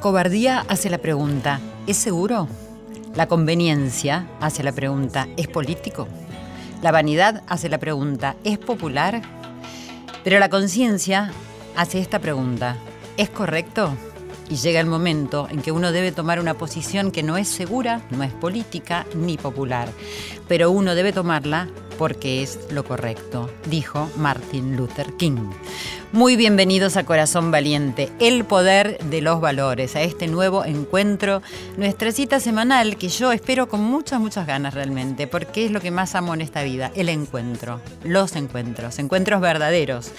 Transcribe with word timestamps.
cobardía 0.00 0.64
hace 0.66 0.88
la 0.88 0.98
pregunta, 0.98 1.60
¿es 1.86 1.98
seguro? 1.98 2.48
La 3.14 3.28
conveniencia 3.28 4.26
hace 4.40 4.62
la 4.62 4.72
pregunta, 4.72 5.28
¿es 5.36 5.46
político? 5.46 6.08
La 6.82 6.90
vanidad 6.90 7.42
hace 7.46 7.68
la 7.68 7.78
pregunta, 7.78 8.34
¿es 8.42 8.56
popular? 8.56 9.20
Pero 10.24 10.38
la 10.38 10.48
conciencia 10.48 11.32
hace 11.76 11.98
esta 11.98 12.18
pregunta, 12.18 12.76
¿es 13.18 13.28
correcto? 13.28 13.94
Y 14.48 14.56
llega 14.56 14.80
el 14.80 14.86
momento 14.86 15.46
en 15.50 15.60
que 15.60 15.70
uno 15.70 15.92
debe 15.92 16.12
tomar 16.12 16.40
una 16.40 16.54
posición 16.54 17.12
que 17.12 17.22
no 17.22 17.36
es 17.36 17.48
segura, 17.48 18.00
no 18.10 18.22
es 18.22 18.32
política 18.32 19.06
ni 19.14 19.36
popular, 19.36 19.88
pero 20.48 20.70
uno 20.70 20.94
debe 20.94 21.12
tomarla 21.12 21.68
porque 21.98 22.42
es 22.42 22.58
lo 22.70 22.84
correcto, 22.84 23.50
dijo 23.66 24.08
Martin 24.16 24.76
Luther 24.76 25.12
King. 25.18 25.50
Muy 26.12 26.34
bienvenidos 26.34 26.96
a 26.96 27.04
Corazón 27.04 27.52
Valiente, 27.52 28.10
el 28.18 28.44
poder 28.44 28.98
de 28.98 29.20
los 29.20 29.40
valores, 29.40 29.94
a 29.94 30.02
este 30.02 30.26
nuevo 30.26 30.64
encuentro, 30.64 31.40
nuestra 31.76 32.10
cita 32.10 32.40
semanal 32.40 32.96
que 32.96 33.08
yo 33.08 33.30
espero 33.30 33.68
con 33.68 33.80
muchas, 33.80 34.18
muchas 34.18 34.44
ganas 34.44 34.74
realmente, 34.74 35.28
porque 35.28 35.64
es 35.64 35.70
lo 35.70 35.80
que 35.80 35.92
más 35.92 36.16
amo 36.16 36.34
en 36.34 36.40
esta 36.40 36.64
vida, 36.64 36.90
el 36.96 37.08
encuentro, 37.10 37.80
los 38.02 38.34
encuentros, 38.34 38.98
encuentros 38.98 39.40
verdaderos, 39.40 40.10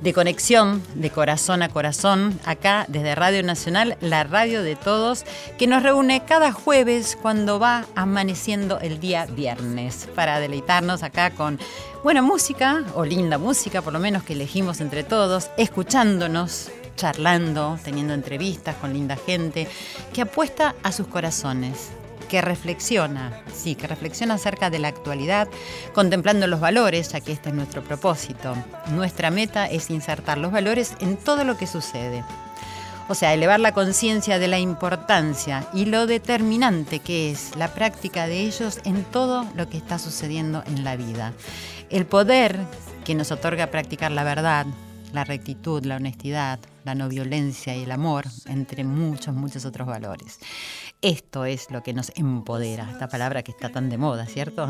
de 0.00 0.12
conexión, 0.12 0.84
de 0.94 1.10
corazón 1.10 1.64
a 1.64 1.68
corazón, 1.68 2.38
acá 2.44 2.84
desde 2.86 3.16
Radio 3.16 3.42
Nacional, 3.42 3.96
la 4.00 4.22
radio 4.22 4.62
de 4.62 4.76
todos, 4.76 5.24
que 5.58 5.66
nos 5.66 5.82
reúne 5.82 6.22
cada 6.24 6.52
jueves 6.52 7.18
cuando 7.20 7.58
va 7.58 7.86
amaneciendo 7.96 8.78
el 8.78 9.00
día 9.00 9.26
viernes, 9.26 10.08
para 10.14 10.38
deleitarnos 10.38 11.02
acá 11.02 11.30
con 11.32 11.58
buena 12.02 12.22
música, 12.22 12.84
o 12.94 13.04
linda 13.04 13.36
música 13.36 13.82
por 13.82 13.92
lo 13.92 13.98
menos 13.98 14.22
que 14.22 14.32
elegimos 14.32 14.80
entre 14.80 15.04
todos, 15.04 15.50
escuchándonos, 15.58 16.70
charlando, 16.96 17.78
teniendo 17.84 18.14
entrevistas 18.14 18.76
con 18.76 18.92
linda 18.92 19.16
gente, 19.16 19.68
que 20.12 20.22
apuesta 20.22 20.74
a 20.82 20.92
sus 20.92 21.06
corazones, 21.08 21.90
que 22.28 22.40
reflexiona, 22.40 23.42
sí, 23.52 23.74
que 23.74 23.86
reflexiona 23.86 24.34
acerca 24.34 24.70
de 24.70 24.78
la 24.78 24.88
actualidad, 24.88 25.48
contemplando 25.92 26.46
los 26.46 26.60
valores, 26.60 27.12
ya 27.12 27.20
que 27.20 27.32
este 27.32 27.50
es 27.50 27.54
nuestro 27.54 27.82
propósito. 27.82 28.54
Nuestra 28.92 29.30
meta 29.30 29.66
es 29.66 29.90
insertar 29.90 30.38
los 30.38 30.52
valores 30.52 30.94
en 31.00 31.16
todo 31.16 31.44
lo 31.44 31.58
que 31.58 31.66
sucede. 31.66 32.24
O 33.08 33.16
sea, 33.16 33.34
elevar 33.34 33.58
la 33.58 33.74
conciencia 33.74 34.38
de 34.38 34.46
la 34.46 34.60
importancia 34.60 35.66
y 35.74 35.86
lo 35.86 36.06
determinante 36.06 37.00
que 37.00 37.32
es 37.32 37.56
la 37.56 37.74
práctica 37.74 38.28
de 38.28 38.42
ellos 38.42 38.78
en 38.84 39.02
todo 39.02 39.44
lo 39.56 39.68
que 39.68 39.78
está 39.78 39.98
sucediendo 39.98 40.62
en 40.66 40.84
la 40.84 40.94
vida. 40.94 41.32
El 41.90 42.06
poder 42.06 42.56
que 43.04 43.16
nos 43.16 43.32
otorga 43.32 43.66
practicar 43.66 44.12
la 44.12 44.22
verdad, 44.22 44.64
la 45.12 45.24
rectitud, 45.24 45.84
la 45.84 45.96
honestidad, 45.96 46.60
la 46.84 46.94
no 46.94 47.08
violencia 47.08 47.74
y 47.74 47.82
el 47.82 47.90
amor, 47.90 48.26
entre 48.46 48.84
muchos, 48.84 49.34
muchos 49.34 49.64
otros 49.64 49.88
valores. 49.88 50.38
Esto 51.02 51.44
es 51.44 51.68
lo 51.70 51.82
que 51.82 51.92
nos 51.92 52.12
empodera, 52.14 52.88
esta 52.90 53.08
palabra 53.08 53.42
que 53.42 53.50
está 53.50 53.70
tan 53.70 53.88
de 53.90 53.98
moda, 53.98 54.26
¿cierto? 54.26 54.68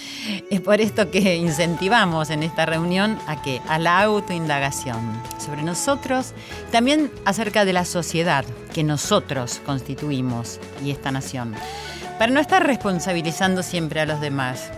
Es 0.50 0.62
por 0.62 0.80
esto 0.80 1.10
que 1.10 1.36
incentivamos 1.36 2.30
en 2.30 2.42
esta 2.42 2.64
reunión 2.64 3.18
a 3.26 3.42
que 3.42 3.60
a 3.68 3.78
la 3.78 4.00
autoindagación 4.00 5.20
sobre 5.38 5.62
nosotros, 5.62 6.32
también 6.70 7.10
acerca 7.24 7.64
de 7.64 7.74
la 7.74 7.84
sociedad 7.84 8.44
que 8.72 8.82
nosotros 8.82 9.60
constituimos 9.66 10.58
y 10.82 10.90
esta 10.90 11.10
nación, 11.10 11.54
para 12.18 12.32
no 12.32 12.40
estar 12.40 12.66
responsabilizando 12.66 13.62
siempre 13.62 14.00
a 14.00 14.06
los 14.06 14.20
demás 14.22 14.70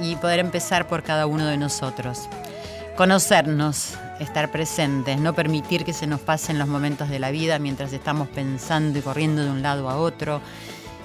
y 0.00 0.16
poder 0.16 0.40
empezar 0.40 0.88
por 0.88 1.02
cada 1.02 1.26
uno 1.26 1.46
de 1.46 1.56
nosotros. 1.56 2.28
Conocernos, 2.96 3.94
estar 4.18 4.50
presentes, 4.50 5.18
no 5.18 5.34
permitir 5.34 5.84
que 5.84 5.92
se 5.92 6.06
nos 6.06 6.20
pasen 6.20 6.58
los 6.58 6.68
momentos 6.68 7.08
de 7.08 7.18
la 7.18 7.30
vida 7.30 7.58
mientras 7.58 7.92
estamos 7.92 8.28
pensando 8.28 8.98
y 8.98 9.02
corriendo 9.02 9.42
de 9.42 9.50
un 9.50 9.62
lado 9.62 9.88
a 9.88 9.96
otro 9.96 10.40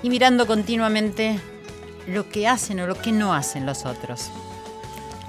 y 0.04 0.10
mirando 0.10 0.46
continuamente 0.46 1.40
lo 2.08 2.30
que 2.30 2.48
hacen 2.48 2.80
o 2.82 2.88
lo 2.88 2.96
que 2.96 3.12
no 3.12 3.34
hacen 3.34 3.66
los 3.66 3.86
otros. 3.86 4.30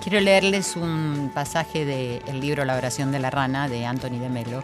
Quiero 0.03 0.21
leerles 0.21 0.77
un 0.77 1.31
pasaje 1.35 1.85
del 1.85 2.41
libro 2.41 2.65
La 2.65 2.77
oración 2.77 3.11
de 3.13 3.19
la 3.19 3.31
rana 3.31 3.69
de 3.69 3.87
Anthony 3.87 4.19
de 4.21 4.29
Melo 4.29 4.63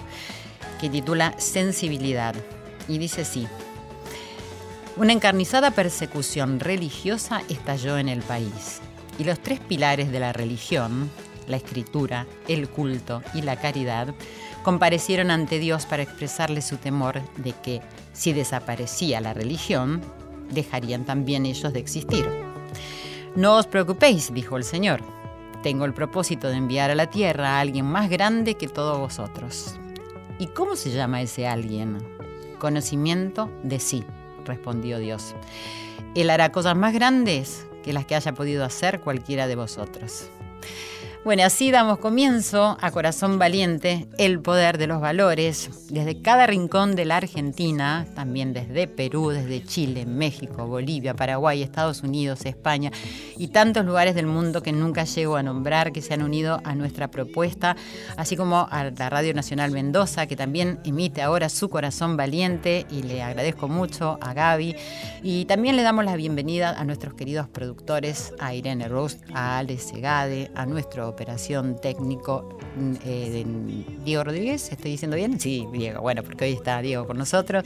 que 0.80 0.90
titula 0.90 1.34
Sensibilidad 1.38 2.34
y 2.88 2.98
dice 2.98 3.22
así. 3.22 3.46
Una 4.96 5.12
encarnizada 5.12 5.70
persecución 5.70 6.60
religiosa 6.60 7.42
estalló 7.48 7.96
en 7.98 8.08
el 8.08 8.20
país 8.22 8.80
y 9.18 9.24
los 9.24 9.40
tres 9.40 9.60
pilares 9.60 10.10
de 10.10 10.20
la 10.20 10.32
religión, 10.32 11.10
la 11.46 11.56
escritura, 11.56 12.26
el 12.48 12.68
culto 12.68 13.22
y 13.34 13.42
la 13.42 13.56
caridad, 13.56 14.14
comparecieron 14.62 15.30
ante 15.30 15.58
Dios 15.58 15.86
para 15.86 16.02
expresarle 16.02 16.62
su 16.62 16.76
temor 16.76 17.20
de 17.36 17.52
que, 17.52 17.80
si 18.12 18.32
desaparecía 18.32 19.20
la 19.20 19.34
religión, 19.34 20.02
dejarían 20.50 21.04
también 21.04 21.46
ellos 21.46 21.72
de 21.72 21.80
existir. 21.80 22.28
No 23.34 23.56
os 23.56 23.66
preocupéis, 23.66 24.32
dijo 24.32 24.56
el 24.56 24.64
Señor. 24.64 25.00
Tengo 25.62 25.84
el 25.84 25.94
propósito 25.94 26.48
de 26.48 26.56
enviar 26.56 26.90
a 26.90 26.94
la 26.94 27.08
tierra 27.08 27.56
a 27.56 27.60
alguien 27.60 27.86
más 27.86 28.10
grande 28.10 28.56
que 28.56 28.68
todos 28.68 28.98
vosotros. 28.98 29.76
¿Y 30.38 30.48
cómo 30.48 30.76
se 30.76 30.90
llama 30.90 31.22
ese 31.22 31.46
alguien? 31.46 31.98
Conocimiento 32.58 33.50
de 33.62 33.78
sí, 33.78 34.04
respondió 34.44 34.98
Dios. 34.98 35.34
Él 36.14 36.30
hará 36.30 36.52
cosas 36.52 36.76
más 36.76 36.92
grandes 36.92 37.66
que 37.82 37.92
las 37.92 38.06
que 38.06 38.14
haya 38.14 38.32
podido 38.32 38.64
hacer 38.64 39.00
cualquiera 39.00 39.46
de 39.46 39.56
vosotros. 39.56 40.28
Bueno, 41.24 41.44
así 41.44 41.70
damos 41.70 42.00
comienzo 42.00 42.76
a 42.80 42.90
Corazón 42.90 43.38
Valiente, 43.38 44.08
el 44.18 44.40
poder 44.40 44.76
de 44.76 44.88
los 44.88 45.00
valores, 45.00 45.70
desde 45.88 46.20
cada 46.20 46.48
rincón 46.48 46.96
de 46.96 47.04
la 47.04 47.18
Argentina, 47.18 48.08
también 48.16 48.52
desde 48.52 48.88
Perú, 48.88 49.28
desde 49.28 49.62
Chile, 49.62 50.04
México, 50.04 50.66
Bolivia, 50.66 51.14
Paraguay, 51.14 51.62
Estados 51.62 52.02
Unidos, 52.02 52.44
España 52.44 52.90
y 53.36 53.48
tantos 53.48 53.86
lugares 53.86 54.16
del 54.16 54.26
mundo 54.26 54.64
que 54.64 54.72
nunca 54.72 55.04
llego 55.04 55.36
a 55.36 55.44
nombrar, 55.44 55.92
que 55.92 56.02
se 56.02 56.12
han 56.12 56.24
unido 56.24 56.60
a 56.64 56.74
nuestra 56.74 57.08
propuesta, 57.08 57.76
así 58.16 58.36
como 58.36 58.66
a 58.68 58.82
la 58.82 59.08
Radio 59.08 59.32
Nacional 59.32 59.70
Mendoza, 59.70 60.26
que 60.26 60.34
también 60.34 60.80
emite 60.84 61.22
ahora 61.22 61.48
su 61.48 61.70
Corazón 61.70 62.16
Valiente 62.16 62.84
y 62.90 63.04
le 63.04 63.22
agradezco 63.22 63.68
mucho 63.68 64.18
a 64.20 64.34
Gaby. 64.34 64.74
Y 65.22 65.44
también 65.44 65.76
le 65.76 65.84
damos 65.84 66.04
la 66.04 66.16
bienvenida 66.16 66.70
a 66.70 66.84
nuestros 66.84 67.14
queridos 67.14 67.46
productores, 67.46 68.34
a 68.40 68.54
Irene 68.54 68.88
Rost, 68.88 69.22
a 69.32 69.58
Ale 69.58 69.78
Segade, 69.78 70.50
a 70.56 70.66
nuestro 70.66 71.11
operación 71.12 71.78
técnico 71.80 72.48
eh, 73.04 73.30
de 73.30 74.04
Diego 74.04 74.24
Rodríguez, 74.24 74.72
¿estoy 74.72 74.92
diciendo 74.92 75.16
bien? 75.16 75.38
Sí, 75.38 75.68
Diego, 75.72 76.00
bueno, 76.00 76.22
porque 76.22 76.46
hoy 76.46 76.52
está 76.52 76.80
Diego 76.80 77.06
con 77.06 77.18
nosotros. 77.18 77.64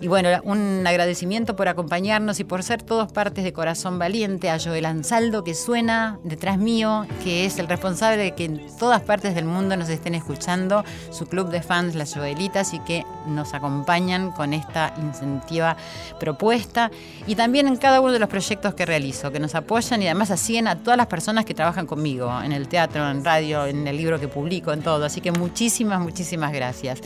Y 0.00 0.08
bueno, 0.08 0.28
un 0.44 0.84
agradecimiento 0.86 1.56
por 1.56 1.68
acompañarnos 1.68 2.40
y 2.40 2.44
por 2.44 2.62
ser 2.62 2.82
todos 2.82 3.12
partes 3.12 3.44
de 3.44 3.52
Corazón 3.52 3.98
Valiente, 3.98 4.50
a 4.50 4.58
Joel 4.58 4.84
Ansaldo 4.84 5.44
que 5.44 5.54
suena 5.54 6.18
detrás 6.24 6.58
mío, 6.58 7.06
que 7.24 7.46
es 7.46 7.58
el 7.58 7.68
responsable 7.68 8.16
de 8.16 8.34
que 8.34 8.44
en 8.44 8.66
todas 8.78 9.00
partes 9.02 9.34
del 9.34 9.44
mundo 9.44 9.76
nos 9.76 9.88
estén 9.88 10.14
escuchando, 10.14 10.84
su 11.10 11.26
club 11.26 11.48
de 11.48 11.62
fans, 11.62 11.94
las 11.94 12.14
Joelitas, 12.14 12.74
y 12.74 12.80
que 12.80 13.04
nos 13.26 13.54
acompañan 13.54 14.32
con 14.32 14.52
esta 14.52 14.92
incentiva 15.00 15.76
propuesta 16.20 16.90
y 17.26 17.36
también 17.36 17.68
en 17.68 17.76
cada 17.76 18.00
uno 18.00 18.12
de 18.12 18.18
los 18.18 18.28
proyectos 18.28 18.74
que 18.74 18.84
realizo, 18.84 19.30
que 19.30 19.40
nos 19.40 19.54
apoyan 19.54 20.02
y 20.02 20.06
además 20.06 20.30
así 20.30 20.58
a 20.66 20.76
todas 20.76 20.96
las 20.96 21.06
personas 21.06 21.44
que 21.44 21.54
trabajan 21.54 21.86
conmigo 21.86 22.32
en 22.42 22.52
el 22.52 22.68
teatro 22.68 22.87
en 22.94 23.24
radio, 23.24 23.66
en 23.66 23.86
el 23.86 23.96
libro 23.96 24.18
que 24.18 24.28
publico, 24.28 24.72
en 24.72 24.82
todo. 24.82 25.04
Así 25.04 25.20
que 25.20 25.32
muchísimas, 25.32 26.00
muchísimas 26.00 26.52
gracias. 26.52 27.00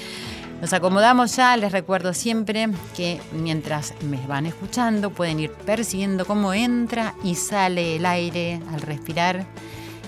Nos 0.61 0.73
acomodamos 0.73 1.34
ya, 1.34 1.56
les 1.56 1.73
recuerdo 1.73 2.14
siempre 2.14 2.69
que 2.96 3.20
mientras 3.32 3.94
me 4.02 4.25
van 4.29 4.46
escuchando 4.46 5.11
pueden 5.11 5.40
ir 5.40 5.50
percibiendo 5.50 6.25
cómo 6.25 6.55
entra 6.55 7.14
y 7.25 7.34
sale 7.34 7.96
el 7.96 8.06
aire 8.06 8.61
al 8.73 8.81
respirar 8.81 9.44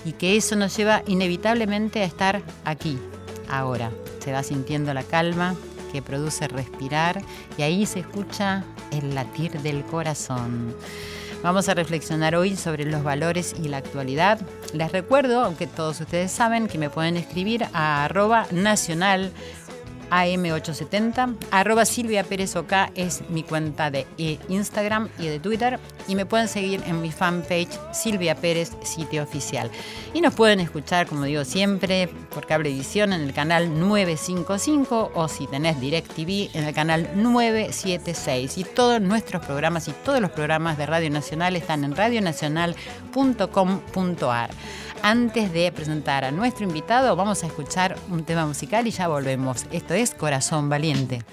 y 0.05 0.13
que 0.13 0.37
eso 0.37 0.55
nos 0.55 0.77
lleva 0.77 1.03
inevitablemente 1.07 2.01
a 2.01 2.05
estar 2.05 2.41
aquí, 2.63 2.97
ahora. 3.49 3.91
Se 4.23 4.31
va 4.31 4.43
sintiendo 4.43 4.93
la 4.93 5.03
calma 5.03 5.55
que 5.91 6.01
produce 6.01 6.47
respirar 6.47 7.21
y 7.57 7.63
ahí 7.63 7.85
se 7.85 7.99
escucha 7.99 8.63
el 8.91 9.13
latir 9.13 9.59
del 9.61 9.83
corazón. 9.83 10.73
Vamos 11.45 11.69
a 11.69 11.75
reflexionar 11.75 12.35
hoy 12.35 12.55
sobre 12.55 12.85
los 12.85 13.03
valores 13.03 13.53
y 13.61 13.67
la 13.67 13.77
actualidad. 13.77 14.39
Les 14.73 14.91
recuerdo, 14.91 15.43
aunque 15.43 15.67
todos 15.67 16.01
ustedes 16.01 16.31
saben, 16.31 16.67
que 16.67 16.79
me 16.79 16.89
pueden 16.89 17.17
escribir 17.17 17.67
a 17.71 18.03
arroba 18.03 18.47
nacional 18.49 19.31
AM870. 20.09 21.35
Arroba 21.51 21.85
Silvia 21.85 22.23
Pérez 22.23 22.55
OK 22.55 22.73
es 22.95 23.21
mi 23.29 23.43
cuenta 23.43 23.91
de 23.91 24.07
eh, 24.17 24.39
Instagram 24.49 25.09
y 25.19 25.27
de 25.27 25.39
Twitter. 25.39 25.79
Y 26.07 26.15
me 26.15 26.25
pueden 26.25 26.47
seguir 26.47 26.81
en 26.85 27.01
mi 27.01 27.11
fanpage 27.11 27.79
Silvia 27.93 28.35
Pérez, 28.35 28.71
sitio 28.83 29.23
oficial. 29.23 29.69
Y 30.13 30.21
nos 30.21 30.33
pueden 30.33 30.59
escuchar, 30.59 31.07
como 31.07 31.23
digo 31.23 31.43
siempre, 31.43 32.09
por 32.33 32.45
cablevisión 32.45 33.13
en 33.13 33.21
el 33.21 33.33
canal 33.33 33.79
955 33.79 35.11
o 35.13 35.27
si 35.27 35.47
tenés 35.47 35.79
DirecTV 35.79 36.55
en 36.55 36.65
el 36.65 36.73
canal 36.73 37.09
976. 37.15 38.57
Y 38.57 38.63
todos 38.63 39.01
nuestros 39.01 39.45
programas 39.45 39.87
y 39.87 39.91
todos 39.91 40.21
los 40.21 40.31
programas 40.31 40.77
de 40.77 40.85
Radio 40.85 41.09
Nacional 41.09 41.55
están 41.55 41.83
en 41.83 41.95
radionacional.com.ar. 41.95 44.49
Antes 45.07 45.53
de 45.53 45.71
presentar 45.71 46.23
a 46.25 46.31
nuestro 46.31 46.63
invitado, 46.63 47.15
vamos 47.15 47.43
a 47.43 47.45
escuchar 47.45 47.95
un 48.09 48.23
tema 48.23 48.47
musical 48.47 48.87
y 48.87 48.89
ya 48.89 49.07
volvemos. 49.07 49.67
Esto 49.69 49.93
es 49.93 50.15
Corazón 50.15 50.67
Valiente. 50.67 51.23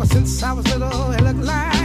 ever 0.00 0.06
since 0.14 0.42
I 0.44 0.52
was 0.52 0.64
little, 0.68 1.10
it 1.10 1.20
looked 1.22 1.40
like. 1.40 1.77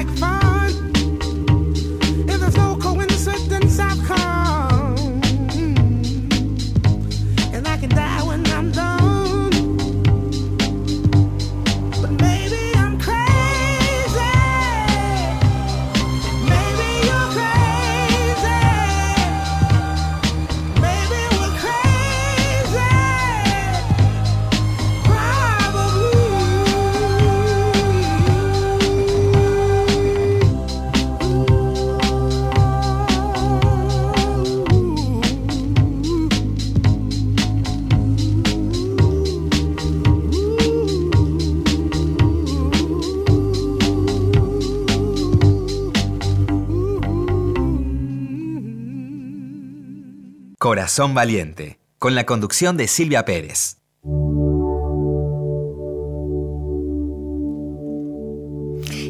Corazón 50.83 51.13
Valiente, 51.13 51.79
con 51.97 52.13
la 52.13 52.25
conducción 52.25 52.75
de 52.75 52.89
Silvia 52.89 53.23
Pérez. 53.23 53.77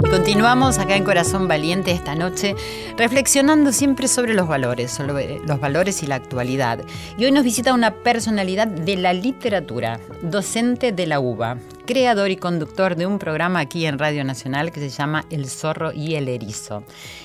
Continuamos 0.07 0.77
acá 0.77 0.95
en 0.95 1.03
Corazón 1.03 1.47
Valiente 1.47 1.89
esta 1.89 2.13
noche, 2.13 2.53
reflexionando 2.95 3.71
siempre 3.71 4.07
sobre 4.07 4.35
los 4.35 4.47
valores, 4.47 4.91
sobre 4.91 5.39
los 5.47 5.59
valores 5.59 6.03
y 6.03 6.05
la 6.05 6.13
actualidad. 6.13 6.85
Y 7.17 7.25
hoy 7.25 7.31
nos 7.31 7.43
visita 7.43 7.73
una 7.73 7.95
personalidad 8.03 8.67
de 8.67 8.95
la 8.95 9.13
literatura, 9.13 9.99
docente 10.21 10.91
de 10.91 11.07
la 11.07 11.19
UBA, 11.19 11.57
creador 11.85 12.31
y 12.31 12.37
conductor 12.37 12.95
de 12.95 13.05
un 13.05 13.19
programa 13.19 13.59
aquí 13.59 13.85
en 13.85 13.99
Radio 13.99 14.23
Nacional 14.23 14.71
que 14.71 14.79
se 14.79 14.89
llama 14.89 15.25
El 15.29 15.47
zorro 15.49 15.91
y 15.91 16.15
el 16.15 16.29
erizo. 16.29 16.83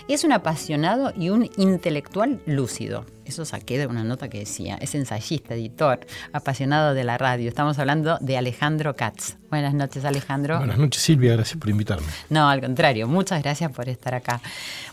Es 0.09 0.25
un 0.25 0.33
apasionado 0.33 1.13
y 1.17 1.31
un 1.31 1.49
intelectual 1.57 2.41
lúcido. 2.47 3.05
Eso 3.29 3.45
saqué 3.45 3.77
de 3.77 3.87
una 3.87 4.05
nota 4.05 4.31
que 4.31 4.39
decía, 4.39 4.79
es 4.81 4.95
ensayista, 4.95 5.55
editor, 5.55 6.01
apasionado 6.33 6.95
de 6.95 7.05
la 7.05 7.19
radio. 7.19 7.47
Estamos 7.47 7.79
hablando 7.79 8.17
de 8.23 8.39
Alejandro 8.39 8.97
Katz. 8.97 9.37
Buenas 9.51 9.75
noches, 9.75 10.07
Alejandro. 10.07 10.57
Buenas 10.57 10.79
noches, 10.79 11.03
Silvia, 11.03 11.35
gracias 11.35 11.59
por 11.59 11.69
invitarme. 11.69 12.07
No, 12.31 12.49
al 12.49 12.63
contrario, 12.63 13.07
muchas 13.07 13.43
gracias 13.43 13.71
por 13.71 13.87
estar 13.89 14.15
acá. 14.15 14.41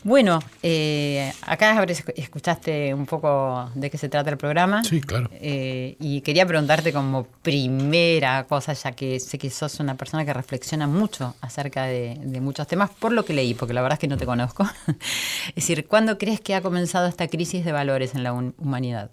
Bueno, 0.03 0.39
eh, 0.61 1.31
acá 1.43 1.81
escuchaste 2.15 2.93
un 2.93 3.05
poco 3.05 3.69
de 3.73 3.89
qué 3.89 3.97
se 3.97 4.09
trata 4.09 4.29
el 4.29 4.37
programa. 4.37 4.83
Sí, 4.83 4.99
claro. 4.99 5.29
Eh, 5.33 5.95
y 6.01 6.19
quería 6.19 6.45
preguntarte 6.45 6.91
como 6.91 7.23
primera 7.41 8.43
cosa, 8.45 8.73
ya 8.73 8.91
que 8.91 9.21
sé 9.21 9.37
que 9.37 9.49
sos 9.55 9.79
una 9.79 9.95
persona 9.95 10.25
que 10.25 10.33
reflexiona 10.33 10.87
mucho 10.87 11.35
acerca 11.41 11.83
de, 11.83 12.19
de 12.21 12.41
muchos 12.41 12.67
temas, 12.67 12.89
por 12.89 13.11
lo 13.11 13.25
que 13.25 13.33
leí, 13.33 13.53
porque 13.53 13.73
la 13.73 13.81
verdad 13.81 13.95
es 13.95 13.99
que 14.01 14.07
no 14.07 14.17
te 14.17 14.25
conozco. 14.25 14.63
es 15.49 15.55
decir, 15.55 15.87
¿cuándo 15.87 16.17
crees 16.17 16.39
que 16.41 16.55
ha 16.55 16.61
comenzado 16.61 17.07
esta 17.07 17.27
crisis 17.27 17.65
de 17.65 17.71
valores 17.71 18.15
en 18.15 18.23
la 18.23 18.33
humanidad? 18.33 19.09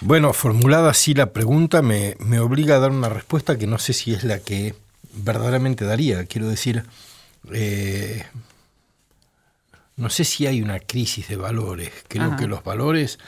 Bueno, 0.00 0.32
formulada 0.34 0.90
así 0.90 1.14
la 1.14 1.32
pregunta 1.32 1.80
me, 1.80 2.16
obliga 2.38 2.76
a 2.76 2.78
dar 2.78 2.90
una 2.90 3.08
respuesta 3.08 3.56
que 3.56 3.66
no 3.66 3.78
sé 3.78 3.92
si 3.94 4.12
es 4.12 4.24
la 4.24 4.40
que 4.40 4.74
verdaderamente 5.14 5.86
daría. 5.86 6.26
Quiero 6.26 6.48
decir, 6.48 6.84
eh, 7.52 8.24
no 9.96 10.10
sé 10.10 10.24
si 10.24 10.46
hay 10.46 10.60
una 10.60 10.80
crisis 10.80 11.28
de 11.28 11.36
valores. 11.36 11.90
Creo 12.08 12.26
Ajá. 12.26 12.36
que 12.36 12.46
los 12.46 12.62
valores 12.62 13.18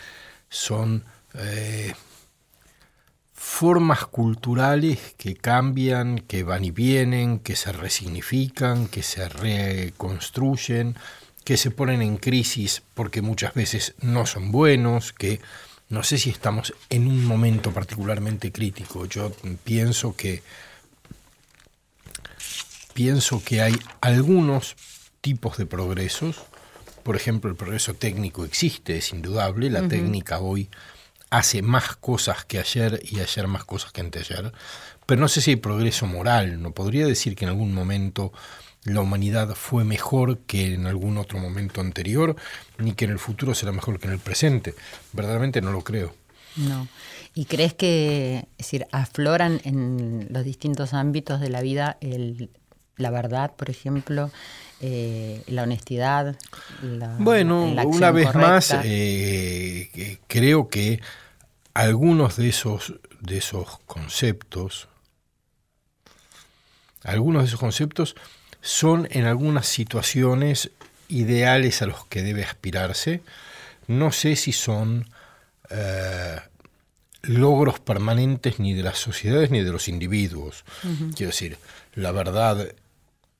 son 0.50 1.04
eh, 1.34 1.94
formas 3.48 4.06
culturales 4.06 5.14
que 5.16 5.34
cambian, 5.34 6.18
que 6.18 6.44
van 6.44 6.64
y 6.64 6.70
vienen, 6.70 7.40
que 7.40 7.56
se 7.56 7.72
resignifican, 7.72 8.86
que 8.86 9.02
se 9.02 9.28
reconstruyen, 9.28 10.94
que 11.44 11.56
se 11.56 11.72
ponen 11.72 12.02
en 12.02 12.18
crisis 12.18 12.82
porque 12.94 13.20
muchas 13.20 13.54
veces 13.54 13.94
no 14.00 14.26
son 14.26 14.52
buenos, 14.52 15.12
que 15.12 15.40
no 15.88 16.04
sé 16.04 16.18
si 16.18 16.30
estamos 16.30 16.74
en 16.90 17.08
un 17.08 17.24
momento 17.24 17.72
particularmente 17.72 18.52
crítico. 18.52 19.06
Yo 19.06 19.32
pienso 19.64 20.14
que 20.14 20.42
pienso 22.92 23.42
que 23.42 23.62
hay 23.62 23.74
algunos 24.02 24.76
tipos 25.20 25.56
de 25.56 25.66
progresos. 25.66 26.36
Por 27.02 27.16
ejemplo, 27.16 27.50
el 27.50 27.56
progreso 27.56 27.94
técnico 27.94 28.44
existe, 28.44 28.98
es 28.98 29.12
indudable. 29.12 29.70
La 29.70 29.88
técnica 29.88 30.38
hoy 30.38 30.68
hace 31.30 31.62
más 31.62 31.96
cosas 31.96 32.44
que 32.44 32.58
ayer 32.58 33.00
y 33.04 33.20
ayer 33.20 33.46
más 33.46 33.64
cosas 33.64 33.92
que 33.92 34.00
anteayer. 34.00 34.52
Pero 35.06 35.20
no 35.20 35.28
sé 35.28 35.40
si 35.40 35.50
hay 35.52 35.56
progreso 35.56 36.06
moral. 36.06 36.60
No 36.62 36.72
podría 36.72 37.06
decir 37.06 37.34
que 37.36 37.44
en 37.44 37.50
algún 37.50 37.74
momento 37.74 38.32
la 38.84 39.00
humanidad 39.00 39.54
fue 39.54 39.84
mejor 39.84 40.38
que 40.46 40.74
en 40.74 40.86
algún 40.86 41.18
otro 41.18 41.38
momento 41.38 41.80
anterior, 41.80 42.36
ni 42.78 42.92
que 42.92 43.04
en 43.06 43.10
el 43.12 43.18
futuro 43.18 43.54
será 43.54 43.72
mejor 43.72 43.98
que 43.98 44.06
en 44.06 44.14
el 44.14 44.18
presente. 44.18 44.74
Verdaderamente 45.12 45.60
no 45.60 45.72
lo 45.72 45.82
creo. 45.82 46.14
No. 46.56 46.88
¿Y 47.34 47.44
crees 47.44 47.74
que 47.74 48.46
decir, 48.56 48.86
afloran 48.90 49.60
en 49.64 50.28
los 50.30 50.44
distintos 50.44 50.92
ámbitos 50.94 51.40
de 51.40 51.50
la 51.50 51.60
vida 51.60 51.98
el- 52.00 52.50
la 52.98 53.10
verdad, 53.10 53.52
por 53.56 53.70
ejemplo, 53.70 54.30
eh, 54.80 55.42
la 55.46 55.62
honestidad? 55.62 56.36
La, 56.82 57.16
Bueno, 57.18 57.72
la 57.74 57.86
una 57.86 58.10
vez 58.10 58.34
más, 58.34 58.76
eh, 58.84 60.18
creo 60.26 60.68
que 60.68 61.00
algunos 61.74 62.36
de 62.36 62.48
esos, 62.48 62.94
de 63.20 63.38
esos 63.38 63.78
conceptos, 63.86 64.88
algunos 67.02 67.42
de 67.42 67.48
esos 67.48 67.60
conceptos 67.60 68.16
son 68.60 69.08
en 69.10 69.24
algunas 69.24 69.66
situaciones 69.66 70.70
ideales 71.08 71.82
a 71.82 71.86
los 71.86 72.04
que 72.06 72.22
debe 72.22 72.44
aspirarse. 72.44 73.22
No 73.86 74.12
sé 74.12 74.36
si 74.36 74.52
son 74.52 75.08
eh, 75.70 76.38
logros 77.22 77.80
permanentes 77.80 78.58
ni 78.58 78.74
de 78.74 78.82
las 78.82 78.98
sociedades 78.98 79.50
ni 79.50 79.62
de 79.62 79.72
los 79.72 79.88
individuos. 79.88 80.64
Quiero 81.14 81.30
decir, 81.30 81.58
la 81.94 82.12
verdad 82.12 82.74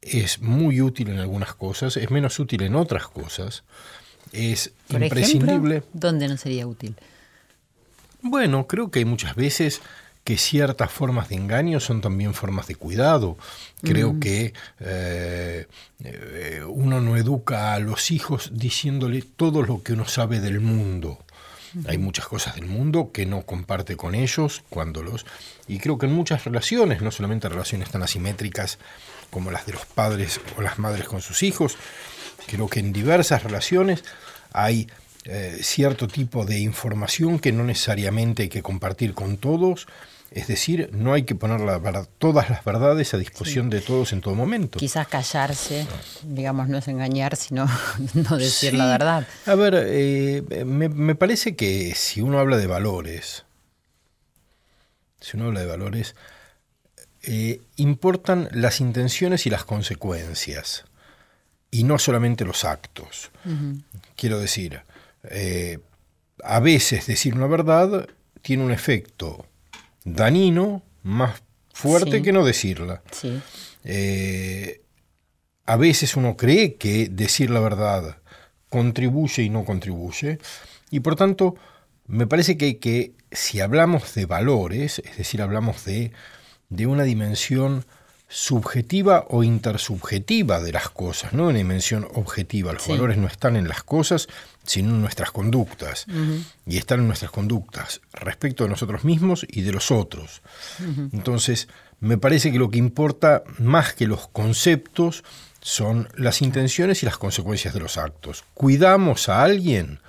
es 0.02 0.40
muy 0.40 0.80
útil 0.80 1.08
en 1.08 1.18
algunas 1.18 1.54
cosas, 1.54 1.96
es 1.96 2.10
menos 2.10 2.38
útil 2.38 2.62
en 2.62 2.76
otras 2.76 3.08
cosas. 3.08 3.64
Es 4.32 4.72
Por 4.88 5.02
imprescindible. 5.02 5.76
ejemplo, 5.78 5.90
¿dónde 5.92 6.28
no 6.28 6.36
sería 6.36 6.66
útil? 6.66 6.94
Bueno, 8.20 8.66
creo 8.66 8.90
que 8.90 9.00
hay 9.00 9.04
muchas 9.04 9.34
veces 9.36 9.80
que 10.24 10.36
ciertas 10.36 10.90
formas 10.90 11.30
de 11.30 11.36
engaño 11.36 11.80
son 11.80 12.02
también 12.02 12.34
formas 12.34 12.66
de 12.66 12.74
cuidado. 12.74 13.38
Creo 13.82 14.20
que 14.20 14.52
eh, 14.80 15.66
eh, 16.04 16.62
uno 16.68 17.00
no 17.00 17.16
educa 17.16 17.72
a 17.72 17.78
los 17.78 18.10
hijos 18.10 18.50
diciéndole 18.52 19.22
todo 19.22 19.62
lo 19.62 19.82
que 19.82 19.94
uno 19.94 20.06
sabe 20.06 20.40
del 20.40 20.60
mundo. 20.60 21.18
Hay 21.86 21.98
muchas 21.98 22.26
cosas 22.26 22.56
del 22.56 22.66
mundo 22.66 23.10
que 23.12 23.26
no 23.26 23.42
comparte 23.42 23.96
con 23.96 24.14
ellos 24.14 24.62
cuando 24.68 25.02
los... 25.02 25.24
Y 25.66 25.78
creo 25.78 25.96
que 25.98 26.06
en 26.06 26.12
muchas 26.12 26.44
relaciones, 26.44 27.02
no 27.02 27.10
solamente 27.10 27.48
relaciones 27.48 27.90
tan 27.90 28.02
asimétricas 28.02 28.78
como 29.30 29.50
las 29.50 29.66
de 29.66 29.72
los 29.72 29.86
padres 29.86 30.40
o 30.56 30.62
las 30.62 30.78
madres 30.78 31.06
con 31.06 31.20
sus 31.20 31.42
hijos, 31.42 31.76
creo 32.46 32.68
que 32.68 32.80
en 32.80 32.92
diversas 32.92 33.42
relaciones 33.42 34.04
hay 34.52 34.88
eh, 35.24 35.58
cierto 35.62 36.08
tipo 36.08 36.44
de 36.46 36.58
información 36.58 37.38
que 37.38 37.52
no 37.52 37.62
necesariamente 37.62 38.44
hay 38.44 38.48
que 38.48 38.62
compartir 38.62 39.14
con 39.14 39.36
todos. 39.36 39.86
Es 40.30 40.46
decir, 40.46 40.90
no 40.92 41.14
hay 41.14 41.22
que 41.22 41.34
poner 41.34 41.60
la 41.60 42.06
todas 42.18 42.50
las 42.50 42.62
verdades 42.62 43.14
a 43.14 43.18
disposición 43.18 43.70
de 43.70 43.80
todos 43.80 44.12
en 44.12 44.20
todo 44.20 44.34
momento. 44.34 44.78
Quizás 44.78 45.08
callarse, 45.08 45.86
digamos, 46.22 46.68
no 46.68 46.78
es 46.78 46.88
engañar, 46.88 47.36
sino 47.36 47.66
no 48.14 48.36
decir 48.36 48.74
la 48.74 48.86
verdad. 48.86 49.26
A 49.46 49.54
ver, 49.54 49.74
eh, 49.86 50.64
me, 50.66 50.88
me 50.88 51.14
parece 51.14 51.56
que 51.56 51.94
si 51.94 52.20
uno 52.20 52.38
habla 52.38 52.58
de 52.58 52.66
valores, 52.66 53.44
si 55.20 55.36
uno 55.36 55.46
habla 55.46 55.60
de 55.60 55.66
valores, 55.66 56.14
eh, 57.30 57.60
importan 57.76 58.48
las 58.52 58.80
intenciones 58.80 59.46
y 59.46 59.50
las 59.50 59.64
consecuencias, 59.64 60.84
y 61.70 61.84
no 61.84 61.98
solamente 61.98 62.44
los 62.46 62.64
actos. 62.64 63.30
Quiero 64.16 64.38
decir, 64.40 64.80
eh, 65.24 65.78
a 66.42 66.60
veces 66.60 67.06
decir 67.06 67.34
una 67.34 67.46
verdad 67.46 68.08
tiene 68.40 68.64
un 68.64 68.72
efecto 68.72 69.44
dañino 70.04 70.82
más 71.02 71.42
fuerte 71.74 72.16
Sí. 72.18 72.22
que 72.22 72.32
no 72.32 72.44
decirla. 72.44 73.02
Sí. 73.12 73.40
Eh, 73.84 74.80
a 75.66 75.76
veces 75.76 76.16
uno 76.16 76.36
cree 76.36 76.76
que 76.76 77.08
decir 77.10 77.50
la 77.50 77.60
verdad 77.60 78.16
contribuye 78.70 79.42
y 79.42 79.50
no 79.50 79.64
contribuye, 79.64 80.38
y 80.90 81.00
por 81.00 81.14
tanto 81.16 81.54
me 82.06 82.26
parece 82.26 82.56
que, 82.56 82.78
que 82.78 83.12
si 83.30 83.60
hablamos 83.60 84.14
de 84.14 84.24
valores, 84.24 85.00
es 85.04 85.18
decir, 85.18 85.42
hablamos 85.42 85.84
de, 85.84 86.12
de 86.68 86.86
una 86.86 87.02
dimensión 87.04 87.84
subjetiva 88.30 89.24
o 89.30 89.42
intersubjetiva 89.42 90.60
de 90.60 90.72
las 90.72 90.90
cosas, 90.90 91.32
no 91.32 91.44
una 91.46 91.56
dimensión 91.58 92.06
objetiva. 92.14 92.74
Los 92.74 92.82
Sí. 92.82 92.92
valores 92.92 93.16
no 93.16 93.26
están 93.26 93.56
en 93.56 93.68
las 93.68 93.82
cosas, 93.82 94.28
sino 94.64 94.90
en 94.90 95.00
nuestras 95.00 95.30
conductas. 95.30 96.04
Y 96.66 96.76
están 96.76 97.00
en 97.00 97.06
nuestras 97.06 97.30
conductas 97.30 98.02
respecto 98.12 98.64
de 98.64 98.70
nosotros 98.70 99.02
mismos 99.04 99.46
y 99.48 99.62
de 99.62 99.72
los 99.72 99.90
otros. 99.90 100.42
Entonces, 101.12 101.68
me 102.00 102.18
parece 102.18 102.52
que 102.52 102.58
lo 102.58 102.70
que 102.70 102.78
importa 102.78 103.44
más 103.58 103.94
que 103.94 104.06
los 104.06 104.28
conceptos 104.28 105.24
son 105.62 106.08
las 106.14 106.42
intenciones 106.42 107.02
y 107.02 107.06
las 107.06 107.16
consecuencias 107.16 107.72
de 107.72 107.80
los 107.80 107.96
actos. 107.96 108.44
¿Cuidamos 108.52 109.30
a 109.30 109.42
alguien? 109.42 110.00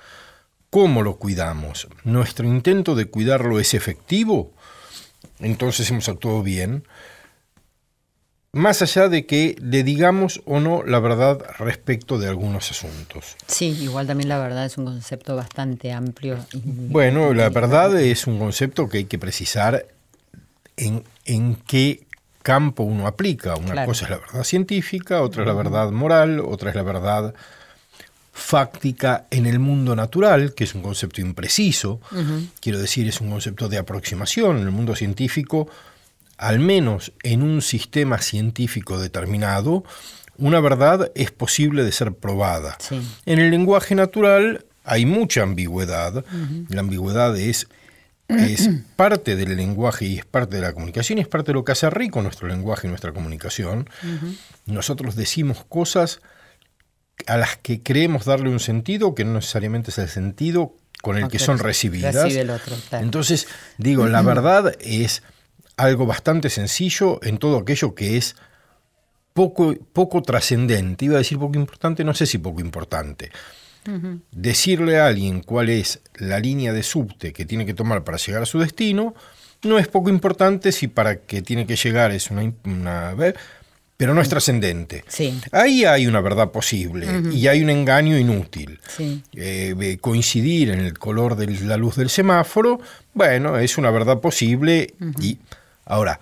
¿Cómo 0.68 1.02
lo 1.02 1.16
cuidamos? 1.16 1.88
¿Nuestro 2.04 2.46
intento 2.46 2.94
de 2.94 3.06
cuidarlo 3.06 3.58
es 3.58 3.72
efectivo? 3.74 4.52
Entonces 5.40 5.90
hemos 5.90 6.08
actuado 6.08 6.42
bien. 6.42 6.84
Más 8.52 8.82
allá 8.82 9.08
de 9.08 9.26
que 9.26 9.54
le 9.60 9.84
digamos 9.84 10.42
o 10.44 10.58
no 10.58 10.82
la 10.82 10.98
verdad 10.98 11.38
respecto 11.60 12.18
de 12.18 12.26
algunos 12.28 12.70
asuntos. 12.72 13.36
Sí, 13.46 13.66
igual 13.80 14.08
también 14.08 14.28
la 14.28 14.38
verdad 14.40 14.66
es 14.66 14.76
un 14.76 14.86
concepto 14.86 15.36
bastante 15.36 15.92
amplio. 15.92 16.36
y- 16.52 16.60
Bueno, 16.64 17.32
la 17.32 17.48
verdad 17.48 17.96
es 18.00 18.26
un 18.26 18.40
concepto 18.40 18.88
que 18.88 18.98
hay 18.98 19.04
que 19.04 19.18
precisar 19.20 19.86
en, 20.76 21.04
en 21.26 21.54
qué 21.54 22.06
campo 22.42 22.82
uno 22.82 23.06
aplica. 23.06 23.54
Una 23.54 23.72
Claro. 23.72 23.86
cosa 23.88 24.06
es 24.06 24.10
la 24.10 24.18
verdad 24.18 24.42
científica, 24.42 25.22
otra 25.22 25.42
es 25.42 25.46
la 25.46 25.54
verdad 25.54 25.90
moral, 25.92 26.40
otra 26.40 26.70
es 26.70 26.76
la 26.76 26.82
verdad 26.82 27.34
fáctica 28.32 29.26
en 29.30 29.46
el 29.46 29.58
mundo 29.58 29.96
natural, 29.96 30.54
que 30.54 30.64
es 30.64 30.74
un 30.74 30.82
concepto 30.82 31.20
impreciso. 31.20 32.00
Quiero 32.60 32.78
decir, 32.78 33.08
es 33.08 33.20
un 33.20 33.30
concepto 33.30 33.68
de 33.68 33.78
aproximación. 33.78 34.58
En 34.58 34.62
el 34.62 34.70
mundo 34.70 34.94
científico, 34.94 35.68
al 36.38 36.58
menos 36.60 37.12
en 37.22 37.42
un 37.42 37.62
sistema 37.62 38.18
científico 38.18 38.98
determinado, 38.98 39.84
una 40.38 40.60
verdad 40.60 41.10
es 41.14 41.30
posible 41.30 41.84
de 41.84 41.92
ser 41.92 42.12
probada. 42.12 42.76
Sí. 42.78 43.00
En 43.26 43.38
el 43.40 43.50
lenguaje 43.50 43.94
natural 43.94 44.64
hay 44.84 45.06
mucha 45.06 45.42
ambigüedad. 45.42 46.24
La 46.68 46.80
ambigüedad 46.80 47.36
es, 47.36 47.68
es 48.28 48.70
parte 48.96 49.36
del 49.36 49.56
lenguaje 49.56 50.06
y 50.06 50.18
es 50.18 50.24
parte 50.24 50.56
de 50.56 50.62
la 50.62 50.72
comunicación 50.72 51.18
y 51.18 51.22
es 51.22 51.28
parte 51.28 51.48
de 51.48 51.54
lo 51.54 51.64
que 51.64 51.72
hace 51.72 51.90
rico 51.90 52.22
nuestro 52.22 52.48
lenguaje 52.48 52.86
y 52.86 52.90
nuestra 52.90 53.12
comunicación. 53.12 53.88
Nosotros 54.66 55.16
decimos 55.16 55.64
cosas 55.68 56.20
a 57.26 57.36
las 57.36 57.56
que 57.56 57.82
creemos 57.82 58.24
darle 58.24 58.48
un 58.50 58.60
sentido 58.60 59.14
que 59.14 59.24
no 59.24 59.34
necesariamente 59.34 59.90
es 59.90 59.98
el 59.98 60.08
sentido 60.08 60.74
con 61.02 61.16
el 61.16 61.28
que 61.28 61.38
son 61.38 61.58
reci- 61.58 61.62
recibidas. 61.62 62.14
recibe 62.14 62.40
el 62.42 62.50
otro, 62.50 62.76
claro. 62.88 63.04
Entonces, 63.04 63.48
digo, 63.78 64.06
la 64.06 64.22
verdad 64.22 64.74
es 64.80 65.22
algo 65.76 66.06
bastante 66.06 66.50
sencillo 66.50 67.20
en 67.22 67.38
todo 67.38 67.58
aquello 67.58 67.94
que 67.94 68.16
es 68.18 68.36
poco, 69.32 69.74
poco 69.92 70.22
trascendente. 70.22 71.06
Iba 71.06 71.14
a 71.14 71.18
decir 71.18 71.38
poco 71.38 71.56
importante, 71.58 72.04
no 72.04 72.12
sé 72.14 72.26
si 72.26 72.38
poco 72.38 72.60
importante. 72.60 73.30
Decirle 74.30 75.00
a 75.00 75.06
alguien 75.06 75.40
cuál 75.42 75.70
es 75.70 76.00
la 76.16 76.38
línea 76.38 76.72
de 76.72 76.82
subte 76.82 77.32
que 77.32 77.46
tiene 77.46 77.64
que 77.64 77.72
tomar 77.74 78.04
para 78.04 78.18
llegar 78.18 78.42
a 78.42 78.46
su 78.46 78.58
destino 78.58 79.14
no 79.62 79.78
es 79.78 79.88
poco 79.88 80.10
importante 80.10 80.70
si 80.70 80.86
para 80.86 81.22
que 81.22 81.40
tiene 81.42 81.66
que 81.66 81.76
llegar 81.76 82.12
es 82.12 82.30
una... 82.30 83.14
pero 84.00 84.14
no 84.14 84.22
es 84.22 84.30
trascendente. 84.30 85.04
Sí. 85.08 85.38
Ahí 85.52 85.84
hay 85.84 86.06
una 86.06 86.22
verdad 86.22 86.52
posible 86.52 87.06
y 87.34 87.48
hay 87.48 87.62
un 87.62 87.68
engaño 87.68 88.16
inútil. 88.16 88.80
Sí. 88.96 89.22
Eh, 89.34 89.74
eh, 89.78 89.98
coincidir 90.00 90.70
en 90.70 90.80
el 90.80 90.98
color 90.98 91.36
de 91.36 91.46
la 91.66 91.76
luz 91.76 91.96
del 91.96 92.08
semáforo, 92.08 92.80
bueno, 93.12 93.58
es 93.58 93.76
una 93.76 93.90
verdad 93.90 94.18
posible 94.18 94.94
y 95.20 95.36
ahora, 95.84 96.18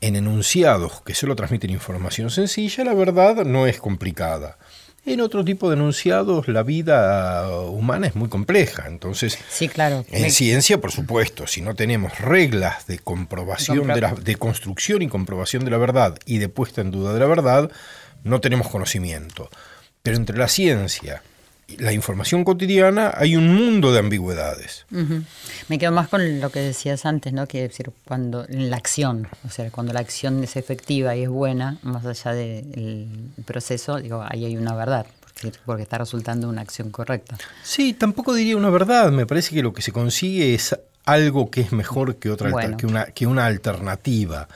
en 0.00 0.14
enunciados 0.14 1.02
que 1.04 1.16
solo 1.16 1.34
transmiten 1.34 1.70
información 1.70 2.30
sencilla, 2.30 2.84
la 2.84 2.94
verdad 2.94 3.44
no 3.44 3.66
es 3.66 3.80
complicada. 3.80 4.56
En 5.06 5.20
otro 5.20 5.44
tipo 5.44 5.70
de 5.70 5.76
enunciados, 5.76 6.48
la 6.48 6.64
vida 6.64 7.48
humana 7.68 8.08
es 8.08 8.16
muy 8.16 8.28
compleja. 8.28 8.86
Entonces, 8.88 9.38
sí, 9.48 9.68
claro. 9.68 10.04
en 10.10 10.32
ciencia, 10.32 10.80
por 10.80 10.90
supuesto, 10.90 11.46
si 11.46 11.60
no 11.60 11.76
tenemos 11.76 12.18
reglas 12.18 12.88
de 12.88 12.98
comprobación, 12.98 13.86
de, 13.86 14.00
la, 14.00 14.14
de 14.14 14.34
construcción 14.34 15.02
y 15.02 15.08
comprobación 15.08 15.64
de 15.64 15.70
la 15.70 15.78
verdad 15.78 16.18
y 16.26 16.38
de 16.38 16.48
puesta 16.48 16.80
en 16.80 16.90
duda 16.90 17.14
de 17.14 17.20
la 17.20 17.26
verdad, 17.26 17.70
no 18.24 18.40
tenemos 18.40 18.68
conocimiento. 18.68 19.48
Pero 20.02 20.16
entre 20.16 20.36
la 20.36 20.48
ciencia 20.48 21.22
la 21.78 21.92
información 21.92 22.44
cotidiana 22.44 23.12
hay 23.16 23.36
un 23.36 23.54
mundo 23.54 23.92
de 23.92 23.98
ambigüedades. 23.98 24.86
Me 25.68 25.78
quedo 25.78 25.92
más 25.92 26.08
con 26.08 26.40
lo 26.40 26.50
que 26.50 26.60
decías 26.60 27.04
antes, 27.06 27.32
¿no? 27.32 27.46
Que 27.46 27.62
decir, 27.62 27.90
cuando 28.04 28.46
la 28.48 28.76
acción, 28.76 29.28
o 29.44 29.50
sea, 29.50 29.70
cuando 29.70 29.92
la 29.92 30.00
acción 30.00 30.42
es 30.44 30.56
efectiva 30.56 31.16
y 31.16 31.24
es 31.24 31.28
buena, 31.28 31.78
más 31.82 32.06
allá 32.06 32.32
del 32.32 33.08
proceso, 33.44 33.96
digo, 33.96 34.24
ahí 34.28 34.44
hay 34.44 34.56
una 34.56 34.74
verdad. 34.74 35.06
Porque, 35.66 35.82
está 35.82 35.98
resultando 35.98 36.48
una 36.48 36.62
acción 36.62 36.90
correcta. 36.90 37.36
Sí, 37.62 37.92
tampoco 37.92 38.32
diría 38.32 38.56
una 38.56 38.70
verdad. 38.70 39.12
Me 39.12 39.26
parece 39.26 39.54
que 39.54 39.62
lo 39.62 39.74
que 39.74 39.82
se 39.82 39.92
consigue 39.92 40.54
es 40.54 40.74
algo 41.04 41.50
que 41.50 41.60
es 41.60 41.72
mejor 41.72 42.16
que 42.16 42.30
otra 42.30 42.50
que 42.76 42.86
una 42.86 43.06
que 43.06 43.26
una 43.26 43.44
alternativa, 43.44 44.48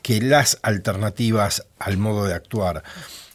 que 0.00 0.20
las 0.22 0.58
alternativas 0.62 1.64
al 1.78 1.96
modo 1.96 2.24
de 2.24 2.34
actuar. 2.34 2.84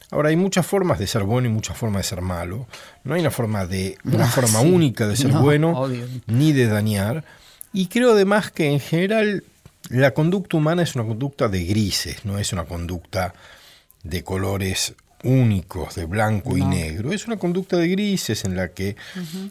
Ahora, 0.09 0.29
hay 0.29 0.37
muchas 0.37 0.65
formas 0.65 0.99
de 0.99 1.07
ser 1.07 1.23
bueno 1.23 1.47
y 1.47 1.51
muchas 1.51 1.77
formas 1.77 2.03
de 2.03 2.09
ser 2.09 2.21
malo. 2.21 2.67
No 3.03 3.15
hay 3.15 3.21
una 3.21 3.31
forma, 3.31 3.65
de, 3.65 3.97
una 4.05 4.27
forma 4.27 4.61
única 4.61 5.07
de 5.07 5.17
ser 5.17 5.31
bueno 5.31 5.89
ni 6.27 6.53
de 6.53 6.67
dañar. 6.67 7.25
Y 7.73 7.87
creo 7.87 8.13
además 8.13 8.51
que 8.51 8.71
en 8.71 8.79
general 8.79 9.43
la 9.89 10.13
conducta 10.13 10.57
humana 10.57 10.83
es 10.83 10.95
una 10.95 11.05
conducta 11.05 11.47
de 11.49 11.65
grises, 11.65 12.25
no 12.25 12.37
es 12.39 12.53
una 12.53 12.63
conducta 12.63 13.33
de 14.03 14.23
colores 14.23 14.95
únicos, 15.23 15.95
de 15.95 16.05
blanco 16.05 16.57
y 16.57 16.63
negro. 16.63 17.11
Es 17.11 17.27
una 17.27 17.37
conducta 17.37 17.75
de 17.77 17.89
grises 17.89 18.45
en 18.45 18.55
la 18.55 18.69
que 18.69 18.95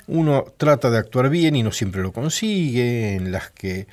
uno 0.06 0.44
trata 0.56 0.90
de 0.90 0.98
actuar 0.98 1.28
bien 1.28 1.56
y 1.56 1.62
no 1.62 1.72
siempre 1.72 2.02
lo 2.02 2.12
consigue, 2.12 3.14
en 3.14 3.30
las 3.30 3.50
que 3.50 3.86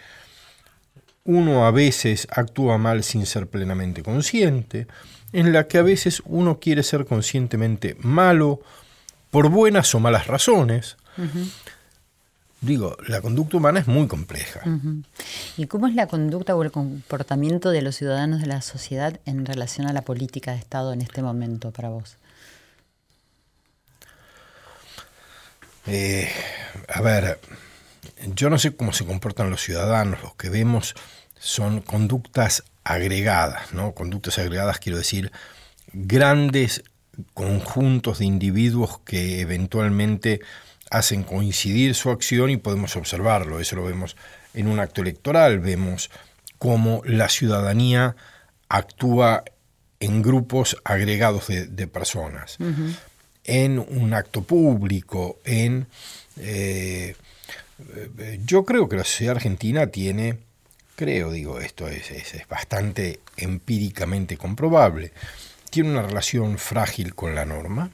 uno 1.26 1.66
a 1.66 1.72
veces 1.72 2.28
actúa 2.32 2.78
mal 2.78 3.04
sin 3.04 3.26
ser 3.26 3.48
plenamente 3.48 4.04
consciente 4.04 4.88
en 5.34 5.52
la 5.52 5.68
que 5.68 5.80
a 5.80 5.84
veces 5.84 6.22
uno 6.26 6.60
quiere 6.60 6.84
ser 6.84 7.06
conscientemente 7.06 7.98
malo 8.00 8.62
por 9.32 9.50
buenas 9.50 9.94
o 9.96 10.00
malas 10.00 10.28
razones. 10.28 10.96
Digo, 12.62 12.96
la 13.08 13.20
conducta 13.20 13.58
humana 13.58 13.82
es 13.82 13.88
muy 13.88 14.08
compleja. 14.08 14.62
¿Y 15.58 15.68
cómo 15.68 15.88
es 15.88 15.96
la 15.96 16.08
conducta 16.08 16.56
o 16.56 16.64
el 16.64 16.72
comportamiento 16.72 17.72
de 17.72 17.82
los 17.82 17.96
ciudadanos 17.98 18.40
de 18.40 18.48
la 18.48 18.62
sociedad 18.62 19.20
en 19.26 19.46
relación 19.46 19.88
a 19.88 19.94
la 19.94 20.04
política 20.04 20.52
de 20.52 20.60
Estado 20.60 20.94
en 20.94 21.02
este 21.02 21.22
momento 21.22 21.72
para 21.72 21.90
vos? 21.90 22.16
Eh, 25.88 26.30
a 26.88 27.02
ver, 27.02 27.40
yo 28.36 28.50
no 28.50 28.58
sé 28.58 28.76
cómo 28.76 28.94
se 28.94 29.06
comportan 29.06 29.50
los 29.50 29.62
ciudadanos, 29.62 30.22
los 30.22 30.36
que 30.36 30.50
vemos 30.50 30.96
son 31.38 31.82
conductas 31.82 32.64
agregadas, 32.84 33.74
¿no? 33.74 33.94
Conductas 33.94 34.40
agregadas 34.40 34.80
quiero 34.80 34.98
decir 34.98 35.32
grandes 35.94 36.84
conjuntos 37.34 38.20
de 38.20 38.26
individuos 38.26 39.00
que 39.06 39.42
eventualmente 39.42 40.42
hacen 40.90 41.24
coincidir 41.24 41.96
su 41.96 42.10
acción 42.10 42.50
y 42.50 42.58
podemos 42.58 42.96
observarlo. 42.96 43.60
Eso 43.60 43.76
lo 43.76 43.84
vemos 43.84 44.16
en 44.54 44.68
un 44.68 44.80
acto 44.80 45.02
electoral, 45.02 45.60
vemos 45.60 46.10
cómo 46.58 47.02
la 47.06 47.30
ciudadanía 47.30 48.16
actúa 48.70 49.44
en 50.00 50.22
grupos 50.22 50.78
agregados 50.84 51.48
de, 51.48 51.88
personas. 51.88 52.58
En 53.44 53.80
un 53.80 54.14
acto 54.14 54.44
público, 54.44 55.40
en... 55.46 55.88
Eh, 56.38 57.16
eh, 58.18 58.40
yo 58.46 58.66
creo 58.66 58.88
que 58.88 58.98
la 58.98 59.04
sociedad 59.04 59.36
argentina 59.36 59.88
tiene 59.88 60.40
creo, 61.04 61.32
digo, 61.32 61.60
esto 61.60 61.90
es, 61.90 62.08
bastante 62.48 63.20
empíricamente 63.36 64.38
comprobable, 64.38 65.12
tiene 65.70 65.90
una 65.90 66.02
relación 66.02 66.58
frágil 66.58 67.14
con 67.14 67.36
la 67.36 67.46
norma, 67.46 67.92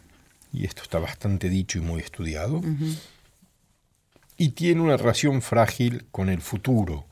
y 0.54 0.66
esto 0.66 0.84
está 0.84 1.00
bastante 1.00 1.50
dicho 1.50 1.80
y 1.80 1.82
muy 1.82 2.02
estudiado, 2.02 2.62
y 4.38 4.50
tiene 4.50 4.82
una 4.82 4.96
relación 4.96 5.42
frágil 5.42 6.06
con 6.12 6.30
el 6.30 6.40
futuro, 6.42 7.08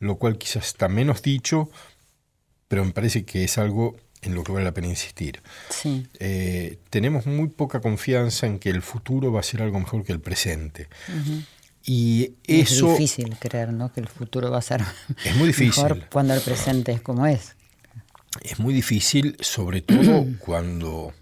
lo 0.00 0.16
cual 0.16 0.38
quizás 0.38 0.66
está 0.66 0.88
menos 0.88 1.22
dicho, 1.22 1.70
pero 2.66 2.84
me 2.84 2.90
parece 2.90 3.24
que 3.24 3.44
es 3.44 3.58
algo 3.58 3.96
en 4.22 4.34
lo 4.34 4.42
que 4.42 4.50
vale 4.50 4.64
la 4.64 4.74
pena 4.74 4.88
insistir. 4.88 5.40
Eh, 6.18 6.78
tenemos 6.90 7.26
muy 7.26 7.46
poca 7.46 7.80
confianza 7.80 8.48
en 8.48 8.58
que 8.58 8.70
el 8.70 8.82
futuro 8.82 9.30
va 9.30 9.38
a 9.38 9.44
ser 9.44 9.62
algo 9.62 9.78
mejor 9.78 10.04
que 10.04 10.10
el 10.10 10.20
presente. 10.20 10.88
Y 11.84 12.34
eso... 12.44 12.92
Es 12.92 12.98
difícil 12.98 13.36
creer, 13.38 13.72
¿no? 13.72 13.92
Que 13.92 14.00
el 14.00 14.08
futuro 14.08 14.50
va 14.50 14.58
a 14.58 14.62
ser 14.62 14.82
es 15.24 15.36
muy 15.36 15.48
difícil. 15.48 15.82
mejor 15.82 16.08
cuando 16.10 16.34
el 16.34 16.40
presente 16.40 16.92
es 16.92 17.00
como 17.00 17.26
es. 17.26 17.56
Es 18.42 18.58
muy 18.58 18.74
difícil, 18.74 19.36
sobre 19.40 19.80
todo 19.82 20.26
cuando, 20.38 21.12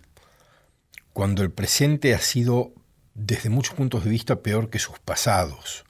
cuando 1.13 1.43
el 1.43 1.51
presente 1.51 2.15
ha 2.15 2.21
sido, 2.21 2.73
desde 3.15 3.49
muchos 3.49 3.75
puntos 3.75 4.05
de 4.05 4.11
vista, 4.11 4.37
peor 4.37 4.71
que 4.71 4.79
sus 4.79 4.99
pasados. 4.99 5.85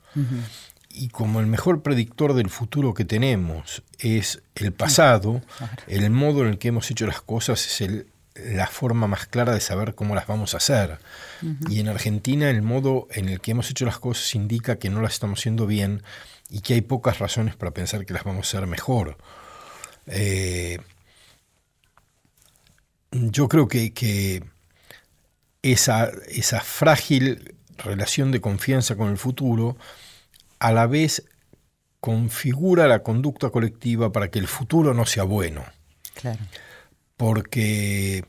Y 0.89 1.09
como 1.09 1.41
el 1.41 1.47
mejor 1.47 1.83
predictor 1.83 2.33
del 2.33 2.49
futuro 2.49 2.95
que 2.95 3.05
tenemos 3.05 3.83
es 3.99 4.41
el 4.55 4.73
pasado, 4.73 5.43
el 5.89 6.09
modo 6.09 6.41
en 6.41 6.49
el 6.49 6.59
que 6.59 6.69
hemos 6.69 6.91
hecho 6.91 7.07
las 7.07 7.21
cosas 7.21 7.67
es 7.67 7.81
el 7.83 8.07
la 8.45 8.67
forma 8.67 9.07
más 9.07 9.27
clara 9.27 9.55
de 9.55 9.61
saber 9.61 9.95
cómo 9.95 10.15
las 10.15 10.27
vamos 10.27 10.55
a 10.55 10.59
hacer. 10.59 10.99
Y 11.69 11.81
en 11.81 11.89
Argentina 11.89 12.51
el 12.51 12.63
modo 12.63 13.09
en 13.11 13.29
el 13.29 13.41
que 13.41 13.53
hemos 13.53 13.71
hecho 13.71 13.85
las 13.85 13.99
cosas 13.99 14.35
indica 14.35 14.79
que 14.79 14.91
no 14.91 15.01
las 15.01 15.15
estamos 15.15 15.41
haciendo 15.41 15.67
bien 15.67 16.03
y 16.51 16.61
que 16.61 16.75
hay 16.75 16.81
pocas 16.81 17.19
razones 17.19 17.57
para 17.57 17.73
pensar 17.73 18.05
que 18.07 18.15
las 18.15 18.25
vamos 18.25 18.47
a 18.47 18.59
hacer 18.59 18.67
mejor. 18.69 19.17
Eh, 20.07 20.79
yo 23.11 23.49
creo 23.49 23.69
que, 23.69 24.43
esa, 25.63 26.11
esa 26.29 26.61
frágil 26.61 27.57
relación 27.79 28.31
de 28.31 28.41
confianza 28.41 28.97
con 28.97 29.09
el 29.09 29.19
futuro 29.19 29.77
a 30.61 30.73
la 30.73 30.87
vez 30.87 31.25
configura 32.01 32.87
la 32.87 33.03
conducta 33.03 33.51
colectiva 33.51 34.13
para 34.13 34.31
que 34.31 34.39
el 34.39 34.47
futuro 34.47 34.95
no 34.95 35.07
sea 35.07 35.25
bueno. 35.25 35.65
Claro 36.15 36.39
porque 37.17 38.25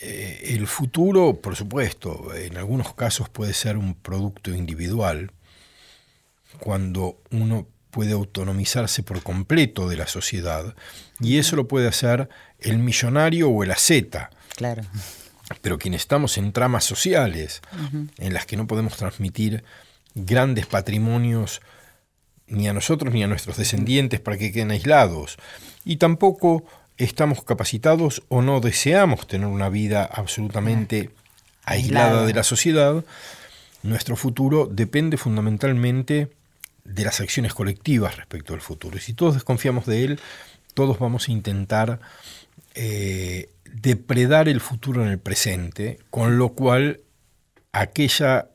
eh, 0.00 0.42
el 0.54 0.66
futuro, 0.66 1.40
por 1.40 1.56
supuesto, 1.56 2.34
en 2.34 2.56
algunos 2.56 2.94
casos 2.94 3.28
puede 3.28 3.54
ser 3.54 3.76
un 3.76 3.94
producto 3.94 4.54
individual, 4.54 5.32
cuando 6.58 7.20
uno 7.30 7.66
puede 7.90 8.12
autonomizarse 8.12 9.02
por 9.02 9.22
completo 9.22 9.88
de 9.88 9.96
la 9.96 10.06
sociedad, 10.06 10.74
y 11.20 11.38
eso 11.38 11.56
lo 11.56 11.68
puede 11.68 11.88
hacer 11.88 12.28
el 12.58 12.78
millonario 12.78 13.50
o 13.50 13.62
el 13.62 13.70
asceta. 13.70 14.30
Claro. 14.56 14.82
Pero 15.62 15.78
quienes 15.78 16.02
estamos 16.02 16.38
en 16.38 16.52
tramas 16.52 16.84
sociales, 16.84 17.60
en 18.18 18.32
las 18.32 18.46
que 18.46 18.56
no 18.56 18.66
podemos 18.66 18.96
transmitir 18.96 19.64
grandes 20.14 20.66
patrimonios 20.66 21.60
ni 22.46 22.68
a 22.68 22.72
nosotros 22.72 23.12
ni 23.12 23.22
a 23.22 23.26
nuestros 23.26 23.56
descendientes 23.56 24.20
para 24.20 24.38
que 24.38 24.52
queden 24.52 24.70
aislados, 24.70 25.36
y 25.84 25.96
tampoco 25.96 26.64
estamos 27.04 27.42
capacitados 27.42 28.22
o 28.28 28.42
no 28.42 28.60
deseamos 28.60 29.26
tener 29.26 29.46
una 29.46 29.68
vida 29.68 30.04
absolutamente 30.04 31.10
aislada 31.64 32.26
de 32.26 32.34
la 32.34 32.42
sociedad, 32.42 33.04
nuestro 33.82 34.16
futuro 34.16 34.66
depende 34.66 35.16
fundamentalmente 35.16 36.30
de 36.84 37.04
las 37.04 37.20
acciones 37.20 37.54
colectivas 37.54 38.16
respecto 38.16 38.52
al 38.52 38.60
futuro. 38.60 38.98
Y 38.98 39.00
si 39.00 39.14
todos 39.14 39.34
desconfiamos 39.34 39.86
de 39.86 40.04
él, 40.04 40.20
todos 40.74 40.98
vamos 40.98 41.28
a 41.28 41.32
intentar 41.32 42.00
eh, 42.74 43.48
depredar 43.64 44.48
el 44.48 44.60
futuro 44.60 45.02
en 45.02 45.08
el 45.08 45.18
presente, 45.18 45.98
con 46.10 46.36
lo 46.36 46.50
cual 46.50 47.00
aquella 47.72 48.50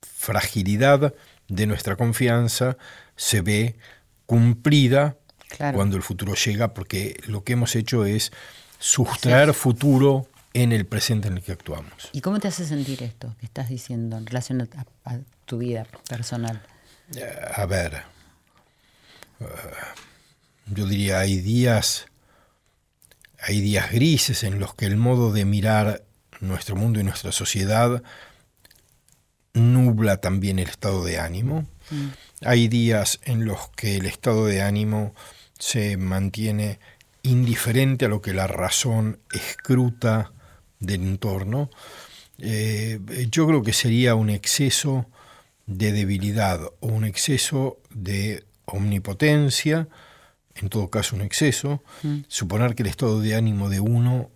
fragilidad 0.00 1.14
de 1.48 1.66
nuestra 1.66 1.96
confianza 1.96 2.76
se 3.16 3.40
ve 3.40 3.76
cumplida 4.26 5.16
cuando 5.56 5.96
el 5.96 6.02
futuro 6.02 6.34
llega, 6.34 6.74
porque 6.74 7.20
lo 7.26 7.44
que 7.44 7.54
hemos 7.54 7.76
hecho 7.76 8.04
es 8.04 8.32
sustraer 8.78 9.54
futuro 9.54 10.28
en 10.54 10.72
el 10.72 10.86
presente 10.86 11.28
en 11.28 11.34
el 11.34 11.42
que 11.42 11.52
actuamos. 11.52 12.10
¿Y 12.12 12.20
cómo 12.20 12.38
te 12.40 12.48
hace 12.48 12.66
sentir 12.66 13.02
esto 13.02 13.34
que 13.38 13.46
estás 13.46 13.68
diciendo 13.68 14.16
en 14.18 14.26
relación 14.26 14.68
a, 15.04 15.18
tu 15.44 15.58
vida 15.58 15.86
personal? 16.08 16.62
Eh, 17.14 17.40
a 17.54 17.66
ver, 17.66 18.02
eh, 19.40 19.44
yo 20.66 20.86
diría, 20.86 21.20
hay 21.20 21.38
días, 21.38 22.06
hay 23.40 23.60
días 23.60 23.90
grises 23.90 24.44
en 24.44 24.58
los 24.58 24.74
que 24.74 24.86
el 24.86 24.96
modo 24.96 25.32
de 25.32 25.44
mirar 25.44 26.04
nuestro 26.40 26.76
mundo 26.76 27.00
y 27.00 27.04
nuestra 27.04 27.32
sociedad 27.32 28.02
nubla 29.54 30.18
también 30.18 30.58
el 30.58 30.68
estado 30.68 31.04
de 31.04 31.18
ánimo. 31.18 31.66
Mm. 31.90 32.08
Hay 32.44 32.68
días 32.68 33.20
en 33.24 33.44
los 33.44 33.68
que 33.70 33.96
el 33.96 34.06
estado 34.06 34.46
de 34.46 34.62
ánimo 34.62 35.14
se 35.58 35.96
mantiene 35.96 36.78
indiferente 37.22 38.06
a 38.06 38.08
lo 38.08 38.20
que 38.20 38.34
la 38.34 38.46
razón 38.46 39.20
escruta 39.32 40.32
del 40.80 41.02
entorno. 41.02 41.70
eh, 42.44 42.98
yo 43.30 43.46
creo 43.46 43.62
que 43.62 43.72
sería 43.72 44.14
un 44.16 44.28
exceso 44.30 45.06
de 45.66 45.92
debilidad 45.92 46.60
o 46.80 46.88
un 46.88 47.04
exceso 47.04 47.78
de 47.90 48.44
omnipotencia, 48.64 49.86
en 50.56 50.68
todo 50.68 50.90
caso 50.90 51.14
un 51.14 51.22
exceso, 51.22 51.82
Mm. 52.02 52.20
suponer 52.26 52.74
que 52.74 52.82
el 52.82 52.88
estado 52.88 53.20
de 53.20 53.36
ánimo 53.36 53.68
de 53.68 53.78
uno 53.80 54.30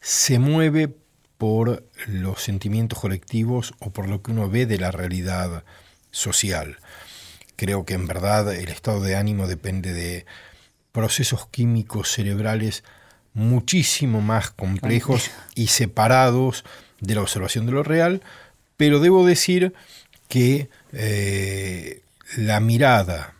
se 0.00 0.38
mueve 0.40 0.88
por 1.38 1.86
los 2.08 2.42
sentimientos 2.42 2.98
colectivos 2.98 3.74
o 3.78 3.90
por 3.92 4.08
lo 4.08 4.22
que 4.22 4.32
uno 4.32 4.48
ve 4.50 4.66
de 4.66 4.78
la 4.78 4.90
realidad 4.90 5.62
social. 6.10 6.78
Creo 7.56 7.84
que 7.84 7.94
en 7.94 8.06
verdad 8.06 8.54
el 8.54 8.68
estado 8.68 9.00
de 9.00 9.16
ánimo 9.16 9.46
depende 9.46 9.92
de 9.92 10.26
procesos 10.92 11.46
químicos 11.48 12.10
cerebrales 12.10 12.84
muchísimo 13.34 14.20
más 14.22 14.50
complejos 14.50 15.30
y 15.54 15.66
separados 15.66 16.64
de 17.00 17.14
la 17.14 17.20
observación 17.22 17.66
de 17.66 17.72
lo 17.72 17.82
real, 17.82 18.22
pero 18.76 19.00
debo 19.00 19.26
decir 19.26 19.74
que 20.28 20.68
eh, 20.92 22.02
la 22.36 22.60
mirada 22.60 23.34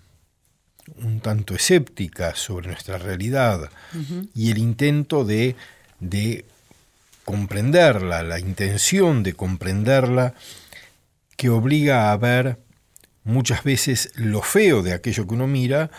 un 1.03 1.21
tanto 1.21 1.55
escéptica 1.55 2.35
sobre 2.35 2.69
nuestra 2.69 2.99
realidad 2.99 3.71
y 4.35 4.51
el 4.51 4.59
intento 4.59 5.25
de, 5.25 5.57
de 5.99 6.45
comprenderla, 7.25 8.23
la 8.23 8.39
intención 8.39 9.23
de 9.23 9.35
comprenderla, 9.35 10.35
que 11.37 11.51
obliga 11.51 12.13
a 12.13 12.17
ver 12.17 12.59
muchas 13.27 13.63
veces 13.65 14.11
lo 14.15 14.41
feo 14.41 14.83
de 14.83 14.95
aquello 14.95 15.27
que 15.27 15.35
uno 15.35 15.47
mira, 15.47 15.91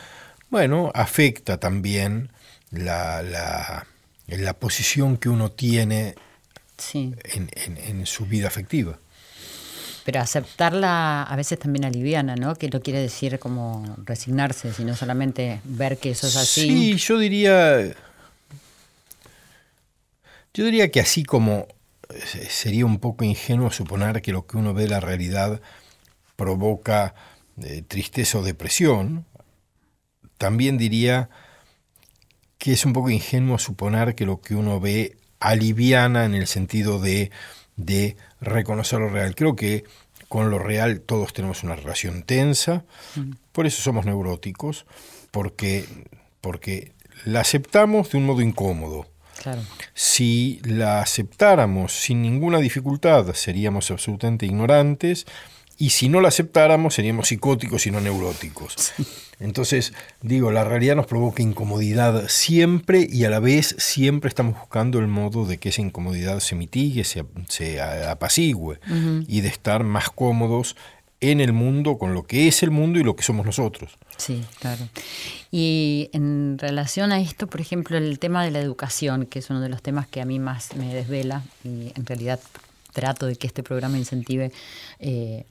bueno, 0.49 0.91
afecta 0.95 1.59
también 1.59 2.29
la, 2.71 3.21
la, 3.21 3.85
la 4.27 4.53
posición 4.53 5.17
que 5.17 5.29
uno 5.29 5.51
tiene 5.51 6.15
Sí. 6.77 7.13
en, 7.23 7.49
en- 7.55 7.77
en 7.77 8.05
su 8.05 8.25
vida 8.25 8.47
afectiva. 8.47 8.97
Pero 10.05 10.21
aceptarla 10.21 11.23
a 11.23 11.35
veces 11.35 11.59
también 11.59 11.83
aliviana, 11.85 12.35
¿no? 12.35 12.55
Que 12.55 12.69
no 12.69 12.79
quiere 12.81 12.99
decir 13.01 13.39
como 13.39 13.97
resignarse, 14.05 14.71
sino 14.73 14.95
solamente 14.95 15.59
ver 15.65 15.97
que 15.97 16.11
eso 16.11 16.27
es 16.27 16.35
así. 16.37 16.61
Sí, 16.69 16.95
yo 16.97 17.17
diría. 17.19 17.93
Yo 20.53 20.65
diría 20.65 20.89
que 20.91 20.99
así 21.01 21.23
como 21.23 21.67
eh, 22.09 22.47
sería 22.49 22.85
un 22.85 22.99
poco 22.99 23.23
ingenuo 23.25 23.69
suponer 23.71 24.21
que 24.21 24.31
lo 24.31 24.47
que 24.47 24.57
uno 24.57 24.73
ve 24.73 24.83
de 24.83 24.89
la 24.89 24.99
realidad 24.99 25.61
provoca 26.37 27.13
eh, 27.61 27.83
tristeza 27.85 28.39
o 28.39 28.43
depresión, 28.43 29.25
también 30.37 30.77
diría 30.77 31.29
que 32.57 32.71
es 32.71 32.85
un 32.85 32.93
poco 32.93 33.09
ingenuo 33.09 33.57
suponer 33.59 34.15
que 34.15 34.25
lo 34.25 34.39
que 34.39 34.55
uno 34.55 34.79
ve 34.79 35.17
aliviana 35.39 36.23
en 36.25 36.33
el 36.33 36.47
sentido 36.47 36.99
de, 36.99 37.31
de 37.75 38.15
reconocer 38.39 38.99
lo 38.99 39.09
real. 39.09 39.35
Creo 39.35 39.55
que 39.55 39.83
con 40.29 40.49
lo 40.49 40.59
real 40.59 41.01
todos 41.01 41.33
tenemos 41.33 41.63
una 41.63 41.75
relación 41.75 42.23
tensa, 42.23 42.83
por 43.51 43.65
eso 43.65 43.81
somos 43.81 44.05
neuróticos, 44.05 44.85
porque, 45.31 45.85
porque 46.41 46.93
la 47.25 47.41
aceptamos 47.41 48.11
de 48.11 48.17
un 48.17 48.25
modo 48.25 48.41
incómodo. 48.41 49.07
Claro. 49.41 49.61
Si 49.93 50.59
la 50.63 50.99
aceptáramos 50.99 51.93
sin 51.93 52.21
ninguna 52.21 52.57
dificultad, 52.57 53.33
seríamos 53.33 53.89
absolutamente 53.91 54.45
ignorantes, 54.45 55.25
y 55.77 55.91
si 55.91 56.09
no 56.09 56.21
la 56.21 56.29
aceptáramos, 56.29 56.95
seríamos 56.95 57.27
psicóticos 57.27 57.85
y 57.85 57.91
no 57.91 58.01
neuróticos. 58.01 58.93
Entonces, 59.39 59.93
digo, 60.21 60.51
la 60.51 60.63
realidad 60.63 60.95
nos 60.95 61.05
provoca 61.05 61.43
incomodidad 61.43 62.27
siempre 62.27 63.07
y 63.09 63.25
a 63.25 63.29
la 63.29 63.39
vez 63.39 63.75
siempre 63.77 64.29
estamos 64.29 64.57
buscando 64.59 64.97
el 64.97 65.07
modo 65.07 65.45
de 65.45 65.59
que 65.59 65.69
esa 65.69 65.81
incomodidad 65.81 66.39
se 66.39 66.55
mitigue, 66.55 67.03
se, 67.03 67.23
se 67.47 67.79
apacigüe 67.79 68.79
y 69.27 69.41
de 69.41 69.47
estar 69.47 69.83
más 69.83 70.09
cómodos 70.09 70.75
en 71.19 71.41
el 71.41 71.53
mundo 71.53 71.97
con 71.97 72.13
lo 72.13 72.23
que 72.23 72.47
es 72.47 72.61
el 72.63 72.71
mundo 72.71 72.99
y 72.99 73.03
lo 73.03 73.15
que 73.15 73.23
somos 73.23 73.45
nosotros. 73.45 73.97
Sí, 74.17 74.43
claro. 74.59 74.87
Y 75.51 76.09
en 76.13 76.57
relación 76.59 77.11
a 77.11 77.19
esto, 77.19 77.47
por 77.47 77.61
ejemplo, 77.61 77.97
el 77.97 78.17
tema 78.17 78.43
de 78.43 78.51
la 78.51 78.59
educación, 78.59 79.25
que 79.25 79.39
es 79.39 79.49
uno 79.49 79.61
de 79.61 79.69
los 79.69 79.81
temas 79.81 80.07
que 80.07 80.21
a 80.21 80.25
mí 80.25 80.39
más 80.39 80.75
me 80.75 80.93
desvela 80.93 81.43
y 81.63 81.91
en 81.95 82.05
realidad 82.05 82.39
trato 82.93 83.27
de 83.27 83.35
que 83.35 83.45
este 83.45 83.61
programa 83.61 83.97
incentive 83.97 84.51
eh, 84.99 85.45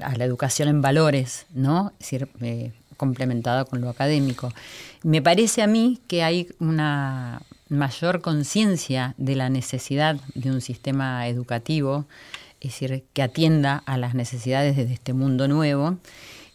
a 0.00 0.16
la 0.16 0.24
educación 0.24 0.68
en 0.68 0.82
valores, 0.82 1.46
¿no? 1.52 1.92
Es 1.98 2.10
decir, 2.10 2.28
eh, 2.40 2.72
complementada 2.96 3.64
con 3.64 3.80
lo 3.80 3.88
académico. 3.88 4.52
Me 5.02 5.20
parece 5.22 5.62
a 5.62 5.66
mí 5.66 6.00
que 6.06 6.22
hay 6.22 6.48
una 6.60 7.42
mayor 7.68 8.20
conciencia 8.20 9.14
de 9.16 9.34
la 9.34 9.48
necesidad 9.48 10.20
de 10.34 10.50
un 10.50 10.60
sistema 10.60 11.26
educativo, 11.26 12.04
es 12.60 12.70
decir, 12.70 13.02
que 13.12 13.22
atienda 13.22 13.82
a 13.86 13.96
las 13.96 14.14
necesidades 14.14 14.76
de 14.76 14.92
este 14.92 15.14
mundo 15.14 15.48
nuevo. 15.48 15.96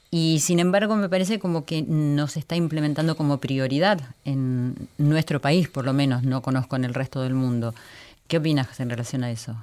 Y 0.09 0.39
sin 0.39 0.59
embargo, 0.59 0.95
me 0.95 1.09
parece 1.09 1.37
como 1.37 1.65
que 1.65 1.81
no 1.81 2.27
se 2.27 2.39
está 2.39 2.55
implementando 2.55 3.17
como 3.17 3.39
prioridad 3.39 3.99
en 4.23 4.87
nuestro 4.97 5.41
país, 5.41 5.67
por 5.67 5.83
lo 5.83 5.91
menos, 5.91 6.23
no 6.23 6.41
conozco 6.41 6.77
en 6.77 6.85
el 6.85 6.93
resto 6.93 7.21
del 7.23 7.33
mundo. 7.33 7.75
¿Qué 8.27 8.37
opinas 8.37 8.79
en 8.79 8.89
relación 8.89 9.23
a 9.25 9.31
eso? 9.31 9.57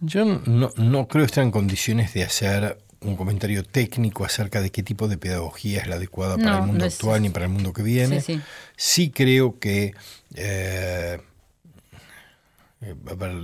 Yo 0.00 0.24
no, 0.24 0.70
no 0.76 1.08
creo 1.08 1.24
estar 1.24 1.42
en 1.44 1.50
condiciones 1.50 2.14
de 2.14 2.22
hacer 2.24 2.78
un 3.00 3.16
comentario 3.16 3.62
técnico 3.64 4.24
acerca 4.24 4.60
de 4.60 4.70
qué 4.70 4.82
tipo 4.82 5.08
de 5.08 5.18
pedagogía 5.18 5.80
es 5.80 5.86
la 5.88 5.96
adecuada 5.96 6.36
para 6.36 6.52
No, 6.52 6.56
el 6.58 6.62
mundo 6.62 6.78
no 6.80 6.84
es- 6.86 6.94
actual 6.94 7.22
ni 7.22 7.30
para 7.30 7.46
el 7.46 7.52
mundo 7.52 7.72
que 7.72 7.82
viene. 7.82 8.20
Sí, 8.20 8.34
sí. 8.36 8.42
Sí 8.76 9.10
creo 9.10 9.58
que, 9.58 9.94
eh, 10.34 11.20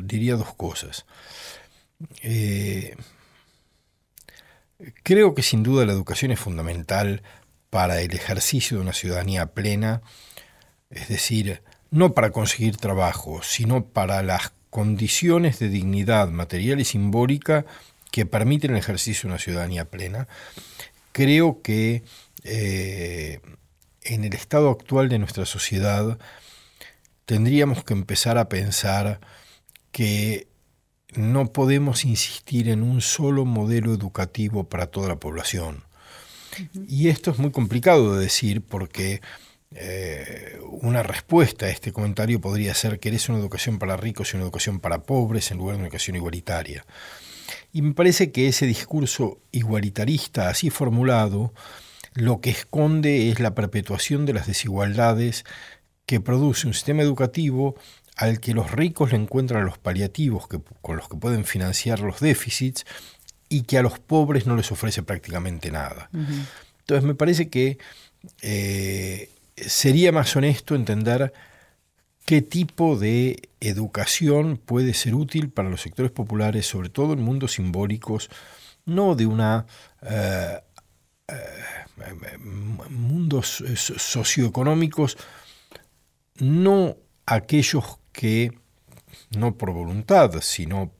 diría 0.04 0.36
dos 0.36 0.54
cosas. 0.54 1.06
Eh, 2.22 2.96
creo 5.02 5.34
que 5.34 5.42
sin 5.42 5.62
duda 5.62 5.86
la 5.86 5.92
educación 5.92 6.30
es 6.30 6.40
fundamental 6.40 7.22
para 7.70 8.00
el 8.00 8.12
ejercicio 8.14 8.76
de 8.76 8.82
una 8.82 8.92
ciudadanía 8.92 9.46
plena, 9.46 10.02
es 10.90 11.08
decir, 11.08 11.62
no 11.90 12.12
para 12.12 12.30
conseguir 12.30 12.76
trabajo, 12.76 13.42
sino 13.42 13.84
para 13.86 14.22
las 14.22 14.52
condiciones 14.74 15.60
de 15.60 15.68
dignidad 15.68 16.30
material 16.30 16.80
y 16.80 16.84
simbólica 16.84 17.64
que 18.10 18.26
permiten 18.26 18.72
el 18.72 18.78
ejercicio 18.78 19.28
de 19.28 19.34
una 19.34 19.38
ciudadanía 19.38 19.84
plena. 19.84 20.26
Creo 21.12 21.62
que 21.62 22.02
eh, 22.42 23.38
en 24.02 24.24
el 24.24 24.32
estado 24.32 24.70
actual 24.70 25.08
de 25.08 25.20
nuestra 25.20 25.46
sociedad 25.46 26.18
tendríamos 27.24 27.84
que 27.84 27.92
empezar 27.92 28.36
a 28.36 28.48
pensar 28.48 29.20
que 29.92 30.48
no 31.14 31.52
podemos 31.52 32.04
insistir 32.04 32.68
en 32.68 32.82
un 32.82 33.00
solo 33.00 33.44
modelo 33.44 33.94
educativo 33.94 34.64
para 34.64 34.88
toda 34.88 35.06
la 35.06 35.20
población. 35.20 35.84
Y 36.88 37.10
esto 37.10 37.30
es 37.30 37.38
muy 37.38 37.52
complicado 37.52 38.16
de 38.16 38.24
decir 38.24 38.60
porque 38.60 39.20
eh, 39.74 40.58
una 40.70 41.02
respuesta 41.02 41.66
a 41.66 41.70
este 41.70 41.92
comentario 41.92 42.40
podría 42.40 42.74
ser 42.74 43.00
que 43.00 43.08
eres 43.08 43.28
una 43.28 43.38
educación 43.38 43.78
para 43.78 43.96
ricos 43.96 44.32
y 44.32 44.36
una 44.36 44.44
educación 44.44 44.78
para 44.78 45.02
pobres 45.02 45.50
en 45.50 45.58
lugar 45.58 45.74
de 45.74 45.78
una 45.80 45.88
educación 45.88 46.16
igualitaria. 46.16 46.86
Y 47.72 47.82
me 47.82 47.92
parece 47.92 48.30
que 48.30 48.48
ese 48.48 48.66
discurso 48.66 49.40
igualitarista 49.50 50.48
así 50.48 50.70
formulado 50.70 51.52
lo 52.14 52.40
que 52.40 52.50
esconde 52.50 53.30
es 53.30 53.40
la 53.40 53.54
perpetuación 53.56 54.26
de 54.26 54.34
las 54.34 54.46
desigualdades 54.46 55.44
que 56.06 56.20
produce 56.20 56.68
un 56.68 56.74
sistema 56.74 57.02
educativo 57.02 57.74
al 58.16 58.38
que 58.38 58.54
los 58.54 58.70
ricos 58.70 59.10
le 59.10 59.18
encuentran 59.18 59.64
los 59.64 59.78
paliativos 59.78 60.46
que, 60.46 60.60
con 60.82 60.96
los 60.96 61.08
que 61.08 61.16
pueden 61.16 61.44
financiar 61.44 61.98
los 61.98 62.20
déficits 62.20 62.84
y 63.48 63.62
que 63.62 63.78
a 63.78 63.82
los 63.82 63.98
pobres 63.98 64.46
no 64.46 64.54
les 64.54 64.70
ofrece 64.70 65.02
prácticamente 65.02 65.72
nada. 65.72 66.08
Entonces 66.12 67.04
me 67.04 67.16
parece 67.16 67.48
que 67.48 67.78
eh, 68.42 69.30
sería 69.56 70.12
más 70.12 70.34
honesto 70.36 70.74
entender 70.74 71.32
qué 72.26 72.42
tipo 72.42 72.98
de 72.98 73.48
educación 73.60 74.56
puede 74.56 74.94
ser 74.94 75.14
útil 75.14 75.50
para 75.50 75.70
los 75.70 75.82
sectores 75.82 76.10
populares, 76.10 76.66
sobre 76.66 76.88
todo 76.88 77.12
en 77.12 77.22
mundos 77.22 77.52
simbólicos, 77.52 78.30
no 78.86 79.14
de 79.14 79.26
una 79.26 79.66
eh, 80.02 80.60
eh, 81.28 82.38
mundos 82.90 83.60
eh, 83.62 83.76
so- 83.76 83.98
socioeconómicos, 83.98 85.16
no 86.38 86.96
aquellos 87.26 87.98
que, 88.12 88.52
no 89.36 89.56
por 89.56 89.72
voluntad, 89.72 90.40
sino 90.40 90.92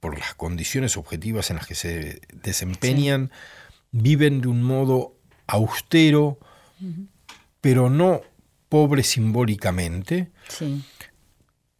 por 0.00 0.18
las 0.18 0.34
condiciones 0.34 0.96
objetivas 0.96 1.50
en 1.50 1.56
las 1.56 1.66
que 1.66 1.74
se 1.74 2.20
desempeñan, 2.32 3.30
viven 3.90 4.40
de 4.40 4.48
un 4.48 4.62
modo 4.62 5.16
austero, 5.46 6.38
pero 7.64 7.88
no 7.88 8.20
pobre 8.68 9.02
simbólicamente, 9.02 10.30
Sí, 10.50 10.84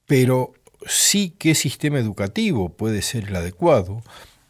pero 0.06 0.54
sí 0.86 1.36
qué 1.38 1.54
sistema 1.54 1.98
educativo 1.98 2.70
puede 2.70 3.02
ser 3.02 3.24
el 3.24 3.36
adecuado 3.36 4.02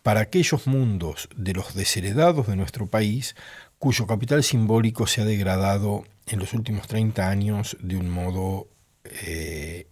para 0.05 0.21
aquellos 0.21 0.69
mundos 0.69 1.29
de 1.35 1.53
los 1.53 1.75
desheredados 1.75 2.47
de 2.47 2.55
nuestro 2.55 2.87
país 2.87 3.35
cuyo 3.81 4.07
capital 4.07 4.45
simbólico 4.45 5.09
se 5.09 5.23
ha 5.23 5.25
degradado 5.25 6.05
en 6.29 6.39
los 6.39 6.55
últimos 6.55 6.87
30 6.87 7.29
años 7.29 7.77
de 7.81 7.97
un 7.97 8.11
modo, 8.11 8.69
eh, 9.03 9.89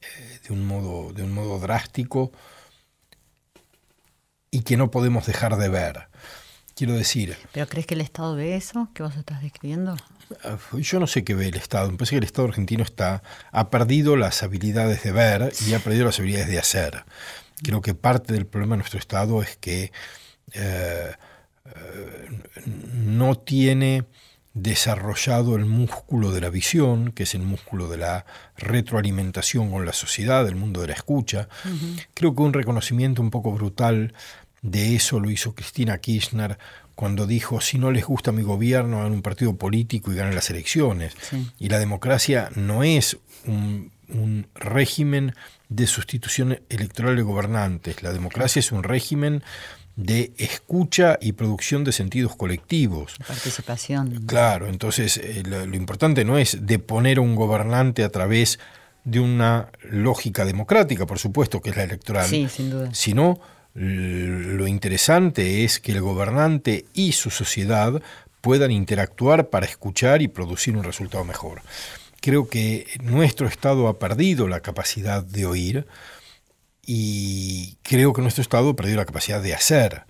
eh, 0.00 0.40
de 0.48 0.54
un 0.54 0.66
modo, 0.66 1.12
de 1.12 1.24
un 1.24 1.34
modo 1.34 1.58
drástico 1.58 2.32
y 4.50 4.62
que 4.62 4.78
no 4.78 4.90
podemos 4.90 5.26
dejar 5.26 5.58
de 5.58 5.68
ver. 5.68 6.08
Quiero 6.74 6.94
decir... 6.94 7.36
¿Pero 7.52 7.68
crees 7.68 7.86
que 7.86 7.94
el 7.94 8.00
Estado 8.00 8.34
ve 8.34 8.56
eso 8.56 8.88
que 8.94 9.02
vos 9.02 9.16
estás 9.16 9.42
describiendo? 9.42 9.96
Ah, 10.42 10.58
yo 10.72 11.00
no 11.00 11.06
sé 11.06 11.22
qué 11.22 11.34
ve 11.34 11.48
el 11.48 11.56
Estado. 11.56 11.90
Me 11.90 11.96
parece 11.96 12.10
que 12.10 12.18
el 12.18 12.24
Estado 12.24 12.48
argentino 12.48 12.82
está, 12.82 13.22
ha 13.52 13.70
perdido 13.70 14.16
las 14.16 14.42
habilidades 14.42 15.02
de 15.02 15.12
ver 15.12 15.52
y 15.66 15.74
ha 15.74 15.78
perdido 15.78 16.06
las 16.06 16.18
habilidades 16.18 16.48
de 16.48 16.58
hacer. 16.58 17.04
Creo 17.62 17.80
que 17.80 17.94
parte 17.94 18.32
del 18.32 18.46
problema 18.46 18.74
de 18.74 18.78
nuestro 18.78 18.98
Estado 18.98 19.40
es 19.42 19.56
que 19.56 19.92
eh, 20.52 21.12
eh, 21.64 22.42
no 22.92 23.36
tiene 23.36 24.04
desarrollado 24.54 25.56
el 25.56 25.64
músculo 25.64 26.30
de 26.30 26.40
la 26.40 26.48
visión, 26.48 27.10
que 27.10 27.24
es 27.24 27.34
el 27.34 27.42
músculo 27.42 27.88
de 27.88 27.98
la 27.98 28.24
retroalimentación 28.56 29.70
con 29.70 29.84
la 29.84 29.92
sociedad, 29.92 30.46
el 30.46 30.54
mundo 30.54 30.80
de 30.80 30.88
la 30.88 30.94
escucha. 30.94 31.48
Creo 32.14 32.36
que 32.36 32.42
un 32.42 32.52
reconocimiento 32.52 33.20
un 33.20 33.30
poco 33.30 33.52
brutal 33.52 34.14
de 34.64 34.96
eso 34.96 35.20
lo 35.20 35.30
hizo 35.30 35.54
Cristina 35.54 35.98
Kirchner 35.98 36.58
cuando 36.94 37.26
dijo, 37.26 37.60
si 37.60 37.76
no 37.76 37.90
les 37.90 38.06
gusta 38.06 38.32
mi 38.32 38.42
gobierno, 38.42 39.00
hagan 39.00 39.12
un 39.12 39.22
partido 39.22 39.56
político 39.56 40.10
y 40.10 40.16
ganen 40.16 40.34
las 40.34 40.48
elecciones. 40.48 41.14
Y 41.58 41.68
la 41.68 41.78
democracia 41.78 42.50
no 42.54 42.82
es 42.82 43.18
un, 43.46 43.92
un 44.08 44.46
régimen 44.54 45.34
de 45.68 45.86
sustitución 45.86 46.60
electoral 46.70 47.16
de 47.16 47.22
gobernantes. 47.22 48.02
La 48.02 48.12
democracia 48.12 48.60
es 48.60 48.72
un 48.72 48.84
régimen 48.84 49.42
de 49.96 50.32
escucha 50.38 51.18
y 51.20 51.32
producción 51.32 51.84
de 51.84 51.92
sentidos 51.92 52.34
colectivos. 52.34 53.16
Participación. 53.26 54.24
Claro, 54.26 54.66
entonces 54.66 55.18
eh, 55.18 55.42
lo, 55.44 55.62
importante 55.74 56.24
no 56.24 56.38
es 56.38 56.66
deponer 56.66 57.18
a 57.18 57.20
un 57.20 57.34
gobernante 57.34 58.02
a 58.02 58.08
través 58.08 58.58
de 59.04 59.20
una 59.20 59.68
lógica 59.82 60.46
democrática, 60.46 61.06
por 61.06 61.18
supuesto, 61.18 61.60
que 61.60 61.70
es 61.70 61.76
la 61.76 61.84
electoral, 61.84 62.26
sí, 62.26 62.48
sin 62.48 62.70
duda. 62.70 62.88
sino 62.94 63.38
lo 63.74 64.66
interesante 64.68 65.64
es 65.64 65.80
que 65.80 65.92
el 65.92 66.00
gobernante 66.00 66.86
y 66.94 67.12
su 67.12 67.30
sociedad 67.30 68.00
puedan 68.40 68.70
interactuar 68.70 69.48
para 69.50 69.66
escuchar 69.66 70.22
y 70.22 70.28
producir 70.28 70.76
un 70.76 70.84
resultado 70.84 71.24
mejor. 71.24 71.62
Creo 72.20 72.48
que 72.48 72.86
nuestro 73.02 73.48
Estado 73.48 73.88
ha 73.88 73.98
perdido 73.98 74.48
la 74.48 74.60
capacidad 74.60 75.22
de 75.22 75.46
oír, 75.46 75.86
y 76.86 77.76
creo 77.82 78.12
que 78.12 78.22
nuestro 78.22 78.42
Estado 78.42 78.70
ha 78.70 78.76
perdido 78.76 78.98
la 78.98 79.06
capacidad 79.06 79.42
de 79.42 79.54
hacer. 79.54 80.02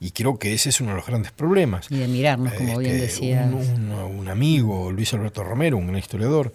Y 0.00 0.12
creo 0.12 0.38
que 0.38 0.52
ese 0.54 0.68
es 0.68 0.80
uno 0.80 0.90
de 0.90 0.96
los 0.96 1.06
grandes 1.06 1.32
problemas. 1.32 1.86
Y 1.90 1.96
de 1.96 2.08
mirarnos, 2.08 2.52
como 2.54 2.78
bien 2.78 3.00
decía. 3.00 3.44
Un, 3.50 4.28
amigo, 4.28 4.92
Luis 4.92 5.12
Alberto 5.14 5.42
Romero, 5.42 5.76
un 5.76 5.86
gran 5.86 5.98
historiador, 5.98 6.52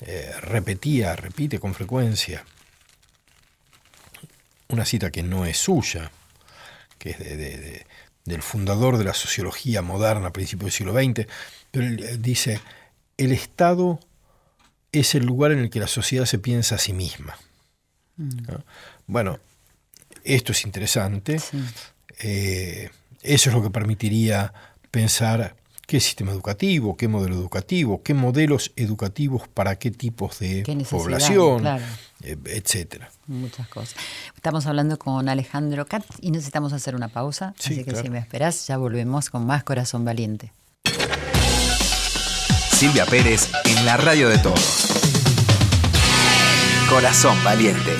eh, 0.00 0.30
repetía, 0.40 1.14
repite 1.14 1.58
con 1.58 1.74
frecuencia 1.74 2.44
una 4.70 4.84
cita 4.84 5.10
que 5.10 5.22
no 5.22 5.44
es 5.46 5.58
suya, 5.58 6.10
que 6.98 7.10
es 7.10 7.86
del 8.24 8.42
fundador 8.42 8.98
de 8.98 9.04
la 9.04 9.14
sociología 9.14 9.82
moderna 9.82 10.28
a 10.28 10.32
principios 10.32 10.66
del 10.66 10.72
siglo 10.72 10.92
XX, 10.94 11.26
pero 11.70 11.86
él 11.86 12.22
dice, 12.22 12.60
el 13.16 13.32
Estado 13.32 14.00
es 14.92 15.14
el 15.14 15.24
lugar 15.24 15.52
en 15.52 15.60
el 15.60 15.70
que 15.70 15.80
la 15.80 15.86
sociedad 15.86 16.24
se 16.24 16.38
piensa 16.38 16.76
a 16.76 16.78
sí 16.78 16.92
misma. 16.92 17.36
Mm. 18.16 18.38
Bueno, 19.06 19.38
esto 20.24 20.52
es 20.52 20.64
interesante. 20.64 21.40
Eh, 22.18 22.90
eso 23.22 23.50
es 23.50 23.56
lo 23.56 23.62
que 23.62 23.70
permitiría 23.70 24.52
pensar 24.90 25.56
qué 25.90 25.98
sistema 25.98 26.30
educativo, 26.30 26.96
qué 26.96 27.08
modelo 27.08 27.34
educativo, 27.34 28.00
qué 28.04 28.14
modelos 28.14 28.70
educativos 28.76 29.48
para 29.48 29.76
qué 29.76 29.90
tipos 29.90 30.38
de 30.38 30.62
población, 30.88 31.66
eh, 32.22 32.36
etcétera. 32.44 33.10
Muchas 33.26 33.66
cosas. 33.66 33.96
Estamos 34.36 34.66
hablando 34.66 35.00
con 35.00 35.28
Alejandro 35.28 35.84
Katz 35.86 36.06
y 36.20 36.30
necesitamos 36.30 36.72
hacer 36.72 36.94
una 36.94 37.08
pausa, 37.08 37.54
así 37.58 37.82
que 37.82 37.96
si 37.96 38.08
me 38.08 38.20
esperás 38.20 38.68
ya 38.68 38.76
volvemos 38.76 39.30
con 39.30 39.44
más 39.44 39.64
Corazón 39.64 40.04
Valiente. 40.04 40.52
Silvia 42.70 43.04
Pérez 43.06 43.50
en 43.64 43.84
la 43.84 43.96
radio 43.96 44.28
de 44.28 44.38
todos. 44.38 44.86
Corazón 46.88 47.36
Valiente. 47.42 47.96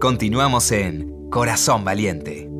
Continuamos 0.00 0.70
en 0.70 1.28
Corazón 1.28 1.84
Valiente. 1.84 2.51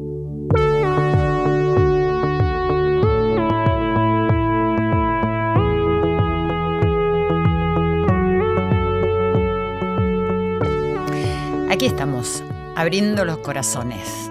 Aquí 11.83 11.89
estamos, 11.89 12.45
abriendo 12.77 13.25
los 13.25 13.39
corazones 13.39 14.31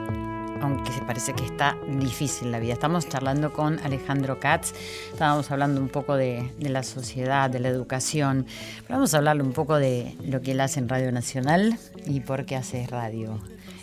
aunque 0.62 0.94
se 0.94 1.02
parece 1.02 1.34
que 1.34 1.44
está 1.44 1.76
difícil 2.00 2.50
la 2.50 2.60
vida. 2.60 2.72
Estamos 2.72 3.10
charlando 3.10 3.52
con 3.52 3.78
Alejandro 3.80 4.40
Katz, 4.40 4.72
estábamos 5.12 5.52
hablando 5.52 5.82
un 5.82 5.90
poco 5.90 6.16
de, 6.16 6.50
la 6.60 6.84
sociedad, 6.84 7.50
de 7.50 7.60
la 7.60 7.68
educación, 7.68 8.46
vamos 8.88 9.14
a 9.14 9.18
hablarle 9.18 9.44
un 9.44 9.52
poco 9.52 9.76
de 9.76 10.16
lo 10.24 10.40
que 10.40 10.52
él 10.52 10.62
hace 10.62 10.80
en 10.80 10.88
Radio 10.88 11.12
Nacional 11.12 11.78
y 12.06 12.22
por 12.22 12.46
qué 12.46 12.56
hace 12.56 12.88
radio. 12.88 13.38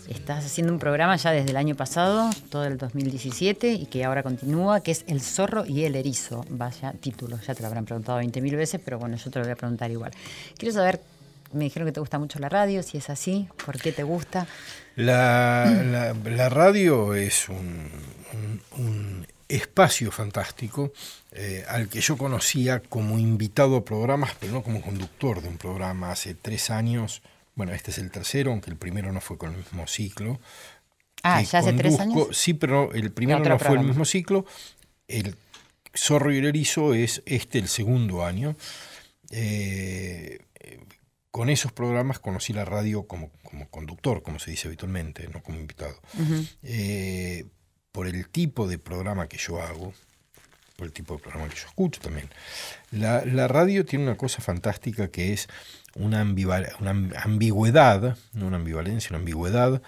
Estás 0.08 0.46
haciendo 0.46 0.72
un 0.72 0.78
programa 0.78 1.16
ya 1.16 1.32
desde 1.32 1.50
el 1.50 1.58
año 1.58 1.74
pasado, 1.74 2.30
todo 2.48 2.64
el 2.64 2.78
2017, 2.78 3.74
y 3.74 3.84
que 3.84 4.02
ahora 4.06 4.22
continúa, 4.22 4.80
que 4.80 4.92
es 4.92 5.04
El 5.08 5.20
zorro 5.20 5.66
y 5.66 5.84
el 5.84 5.94
erizo. 5.94 6.42
Vaya 6.48 6.92
título, 6.92 7.38
ya 7.46 7.54
te 7.54 7.60
lo 7.60 7.66
habrán 7.66 7.84
preguntado 7.84 8.18
20.000 8.18 8.56
veces, 8.56 8.80
pero 8.82 8.98
bueno, 8.98 9.18
yo 9.18 9.30
te 9.30 9.38
lo 9.38 9.44
voy 9.44 9.52
a 9.52 9.56
preguntar 9.56 9.90
igual. 9.90 10.12
Quiero 10.56 10.72
saber, 10.72 11.02
me 11.52 11.64
dijeron 11.64 11.86
que 11.86 11.92
te 11.92 12.00
gusta 12.00 12.18
mucho 12.18 12.38
la 12.38 12.48
radio, 12.48 12.82
si 12.82 12.98
es 12.98 13.10
así, 13.10 13.48
por 13.64 13.80
qué 13.80 13.92
te 13.92 14.02
gusta. 14.02 14.46
La, 14.96 16.12
radio 16.48 17.14
es 17.14 17.48
un, 17.48 19.26
espacio 19.48 20.12
fantástico 20.12 20.92
eh, 21.32 21.64
al 21.68 21.88
que 21.88 22.02
yo 22.02 22.18
conocía 22.18 22.80
como 22.80 23.18
invitado 23.18 23.76
a 23.76 23.84
programas, 23.84 24.32
pero 24.38 24.52
no 24.52 24.62
como 24.62 24.82
conductor 24.82 25.40
de 25.40 25.48
un 25.48 25.56
programa 25.56 26.10
hace 26.10 26.34
tres 26.34 26.70
años. 26.70 27.22
Bueno, 27.54 27.72
este 27.72 27.90
es 27.90 27.98
el 27.98 28.10
tercero, 28.10 28.50
aunque 28.50 28.70
el 28.70 28.76
primero 28.76 29.10
no 29.10 29.20
fue 29.20 29.38
con 29.38 29.52
el 29.52 29.56
mismo 29.58 29.86
ciclo. 29.86 30.38
Ah, 31.22 31.40
ya 31.42 31.60
hace 31.60 31.72
tres 31.72 31.98
años. 31.98 32.28
Sí, 32.32 32.54
pero 32.54 32.92
el 32.92 33.10
primero 33.10 33.40
no 33.40 33.58
fue 33.58 33.76
el 33.76 33.84
mismo 33.84 34.04
ciclo. 34.04 34.44
El 35.06 35.34
Zorro 35.96 36.32
y 36.32 36.38
el 36.38 36.46
Erizo 36.46 36.92
es 36.94 37.22
este 37.24 37.58
el 37.58 37.68
segundo 37.68 38.24
año. 38.24 38.54
Eh, 39.30 40.38
con 41.30 41.50
esos 41.50 41.72
programas 41.72 42.18
conocí 42.18 42.52
la 42.52 42.64
radio 42.64 43.06
como, 43.06 43.30
como, 43.42 43.68
conductor, 43.68 44.22
como 44.22 44.38
se 44.38 44.50
dice 44.50 44.68
habitualmente, 44.68 45.28
no 45.28 45.42
como 45.42 45.58
invitado. 45.58 46.00
Eh, 46.62 47.44
por 47.92 48.06
el 48.06 48.28
tipo 48.28 48.68
de 48.68 48.78
programa 48.78 49.28
que 49.28 49.38
yo 49.38 49.60
hago, 49.60 49.92
por 50.76 50.86
el 50.86 50.92
tipo 50.92 51.14
de 51.14 51.20
programa 51.20 51.48
que 51.48 51.56
yo 51.56 51.66
escucho 51.66 52.00
también. 52.00 52.28
La, 52.92 53.48
radio 53.48 53.84
tiene 53.84 54.04
una 54.04 54.16
cosa 54.16 54.40
fantástica 54.40 55.08
que 55.08 55.32
es 55.32 55.48
una, 55.96 56.22
una 56.22 57.22
ambigüedad, 57.22 58.16
no 58.32 58.46
una 58.46 58.56
ambivalencia, 58.56 59.10
una 59.10 59.18
ambigüedad 59.18 59.82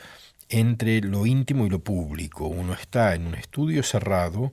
entre 0.48 1.00
lo 1.00 1.26
íntimo 1.26 1.64
y 1.64 1.70
lo 1.70 1.78
público. 1.78 2.48
Uno 2.48 2.74
está 2.74 3.14
en 3.14 3.26
un 3.28 3.36
estudio 3.36 3.84
cerrado, 3.84 4.52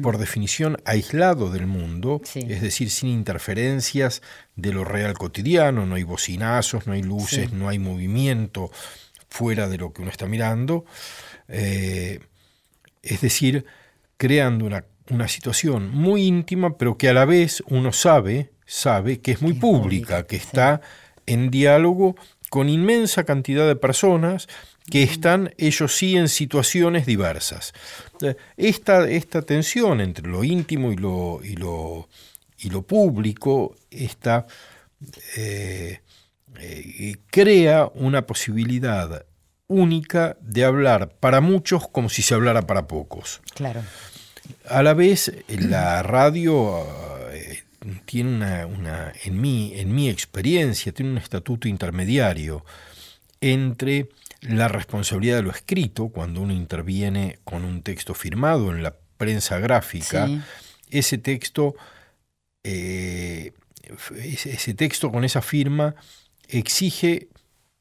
por 0.00 0.18
definición 0.18 0.76
aislado 0.84 1.50
del 1.50 1.66
mundo, 1.66 2.20
es 2.34 2.62
decir, 2.62 2.90
sin 2.90 3.08
interferencias 3.08 4.22
de 4.54 4.72
lo 4.72 4.84
real 4.84 5.14
cotidiano, 5.14 5.86
no 5.86 5.96
hay 5.96 6.04
bocinazos, 6.04 6.86
no 6.86 6.92
hay 6.92 7.02
luces, 7.02 7.52
no 7.52 7.68
hay 7.68 7.78
movimiento 7.78 8.70
fuera 9.28 9.68
de 9.68 9.78
lo 9.78 9.92
que 9.92 10.02
uno 10.02 10.10
está 10.10 10.26
mirando, 10.26 10.84
eh, 11.48 12.20
es 13.02 13.20
decir, 13.20 13.64
creando 14.16 14.66
una, 14.66 14.84
situación 15.26 15.90
muy 15.90 16.22
íntima, 16.22 16.78
pero 16.78 16.96
que 16.96 17.08
a 17.08 17.12
la 17.12 17.24
vez 17.24 17.62
uno 17.66 17.92
sabe, 17.92 18.52
sabe 18.64 19.20
que 19.20 19.32
es 19.32 19.42
muy 19.42 19.52
pública, 19.52 20.26
que 20.26 20.36
está 20.36 20.80
en 21.26 21.50
diálogo 21.50 22.14
con 22.48 22.68
inmensa 22.68 23.24
cantidad 23.24 23.66
de 23.66 23.76
personas, 23.76 24.48
que 24.90 25.02
están 25.02 25.54
ellos 25.58 25.96
sí 25.96 26.16
en 26.16 26.28
situaciones 26.28 27.06
diversas. 27.06 27.72
Esta, 28.56 29.08
esta 29.08 29.42
tensión 29.42 30.00
entre 30.00 30.28
lo 30.28 30.44
íntimo 30.44 30.92
y 30.92 30.96
lo, 30.96 31.40
y 31.42 31.56
lo, 31.56 32.08
y 32.58 32.70
lo 32.70 32.82
público 32.82 33.76
esta, 33.90 34.46
eh, 35.36 36.00
eh, 36.58 37.16
crea 37.30 37.90
una 37.94 38.26
posibilidad 38.26 39.24
única 39.68 40.36
de 40.40 40.64
hablar 40.64 41.10
para 41.18 41.40
muchos 41.40 41.88
como 41.88 42.08
si 42.08 42.22
se 42.22 42.34
hablara 42.34 42.62
para 42.62 42.86
pocos. 42.86 43.40
Claro. 43.54 43.82
A 44.68 44.82
la 44.82 44.92
vez, 44.92 45.32
la 45.48 46.02
radio 46.02 46.84
eh, 47.30 47.62
tiene 48.04 48.30
una, 48.36 48.66
una, 48.66 49.12
en, 49.24 49.40
mi, 49.40 49.72
en 49.78 49.94
mi 49.94 50.08
experiencia, 50.08 50.92
tiene 50.92 51.12
un 51.12 51.18
estatuto 51.18 51.68
intermediario 51.68 52.64
entre 53.40 54.08
la 54.42 54.68
responsabilidad 54.68 55.36
de 55.36 55.42
lo 55.42 55.50
escrito, 55.50 56.08
cuando 56.08 56.40
uno 56.40 56.52
interviene 56.52 57.38
con 57.44 57.64
un 57.64 57.82
texto 57.82 58.14
firmado 58.14 58.70
en 58.70 58.82
la 58.82 58.94
prensa 59.16 59.58
gráfica, 59.58 60.28
ese 60.90 61.18
texto, 61.18 61.74
eh, 62.64 63.52
ese 64.16 64.74
texto 64.74 65.10
con 65.10 65.24
esa 65.24 65.42
firma 65.42 65.94
exige 66.48 67.28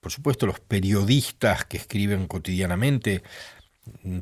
por 0.01 0.11
supuesto, 0.11 0.47
los 0.47 0.59
periodistas 0.59 1.63
que 1.65 1.77
escriben 1.77 2.25
cotidianamente 2.27 3.21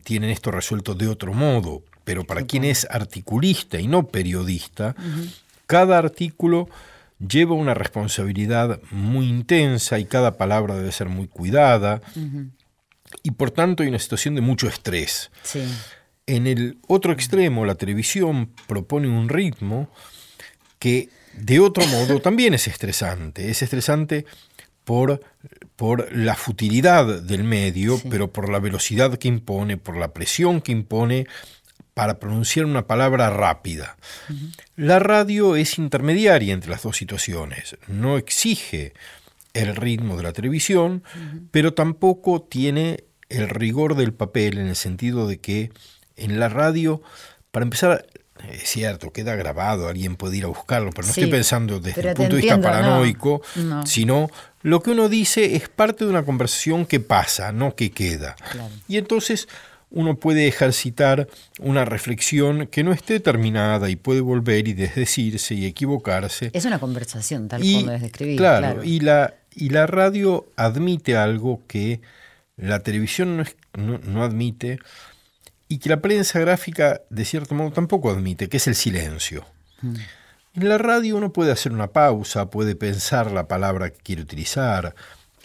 tienen 0.04 0.30
esto 0.30 0.52
resuelto 0.52 0.94
de 0.94 1.08
otro 1.08 1.34
modo, 1.34 1.84
pero 2.04 2.26
para 2.26 2.46
quien 2.46 2.66
es 2.66 2.86
articulista 2.90 3.80
y 3.80 3.88
no 3.88 4.08
periodista, 4.08 4.94
cada 5.68 5.98
artículo 5.98 6.70
lleva 7.20 7.54
una 7.54 7.74
responsabilidad 7.74 8.80
muy 8.92 9.28
intensa 9.28 10.00
y 10.00 10.06
cada 10.06 10.38
palabra 10.38 10.76
debe 10.76 10.92
ser 10.92 11.10
muy 11.10 11.28
cuidada 11.28 12.02
y 13.24 13.32
por 13.32 13.52
tanto 13.52 13.84
hay 13.84 13.90
una 13.90 14.00
situación 14.00 14.36
de 14.36 14.42
mucho 14.42 14.68
estrés. 14.68 15.32
En 16.26 16.48
el 16.48 16.78
otro 16.88 17.12
extremo, 17.12 17.66
la 17.66 17.76
televisión 17.76 18.52
propone 18.68 19.08
un 19.08 19.30
ritmo 19.30 19.90
que 20.78 21.10
de 21.34 21.60
otro 21.60 21.86
modo 21.88 22.20
también 22.22 22.54
es 22.54 22.68
estresante. 22.68 23.50
Es 23.50 23.62
estresante 23.62 24.26
por, 24.84 25.22
por 25.76 26.16
la 26.16 26.36
futilidad 26.36 27.22
del 27.22 27.44
medio, 27.44 28.02
pero 28.10 28.32
por 28.32 28.50
la 28.50 28.60
velocidad 28.60 29.18
que 29.18 29.28
impone, 29.28 29.78
por 29.78 29.98
la 29.98 30.14
presión 30.14 30.62
que 30.62 30.72
impone 30.72 31.28
para 32.00 32.18
pronunciar 32.18 32.66
una 32.66 32.88
palabra 32.88 33.30
rápida. 33.30 33.98
La 34.78 35.00
radio 35.00 35.58
es 35.58 35.78
intermediaria 35.78 36.54
entre 36.54 36.72
las 36.72 36.84
dos 36.84 36.96
situaciones. 36.96 37.76
No 37.90 38.18
exige 38.18 38.94
el 39.54 39.76
ritmo 39.76 40.16
de 40.16 40.24
la 40.24 40.32
televisión, 40.32 41.04
pero 41.52 41.74
tampoco 41.74 42.42
tiene 42.42 43.04
el 43.28 43.50
rigor 43.50 43.96
del 43.96 44.14
papel 44.14 44.60
en 44.60 44.68
el 44.68 44.78
sentido 44.78 45.28
de 45.28 45.42
que 45.42 45.74
en 46.16 46.40
la 46.40 46.48
radio, 46.48 47.02
para 47.52 47.66
empezar, 47.66 48.08
es 48.50 48.70
cierto, 48.70 49.12
queda 49.12 49.36
grabado, 49.36 49.90
alguien 49.90 50.16
puede 50.16 50.38
ir 50.38 50.46
a 50.46 50.48
buscarlo, 50.48 50.92
pero 50.92 51.06
no 51.06 51.12
estoy 51.12 51.28
pensando 51.30 51.82
desde 51.82 52.12
el 52.12 52.16
punto 52.16 52.38
de 52.38 52.42
vista 52.44 52.62
paranoico, 52.62 53.42
sino 53.84 54.30
lo 54.62 54.82
que 54.82 54.92
uno 54.92 55.10
dice 55.10 55.58
es 55.58 55.68
parte 55.68 56.06
de 56.06 56.12
una 56.12 56.24
conversación 56.24 56.86
que 56.86 57.02
pasa, 57.02 57.52
no 57.52 57.76
que 57.76 57.92
queda. 57.92 58.38
Y 58.88 58.96
entonces 58.96 59.50
uno 59.92 60.16
puede 60.16 60.48
ejercitar 60.48 61.28
una 61.60 61.86
reflexión 61.86 62.68
que 62.68 62.84
no 62.84 62.92
esté 62.92 63.20
terminada 63.20 63.90
y 63.90 63.96
puede 63.96 64.22
volver 64.22 64.68
y 64.68 64.74
desdecirse 64.74 65.56
y 65.56 65.66
equivocarse. 65.66 66.52
Es 66.54 66.66
una 66.66 66.80
conversación, 66.80 67.48
tal 67.48 67.62
como 67.62 67.92
es 67.92 68.02
describir. 68.02 68.38
Claro, 68.38 68.84
Y, 68.84 69.00
la, 69.00 69.34
y 69.56 69.70
la 69.70 69.88
radio 69.88 70.48
admite 70.56 71.18
algo 71.18 71.64
que 71.68 72.02
la 72.56 72.82
televisión 72.82 73.46
no, 73.74 73.98
no 74.00 74.24
admite 74.24 74.80
y 75.68 75.80
que 75.80 75.90
la 75.90 76.02
prensa 76.02 76.40
gráfica, 76.40 77.02
de 77.10 77.26
cierto 77.26 77.56
modo, 77.56 77.72
tampoco 77.72 78.12
admite, 78.12 78.50
que 78.50 78.58
es 78.58 78.68
el 78.68 78.76
silencio. 78.76 79.46
Mm. 79.82 79.96
En 80.56 80.70
la 80.70 80.78
radio 80.78 81.16
uno 81.16 81.32
puede 81.32 81.52
hacer 81.52 81.72
una 81.72 81.88
pausa, 81.88 82.50
puede 82.50 82.76
pensar 82.76 83.32
la 83.32 83.48
palabra 83.48 83.92
que 83.92 84.00
quiere 84.00 84.24
utilizar, 84.24 84.96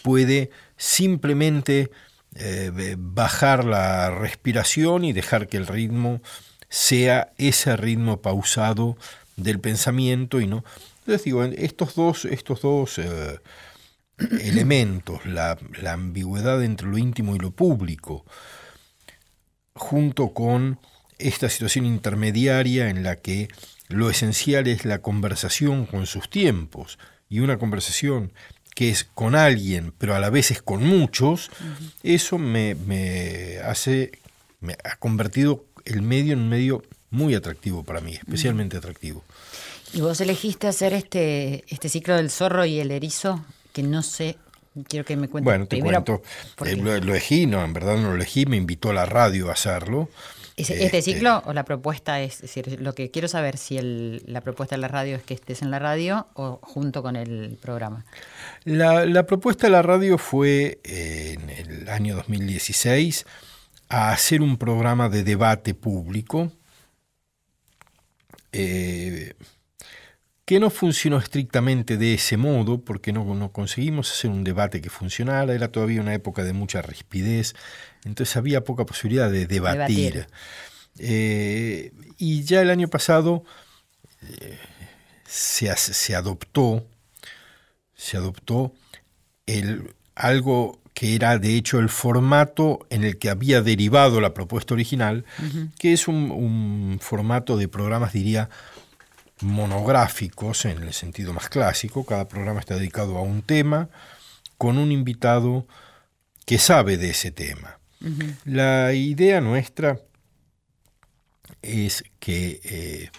puede 0.03 0.49
simplemente 0.77 1.91
eh, 2.35 2.95
bajar 2.97 3.63
la 3.63 4.11
respiración 4.11 5.05
y 5.05 5.13
dejar 5.13 5.47
que 5.47 5.57
el 5.57 5.67
ritmo 5.67 6.21
sea 6.69 7.31
ese 7.37 7.77
ritmo 7.77 8.21
pausado 8.21 8.97
del 9.37 9.59
pensamiento 9.59 10.41
y 10.41 10.47
no. 10.47 10.63
Entonces 10.99 11.23
digo, 11.23 11.43
estos 11.43 11.95
dos, 11.95 12.25
estos 12.25 12.61
dos 12.61 12.97
eh, 12.97 13.39
elementos, 14.41 15.25
la, 15.25 15.57
la 15.81 15.93
ambigüedad 15.93 16.63
entre 16.63 16.87
lo 16.87 16.97
íntimo 16.97 17.35
y 17.35 17.39
lo 17.39 17.51
público, 17.51 18.25
junto 19.73 20.33
con 20.33 20.79
esta 21.17 21.49
situación 21.49 21.85
intermediaria 21.85 22.89
en 22.89 23.03
la 23.03 23.17
que 23.17 23.47
lo 23.87 24.09
esencial 24.09 24.67
es 24.67 24.83
la 24.83 25.01
conversación 25.01 25.85
con 25.85 26.05
sus 26.05 26.29
tiempos 26.29 26.97
y 27.29 27.39
una 27.39 27.57
conversación 27.57 28.33
que 28.75 28.89
es 28.89 29.05
con 29.05 29.35
alguien, 29.35 29.93
pero 29.97 30.13
a 30.15 30.19
la 30.19 30.29
vez 30.29 30.51
es 30.51 30.61
con 30.61 30.83
muchos, 30.83 31.49
eso 32.03 32.37
me, 32.37 32.75
hace, 33.65 34.19
me 34.59 34.73
ha 34.83 34.97
convertido 34.97 35.65
el 35.85 36.01
medio 36.01 36.33
en 36.33 36.39
un 36.39 36.49
medio 36.49 36.83
muy 37.09 37.33
atractivo 37.33 37.83
para 37.83 38.01
mí, 38.01 38.13
especialmente 38.13 38.77
atractivo. 38.77 39.23
¿Y 39.93 40.01
vos 40.01 40.19
elegiste 40.19 40.67
hacer 40.67 40.93
este, 40.93 41.63
este 41.69 41.87
ciclo 41.89 42.17
del 42.17 42.29
zorro 42.29 42.65
y 42.65 42.79
el 42.79 42.91
erizo? 42.91 43.43
Que 43.71 43.81
no 43.81 44.03
sé 44.03 44.37
Quiero 44.87 45.05
que 45.05 45.15
me 45.15 45.29
cuentes. 45.29 45.45
Bueno, 45.45 45.67
te 45.67 45.79
cuento. 45.79 46.21
Eh, 46.65 46.75
lo, 46.75 46.93
elegí, 46.93 47.45
no, 47.45 47.63
en 47.63 47.71
verdad 47.71 47.95
no 47.95 48.09
lo 48.09 48.15
elegí, 48.15 48.45
me 48.45 48.57
invitó 48.57 48.89
a 48.89 48.93
la 48.93 49.05
radio 49.05 49.49
a 49.49 49.53
hacerlo. 49.53 50.09
¿Este, 50.57 50.85
este 50.85 51.01
ciclo 51.01 51.43
o 51.45 51.53
la 51.53 51.65
propuesta 51.65 52.21
es, 52.21 52.41
decir, 52.41 52.79
lo 52.79 52.93
que 52.93 53.11
quiero 53.11 53.27
saber 53.27 53.57
si 53.57 53.77
la 54.25 54.39
propuesta 54.39 54.75
de 54.75 54.81
la 54.81 54.87
radio 54.87 55.17
es 55.17 55.23
que 55.23 55.33
estés 55.33 55.61
en 55.61 55.69
la 55.69 55.79
radio 55.79 56.27
o 56.33 56.59
junto 56.61 57.03
con 57.03 57.17
el 57.17 57.57
programa? 57.61 58.05
La, 58.63 59.25
propuesta 59.25 59.67
de 59.67 59.71
la 59.71 59.81
radio 59.81 60.17
fue 60.17 60.79
eh, 60.83 61.37
en 61.37 61.49
el 61.49 61.89
año 61.89 62.15
2016 62.15 63.25
a 63.89 64.11
hacer 64.11 64.41
un 64.41 64.57
programa 64.57 65.09
de 65.09 65.23
debate 65.23 65.73
público. 65.73 66.51
Eh, 68.53 69.33
que 70.45 70.59
no 70.59 70.69
funcionó 70.69 71.17
estrictamente 71.17 71.97
de 71.97 72.13
ese 72.13 72.37
modo, 72.37 72.79
porque 72.79 73.11
no, 73.11 73.51
conseguimos 73.51 74.11
hacer 74.11 74.29
un 74.29 74.43
debate 74.43 74.79
que 74.79 74.91
funcionara, 74.91 75.53
era 75.53 75.69
todavía 75.69 76.01
una 76.01 76.13
época 76.13 76.43
de 76.43 76.53
mucha 76.53 76.83
rispidez, 76.83 77.55
entonces 78.05 78.37
había 78.37 78.63
poca 78.63 78.85
posibilidad 78.85 79.29
de 79.29 79.47
debatir. 79.47 80.27
Eh, 80.97 81.91
y 82.17 82.43
ya 82.43 82.61
el 82.61 82.69
año 82.69 82.87
pasado 82.87 83.43
eh, 84.21 84.57
se, 85.25 85.75
se, 85.75 86.15
adoptó, 86.15 86.87
se 87.95 88.15
adoptó 88.15 88.73
el, 89.45 89.93
algo 90.15 90.79
que 90.93 91.15
era 91.15 91.37
de 91.37 91.55
hecho 91.55 91.79
el 91.79 91.89
formato 91.89 92.87
en 92.89 93.03
el 93.03 93.17
que 93.17 93.29
había 93.29 93.61
derivado 93.61 94.21
la 94.21 94.33
propuesta 94.33 94.73
original, 94.73 95.25
que 95.77 95.91
es 95.91 96.07
un, 96.07 96.31
un 96.31 96.99
formato 97.01 97.57
de 97.57 97.67
programas, 97.67 98.13
diría, 98.13 98.49
monográficos 99.41 100.63
en 100.63 100.83
el 100.83 100.93
sentido 100.93 101.33
más 101.33 101.49
clásico, 101.49 102.05
cada 102.05 102.29
programa 102.29 102.61
está 102.61 102.75
dedicado 102.75 103.17
a 103.17 103.21
un 103.21 103.41
tema 103.41 103.89
con 104.57 104.77
un 104.77 104.93
invitado 104.93 105.67
que 106.45 106.59
sabe 106.59 106.95
de 106.97 107.09
ese 107.09 107.31
tema. 107.31 107.79
La 108.45 108.93
idea 108.93 109.41
nuestra 109.41 109.99
es 111.61 112.03
que, 112.19 112.61
eh, 112.63 113.09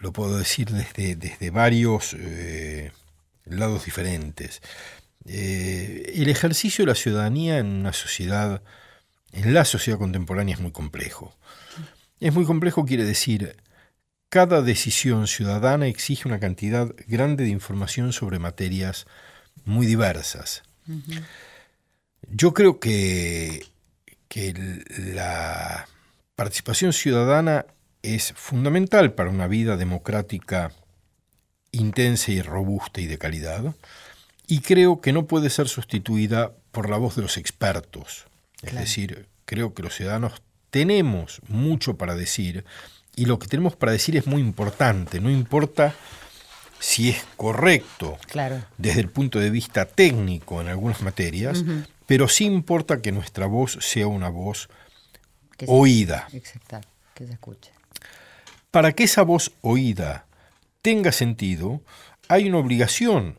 lo 0.00 0.12
puedo 0.12 0.36
decir 0.38 0.70
desde, 0.70 1.16
desde 1.16 1.50
varios 1.50 2.14
eh, 2.18 2.92
lados 3.44 3.84
diferentes, 3.84 4.60
eh, 5.26 6.12
el 6.14 6.28
ejercicio 6.28 6.84
de 6.84 6.90
la 6.90 6.94
ciudadanía 6.94 7.58
en 7.58 7.66
una 7.66 7.92
sociedad, 7.92 8.62
en 9.32 9.54
la 9.54 9.64
sociedad 9.64 9.98
contemporánea 9.98 10.54
es 10.54 10.60
muy 10.60 10.72
complejo. 10.72 11.34
Es 12.20 12.34
muy 12.34 12.44
complejo 12.44 12.84
quiere 12.84 13.04
decir 13.04 13.56
cada 14.28 14.62
decisión 14.62 15.26
ciudadana 15.26 15.86
exige 15.86 16.28
una 16.28 16.40
cantidad 16.40 16.92
grande 17.06 17.44
de 17.44 17.50
información 17.50 18.12
sobre 18.12 18.38
materias 18.38 19.06
muy 19.64 19.86
diversas. 19.86 20.62
Yo 22.30 22.54
creo 22.54 22.78
que, 22.78 23.66
que 24.28 24.54
la 25.14 25.86
participación 26.36 26.92
ciudadana 26.92 27.66
es 28.02 28.32
fundamental 28.34 29.12
para 29.12 29.30
una 29.30 29.46
vida 29.46 29.76
democrática 29.76 30.72
intensa 31.72 32.30
y 32.32 32.42
robusta 32.42 33.00
y 33.00 33.06
de 33.06 33.18
calidad, 33.18 33.74
y 34.46 34.60
creo 34.60 35.00
que 35.00 35.12
no 35.12 35.26
puede 35.26 35.50
ser 35.50 35.68
sustituida 35.68 36.52
por 36.70 36.88
la 36.88 36.96
voz 36.96 37.16
de 37.16 37.22
los 37.22 37.36
expertos. 37.36 38.26
Es 38.62 38.74
decir, 38.74 39.26
creo 39.44 39.74
que 39.74 39.82
los 39.82 39.94
ciudadanos 39.94 40.42
tenemos 40.70 41.40
mucho 41.48 41.96
para 41.96 42.14
decir 42.14 42.64
y 43.14 43.26
lo 43.26 43.38
que 43.38 43.46
tenemos 43.46 43.76
para 43.76 43.92
decir 43.92 44.16
es 44.16 44.26
muy 44.26 44.40
importante, 44.40 45.20
no 45.20 45.30
importa 45.30 45.94
si 46.80 47.10
es 47.10 47.24
correcto 47.36 48.16
desde 48.76 49.00
el 49.00 49.10
punto 49.10 49.40
de 49.40 49.50
vista 49.50 49.86
técnico 49.86 50.60
en 50.60 50.68
algunas 50.68 51.02
materias, 51.02 51.64
pero 52.08 52.26
sí 52.26 52.46
importa 52.46 53.02
que 53.02 53.12
nuestra 53.12 53.44
voz 53.44 53.76
sea 53.82 54.06
una 54.06 54.30
voz 54.30 54.70
oída. 55.66 56.26
Exacto, 56.32 56.80
que 57.12 57.26
se 57.26 57.34
escuche. 57.34 57.70
Para 58.70 58.92
que 58.92 59.04
esa 59.04 59.20
voz 59.20 59.52
oída 59.60 60.24
tenga 60.80 61.12
sentido, 61.12 61.82
hay 62.28 62.48
una 62.48 62.56
obligación 62.56 63.38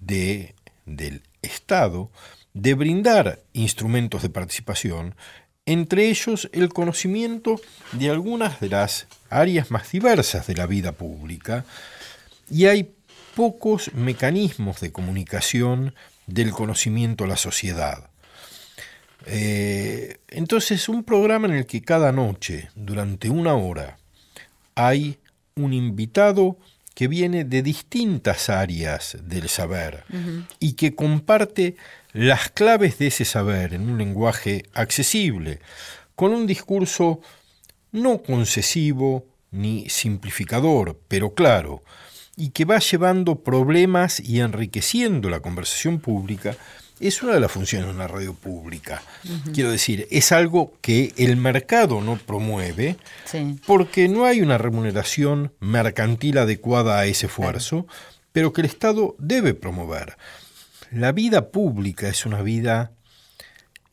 de, 0.00 0.56
del 0.86 1.22
Estado 1.40 2.10
de 2.52 2.74
brindar 2.74 3.44
instrumentos 3.52 4.22
de 4.22 4.30
participación 4.30 5.14
entre 5.64 6.08
ellos 6.08 6.50
el 6.52 6.70
conocimiento 6.70 7.60
de 7.92 8.10
algunas 8.10 8.58
de 8.58 8.70
las 8.70 9.06
áreas 9.30 9.70
más 9.70 9.92
diversas 9.92 10.48
de 10.48 10.54
la 10.54 10.66
vida 10.66 10.90
pública, 10.92 11.64
y 12.50 12.66
hay 12.66 12.94
pocos 13.38 13.94
mecanismos 13.94 14.80
de 14.80 14.90
comunicación 14.90 15.94
del 16.26 16.50
conocimiento 16.50 17.22
a 17.22 17.28
la 17.28 17.36
sociedad. 17.36 18.10
Eh, 19.26 20.16
entonces, 20.26 20.88
un 20.88 21.04
programa 21.04 21.46
en 21.46 21.54
el 21.54 21.64
que 21.64 21.80
cada 21.80 22.10
noche, 22.10 22.68
durante 22.74 23.30
una 23.30 23.54
hora, 23.54 23.96
hay 24.74 25.20
un 25.54 25.72
invitado 25.72 26.58
que 26.96 27.06
viene 27.06 27.44
de 27.44 27.62
distintas 27.62 28.50
áreas 28.50 29.16
del 29.22 29.48
saber 29.48 30.02
y 30.58 30.72
que 30.72 30.96
comparte 30.96 31.76
las 32.12 32.48
claves 32.48 32.98
de 32.98 33.06
ese 33.06 33.24
saber 33.24 33.72
en 33.72 33.88
un 33.88 33.98
lenguaje 33.98 34.64
accesible, 34.74 35.60
con 36.16 36.34
un 36.34 36.44
discurso 36.44 37.20
no 37.92 38.20
concesivo 38.20 39.26
ni 39.52 39.88
simplificador, 39.88 40.98
pero 41.06 41.34
claro, 41.34 41.84
y 42.38 42.50
que 42.50 42.64
va 42.64 42.78
llevando 42.78 43.42
problemas 43.42 44.20
y 44.20 44.38
enriqueciendo 44.38 45.28
la 45.28 45.40
conversación 45.40 45.98
pública, 45.98 46.56
es 47.00 47.20
una 47.20 47.34
de 47.34 47.40
las 47.40 47.50
funciones 47.50 47.88
de 47.88 47.94
una 47.94 48.06
radio 48.06 48.32
pública. 48.32 49.02
Quiero 49.52 49.72
decir, 49.72 50.06
es 50.12 50.30
algo 50.30 50.72
que 50.80 51.12
el 51.16 51.36
mercado 51.36 52.00
no 52.00 52.16
promueve 52.16 52.96
porque 53.66 54.08
no 54.08 54.24
hay 54.24 54.40
una 54.40 54.56
remuneración 54.56 55.52
mercantil 55.58 56.38
adecuada 56.38 57.00
a 57.00 57.06
ese 57.06 57.26
esfuerzo, 57.26 57.88
pero 58.30 58.52
que 58.52 58.60
el 58.60 58.66
Estado 58.66 59.16
debe 59.18 59.54
promover. 59.54 60.16
La 60.92 61.10
vida 61.10 61.50
pública 61.50 62.08
es 62.08 62.24
una 62.24 62.42
vida 62.42 62.92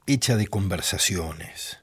hecha 0.06 0.38
de 0.38 0.48
conversaciones. 0.48 1.80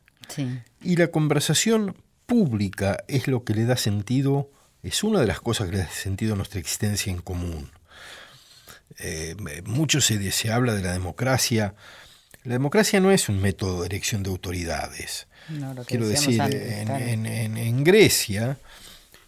Y 0.81 0.95
la 0.95 1.09
conversación 1.09 1.97
pública 2.27 3.03
es 3.09 3.27
lo 3.27 3.43
que 3.43 3.55
le 3.55 3.65
da 3.65 3.77
sentido, 3.77 4.49
es 4.83 5.05
una 5.05 5.21
de 5.21 5.27
las 5.27 5.41
cosas 5.41 5.69
que 5.69 5.77
le 5.77 5.83
da 5.83 5.89
sentido 5.89 6.35
a 6.35 6.37
nuestra 6.37 6.61
existencia 6.61 7.13
en 7.13 7.21
común. 7.21 7.71
Eh, 8.99 9.37
mucho 9.65 10.01
se, 10.01 10.31
se, 10.33 10.53
habla 10.53 10.75
de 10.75 10.83
la 10.83 10.93
democracia. 10.93 11.75
La 12.45 12.55
democracia 12.55 13.01
no 13.01 13.11
es 13.11 13.29
un 13.29 13.41
método 13.41 13.83
de 13.83 13.89
elección 13.89 14.23
de 14.23 14.31
autoridades. 14.31 15.29
Quiero 15.87 16.09
decir, 16.09 16.41
en, 16.41 17.85
Grecia, 17.85 18.59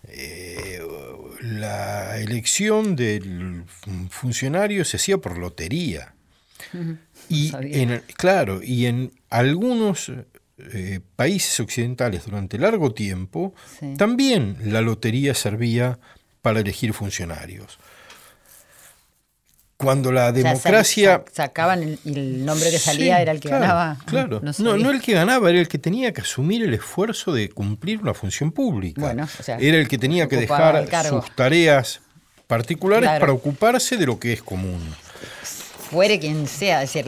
eh, 0.09 0.80
la 1.40 2.18
elección 2.18 2.96
del 2.96 3.64
funcionario 4.11 4.84
se 4.84 4.96
hacía 4.96 5.18
por 5.18 5.38
lotería. 5.38 6.14
Y 7.28 7.52
en, 7.55 8.02
claro, 8.16 8.61
y 8.62 8.86
en 8.86 9.12
algunos 9.30 10.11
eh, 10.59 11.00
países 11.16 11.59
occidentales 11.61 12.24
durante 12.26 12.59
largo 12.59 12.92
tiempo, 12.92 13.55
también 13.96 14.57
la 14.64 14.80
lotería 14.80 15.34
servía 15.34 15.98
para 16.42 16.61
elegir 16.61 16.92
funcionarios 16.92 17.78
cuando 19.76 20.12
la 20.12 20.32
democracia... 20.32 21.24
sacaban 21.32 21.98
el 22.05 22.44
nombre 22.44 22.70
que 22.70 22.78
salía 22.78 23.20
era 23.20 23.32
el 23.32 23.40
que 23.40 23.48
ganaba. 23.48 23.98
Claro, 24.07 24.40
no, 24.40 24.76
no, 24.76 24.90
el 24.90 25.00
que 25.00 25.12
ganaba, 25.12 25.50
era 25.50 25.61
el 25.61 25.68
que 25.68 25.78
tenía 25.78 26.12
que 26.12 26.22
asumir 26.22 26.62
el 26.62 26.74
esfuerzo 26.74 27.32
de 27.32 27.50
cumplir 27.50 28.00
una 28.00 28.14
función 28.14 28.52
pública. 28.52 29.14
era 29.59 29.78
el 29.78 29.88
que 29.88 29.98
tenía 29.98 30.28
que 30.28 30.36
dejar 30.36 30.88
sus 31.05 31.34
tareas 31.34 32.00
particulares 32.46 33.11
para 33.20 33.32
ocuparse 33.32 33.96
de 33.96 34.07
lo 34.07 34.18
que 34.18 34.32
es 34.32 34.42
común. 34.42 34.80
Fuere 35.95 36.18
quien 36.18 36.49
sea, 36.49 36.82
es 36.82 36.92
decir, 36.92 37.07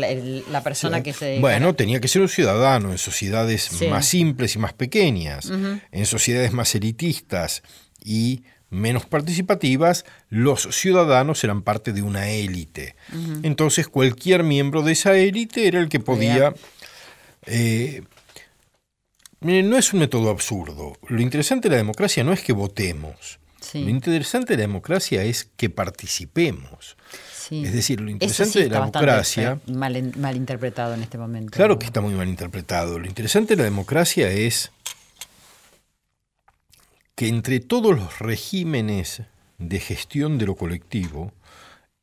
la, 0.48 0.62
persona 0.62 1.02
que 1.02 1.12
se... 1.12 1.40
Bueno, 1.40 1.74
tenía 1.74 2.00
que 2.00 2.06
ser 2.06 2.22
un 2.22 2.28
ciudadano 2.28 2.92
en 2.92 2.98
sociedades 2.98 3.82
más 3.90 4.06
simples 4.06 4.54
y 4.54 4.60
más 4.60 4.72
pequeñas, 4.72 5.50
en 5.50 6.06
sociedades 6.06 6.52
más 6.52 6.72
elitistas 6.74 7.62
y 8.02 8.44
menos 8.70 9.06
participativas, 9.06 10.04
los 10.28 10.68
ciudadanos 10.70 11.42
eran 11.44 11.62
parte 11.62 11.92
de 11.92 12.02
una 12.02 12.30
élite. 12.30 12.94
Entonces 13.42 13.88
cualquier 13.88 14.44
miembro 14.44 14.82
de 14.82 14.92
esa 14.92 15.16
élite 15.16 15.66
era 15.66 15.80
el 15.80 15.88
que 15.88 16.00
podía... 16.00 16.54
Eh, 17.46 18.02
no 19.40 19.76
es 19.76 19.92
un 19.92 20.00
método 20.00 20.30
absurdo. 20.30 20.94
Lo 21.08 21.20
interesante 21.20 21.68
de 21.68 21.74
la 21.74 21.78
democracia 21.78 22.24
no 22.24 22.32
es 22.32 22.42
que 22.42 22.52
votemos. 22.52 23.38
Lo 23.74 23.90
interesante 23.90 24.52
de 24.52 24.58
la 24.58 24.68
democracia 24.68 25.24
es 25.24 25.48
que 25.56 25.70
participemos. 25.70 26.96
Es 27.50 27.72
decir, 27.72 28.00
lo 28.00 28.10
interesante 28.10 28.60
de 28.60 28.68
la 28.68 28.80
democracia... 28.80 29.60
Mal, 29.66 30.12
mal 30.16 30.36
interpretado 30.36 30.94
en 30.94 31.02
este 31.02 31.18
momento. 31.18 31.52
Claro 31.52 31.78
que 31.78 31.86
está 31.86 32.00
muy 32.00 32.14
mal 32.14 32.28
interpretado. 32.28 32.98
Lo 32.98 33.06
interesante 33.06 33.54
de 33.54 33.58
la 33.58 33.64
democracia 33.64 34.30
es 34.30 34.72
que 37.14 37.28
entre 37.28 37.60
todos 37.60 37.96
los 37.96 38.18
regímenes 38.18 39.22
de 39.58 39.80
gestión 39.80 40.38
de 40.38 40.46
lo 40.46 40.54
colectivo, 40.54 41.32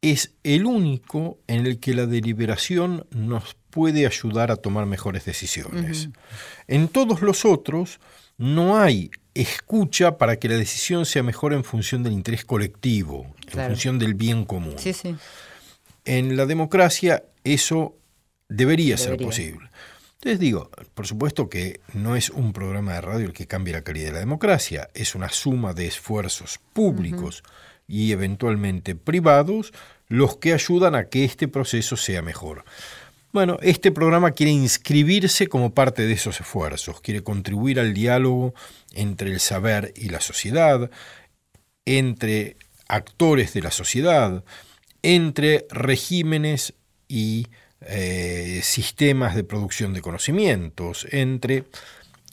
es 0.02 0.34
el 0.44 0.66
único 0.66 1.38
en 1.48 1.66
el 1.66 1.80
que 1.80 1.94
la 1.94 2.06
deliberación 2.06 3.06
nos 3.12 3.56
puede 3.70 4.06
ayudar 4.06 4.52
a 4.52 4.58
tomar 4.58 4.86
mejores 4.86 5.24
decisiones. 5.24 6.10
En 6.68 6.90
todos 6.90 7.22
los 7.22 7.46
otros 7.46 8.00
no 8.38 8.78
hay 8.78 9.12
escucha 9.34 10.18
para 10.18 10.38
que 10.38 10.48
la 10.48 10.58
decisión 10.58 11.06
sea 11.06 11.24
mejor 11.24 11.54
en 11.54 11.64
función 11.64 12.04
del 12.04 12.14
interés 12.14 12.46
colectivo, 12.46 13.34
en 13.52 13.68
función 13.68 14.00
del 14.00 14.14
bien 14.14 14.46
común. 14.46 14.76
En 16.06 16.38
la 16.38 16.46
democracia 16.46 17.24
eso 17.44 17.98
debería. 18.50 18.98
ser 18.98 19.18
posible. 19.18 19.70
Entonces 20.16 20.40
digo, 20.40 20.70
por 20.94 21.06
supuesto 21.06 21.50
que 21.50 21.82
no 21.94 22.16
es 22.16 22.30
un 22.30 22.54
programa 22.54 22.94
de 22.94 23.02
radio 23.02 23.26
el 23.26 23.34
que 23.34 23.48
cambie 23.48 23.74
la 23.74 23.82
calidad 23.82 24.08
de 24.08 24.14
la 24.14 24.20
democracia, 24.20 24.88
es 24.94 25.16
una 25.16 25.30
suma 25.30 25.74
de 25.74 25.88
esfuerzos 25.88 26.60
públicos 26.72 27.44
y 27.88 28.14
eventualmente 28.14 28.96
privados 28.96 29.74
los 30.08 30.38
que 30.38 30.54
ayudan 30.54 30.96
a 30.96 31.10
que 31.10 31.26
este 31.26 31.50
proceso 31.50 31.98
sea 31.98 32.22
mejor. 32.22 32.64
Bueno, 33.34 33.58
este 33.64 33.92
programa 33.92 34.30
quiere 34.30 34.52
inscribirse 34.52 35.48
como 35.48 35.74
parte 35.74 36.06
de 36.06 36.14
esos 36.14 36.40
esfuerzos, 36.40 37.02
quiere 37.02 37.24
contribuir 37.24 37.80
al 37.80 37.96
diálogo 37.96 38.54
entre 38.92 39.32
el 39.32 39.40
saber 39.40 39.92
y 39.96 40.10
la 40.10 40.22
sociedad, 40.22 40.92
entre 41.84 42.58
actores 42.88 43.52
de 43.54 43.64
la 43.64 43.72
sociedad, 43.72 44.44
entre 45.02 45.66
regímenes 45.72 46.76
y 47.08 47.48
eh, 47.82 48.60
sistemas 48.62 49.34
de 49.34 49.44
producción 49.44 49.94
de 49.94 50.02
conocimientos, 50.02 51.08
entre... 51.10 51.66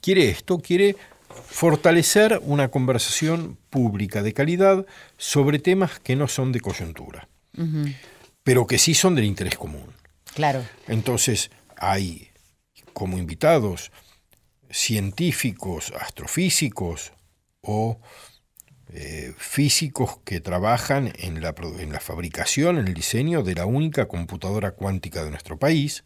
Quiere 0.01 0.29
esto, 0.29 0.57
quiere 0.57 0.95
fortalecer 1.29 2.41
una 2.43 2.69
conversación 2.69 3.57
pública 3.69 4.23
de 4.23 4.33
calidad 4.33 4.85
sobre 5.17 5.59
temas 5.59 5.99
que 5.99 6.15
no 6.15 6.27
son 6.27 6.51
de 6.51 6.59
coyuntura, 6.59 7.27
pero 8.43 8.65
que 8.65 8.79
sí 8.79 8.95
son 8.95 9.13
del 9.13 9.25
interés 9.25 9.57
común. 9.57 10.00
Entonces, 10.87 11.51
hay 11.77 12.29
como 12.93 13.17
invitados 13.17 13.91
científicos, 14.69 15.93
astrofísicos 15.99 17.13
o 17.61 17.99
eh, 18.93 19.33
físicos 19.37 20.19
que 20.25 20.41
trabajan 20.41 21.13
en 21.17 21.41
la, 21.41 21.55
en 21.79 21.93
la 21.93 21.99
fabricación, 21.99 22.77
en 22.77 22.87
el 22.87 22.93
diseño 22.93 23.43
de 23.43 23.55
la 23.55 23.65
única 23.65 24.07
computadora 24.07 24.71
cuántica 24.71 25.23
de 25.23 25.29
nuestro 25.29 25.57
país. 25.57 26.03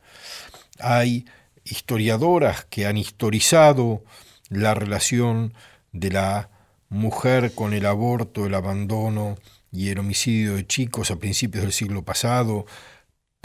Hay 0.80 1.26
historiadoras 1.63 2.65
que 2.65 2.86
han 2.86 2.97
historizado 2.97 4.03
la 4.49 4.76
relación 4.76 5.53
de 5.91 6.11
la 6.11 6.49
mujer 6.89 7.53
con 7.53 7.73
el 7.73 7.86
aborto, 7.86 8.45
el 8.45 8.53
abandono 8.53 9.38
y 9.71 9.89
el 9.89 9.99
homicidio 9.99 10.55
de 10.55 10.67
chicos 10.67 11.11
a 11.11 11.17
principios 11.17 11.63
del 11.63 11.73
siglo 11.73 12.03
pasado, 12.03 12.65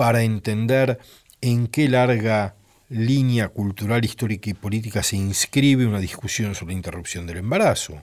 para 0.01 0.23
entender 0.23 0.99
en 1.43 1.67
qué 1.67 1.87
larga 1.87 2.55
línea 2.89 3.49
cultural, 3.49 4.03
histórica 4.03 4.49
y 4.49 4.55
política 4.55 5.03
se 5.03 5.17
inscribe 5.17 5.85
una 5.85 5.99
discusión 5.99 6.55
sobre 6.55 6.73
la 6.73 6.79
interrupción 6.79 7.27
del 7.27 7.37
embarazo. 7.37 8.03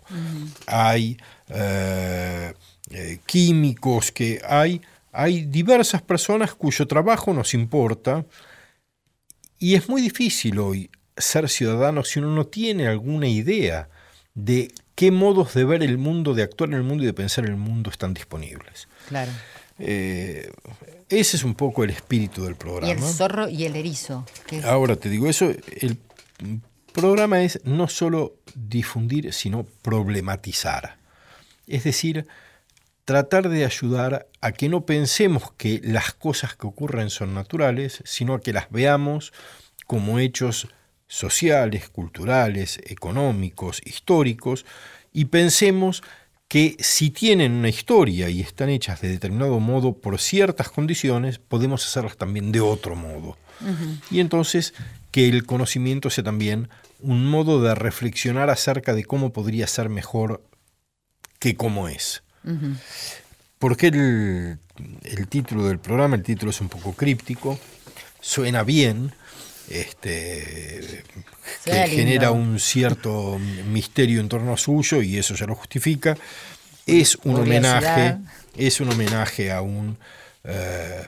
Hay 0.68 1.18
eh, 1.50 2.54
eh, 2.92 3.18
químicos, 3.26 4.12
que 4.12 4.40
hay, 4.48 4.80
hay 5.12 5.46
diversas 5.46 6.04
personas 6.04 6.54
cuyo 6.54 6.86
trabajo 6.86 7.34
nos 7.34 7.56
importa 7.56 8.24
y 9.58 9.74
es 9.74 9.90
muy 9.90 10.04
difícil 10.04 10.60
hoy 10.60 10.92
ser 11.18 11.50
ciudadano 11.50 12.04
si 12.04 12.20
uno 12.20 12.30
no 12.36 12.46
tiene 12.46 12.88
alguna 12.88 13.28
idea 13.28 13.90
de 14.36 14.72
qué 14.94 15.10
modos 15.10 15.56
de 15.56 15.66
ver 15.66 15.82
el 15.82 15.98
mundo, 15.98 16.36
de 16.36 16.44
actuar 16.44 16.70
en 16.70 16.76
el 16.76 16.84
mundo 16.84 17.02
y 17.02 17.08
de 17.08 17.14
pensar 17.14 17.46
en 17.46 17.54
el 17.54 17.58
mundo 17.58 17.90
están 17.90 18.14
disponibles. 18.14 18.88
Claro. 19.08 19.32
Eh, 19.80 20.52
ese 21.10 21.38
es 21.38 21.44
un 21.44 21.56
poco 21.56 21.84
el 21.84 21.92
espíritu 21.92 22.44
del 22.44 22.56
programa. 22.56 22.88
Y 22.88 22.92
el 22.92 23.02
zorro 23.02 23.48
y 23.50 23.66
el 23.66 23.76
erizo. 23.76 24.26
Ahora 24.64 24.96
te 24.96 25.10
digo 25.10 25.28
eso, 25.28 25.50
el 25.50 25.98
programa 26.94 27.42
es 27.44 27.60
no 27.64 27.88
solo 27.88 28.36
difundir, 28.56 29.34
sino 29.34 29.66
problematizar. 29.82 30.98
Es 31.68 31.84
decir, 31.84 32.28
tratar 33.06 33.50
de 33.50 33.64
ayudar 33.64 34.28
a 34.42 34.52
que 34.52 34.68
no 34.68 34.86
pensemos 34.86 35.52
que 35.58 35.80
las 35.84 36.14
cosas 36.14 36.56
que 36.56 36.68
ocurren 36.68 37.10
son 37.10 37.34
naturales, 37.34 38.02
sino 38.04 38.34
a 38.34 38.42
que 38.42 38.52
las 38.52 38.70
veamos 38.70 39.32
como 39.86 40.20
hechos 40.20 40.68
sociales, 41.08 41.88
culturales, 41.88 42.82
económicos, 42.84 43.82
históricos, 43.86 44.66
y 45.14 45.26
pensemos 45.26 46.04
que 46.48 46.78
si 46.80 47.10
tienen 47.10 47.54
una 47.54 47.70
historia 47.70 48.30
y 48.30 48.42
están 48.42 48.70
hechas 48.70 49.02
de 49.02 49.10
determinado 49.10 49.60
modo 49.60 49.94
por 49.94 50.20
ciertas 50.20 50.70
condiciones, 50.70 51.40
podemos 51.40 51.86
hacerlas 51.86 52.18
también 52.18 52.52
de 52.52 52.62
otro 52.62 52.96
modo. 52.96 53.38
Y 54.12 54.20
entonces 54.20 54.74
que 55.12 55.28
el 55.28 55.46
conocimiento 55.46 56.10
sea 56.10 56.24
también 56.24 56.70
un 57.00 57.26
modo 57.26 57.62
de 57.62 57.76
reflexionar 57.76 58.50
acerca 58.50 58.94
de 58.94 59.04
cómo 59.04 59.34
podría 59.34 59.68
ser 59.68 59.90
mejor 59.90 60.44
que 61.40 61.56
cómo 61.56 61.90
es. 61.90 62.24
¿Por 63.60 63.76
qué 63.76 63.88
el, 63.88 64.60
el 65.04 65.28
título 65.28 65.68
del 65.68 65.80
programa? 65.80 66.16
El 66.16 66.24
título 66.24 66.52
es 66.52 66.62
un 66.62 66.70
poco 66.70 66.94
críptico, 66.94 67.60
suena 68.22 68.64
bien, 68.64 69.12
este, 69.70 71.04
que 71.66 71.72
lindo. 71.72 71.88
genera 71.90 72.32
un 72.32 72.60
cierto 72.60 73.38
misterio 73.72 74.20
en 74.22 74.30
torno 74.30 74.54
a 74.54 74.58
suyo 74.58 75.02
y 75.02 75.18
eso 75.18 75.36
ya 75.36 75.46
lo 75.46 75.56
justifica. 75.56 76.18
Es 76.86 77.16
un 77.24 77.36
Curiosidad. 77.36 77.78
homenaje, 77.84 78.18
es 78.56 78.80
un 78.80 78.90
homenaje 78.90 79.52
a 79.52 79.62
un 79.62 79.98
eh, 80.44 81.08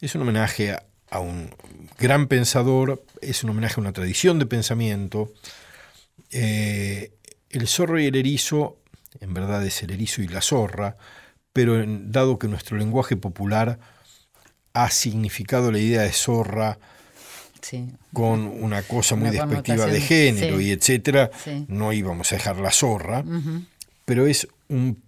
es 0.00 0.14
un 0.14 0.22
homenaje 0.22 0.72
a, 0.72 0.82
a 1.10 1.20
un 1.20 1.54
gran 1.98 2.26
pensador, 2.26 3.04
es 3.20 3.44
un 3.44 3.50
homenaje 3.50 3.74
a 3.76 3.80
una 3.80 3.92
tradición 3.92 4.38
de 4.38 4.46
pensamiento. 4.46 5.32
Eh, 6.32 7.12
el 7.50 7.68
zorro 7.68 8.00
y 8.00 8.06
el 8.06 8.16
erizo, 8.16 8.78
en 9.20 9.32
verdad 9.32 9.64
es 9.64 9.82
el 9.82 9.90
erizo 9.92 10.22
y 10.22 10.28
la 10.28 10.40
zorra, 10.40 10.96
pero 11.52 11.80
en- 11.80 12.10
dado 12.12 12.38
que 12.38 12.48
nuestro 12.48 12.76
lenguaje 12.76 13.16
popular 13.16 13.78
ha 14.74 14.90
significado 14.90 15.70
la 15.72 15.78
idea 15.78 16.02
de 16.02 16.12
zorra 16.12 16.78
Sí. 17.68 17.88
con 18.12 18.40
una 18.46 18.82
cosa 18.82 19.16
muy 19.16 19.30
Una 19.30 19.44
despectiva 19.46 19.86
de 19.86 20.00
género 20.00 20.58
sí. 20.58 20.64
y 20.66 20.70
etcétera, 20.70 21.30
Sí. 21.42 21.64
no 21.68 21.92
íbamos 21.92 22.30
a 22.32 22.36
dejar 22.36 22.56
la 22.58 22.70
zorra, 22.70 23.24
pero 24.04 24.26
es 24.26 24.46
un 24.68 25.02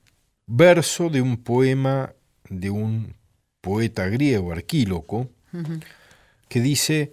verso 0.46 1.08
de 1.10 1.20
un 1.20 1.36
poema 1.36 2.12
de 2.48 2.70
un 2.70 3.14
poeta 3.60 4.06
griego, 4.06 4.50
Arquíloco, 4.52 5.28
que 6.48 6.60
dice, 6.60 7.12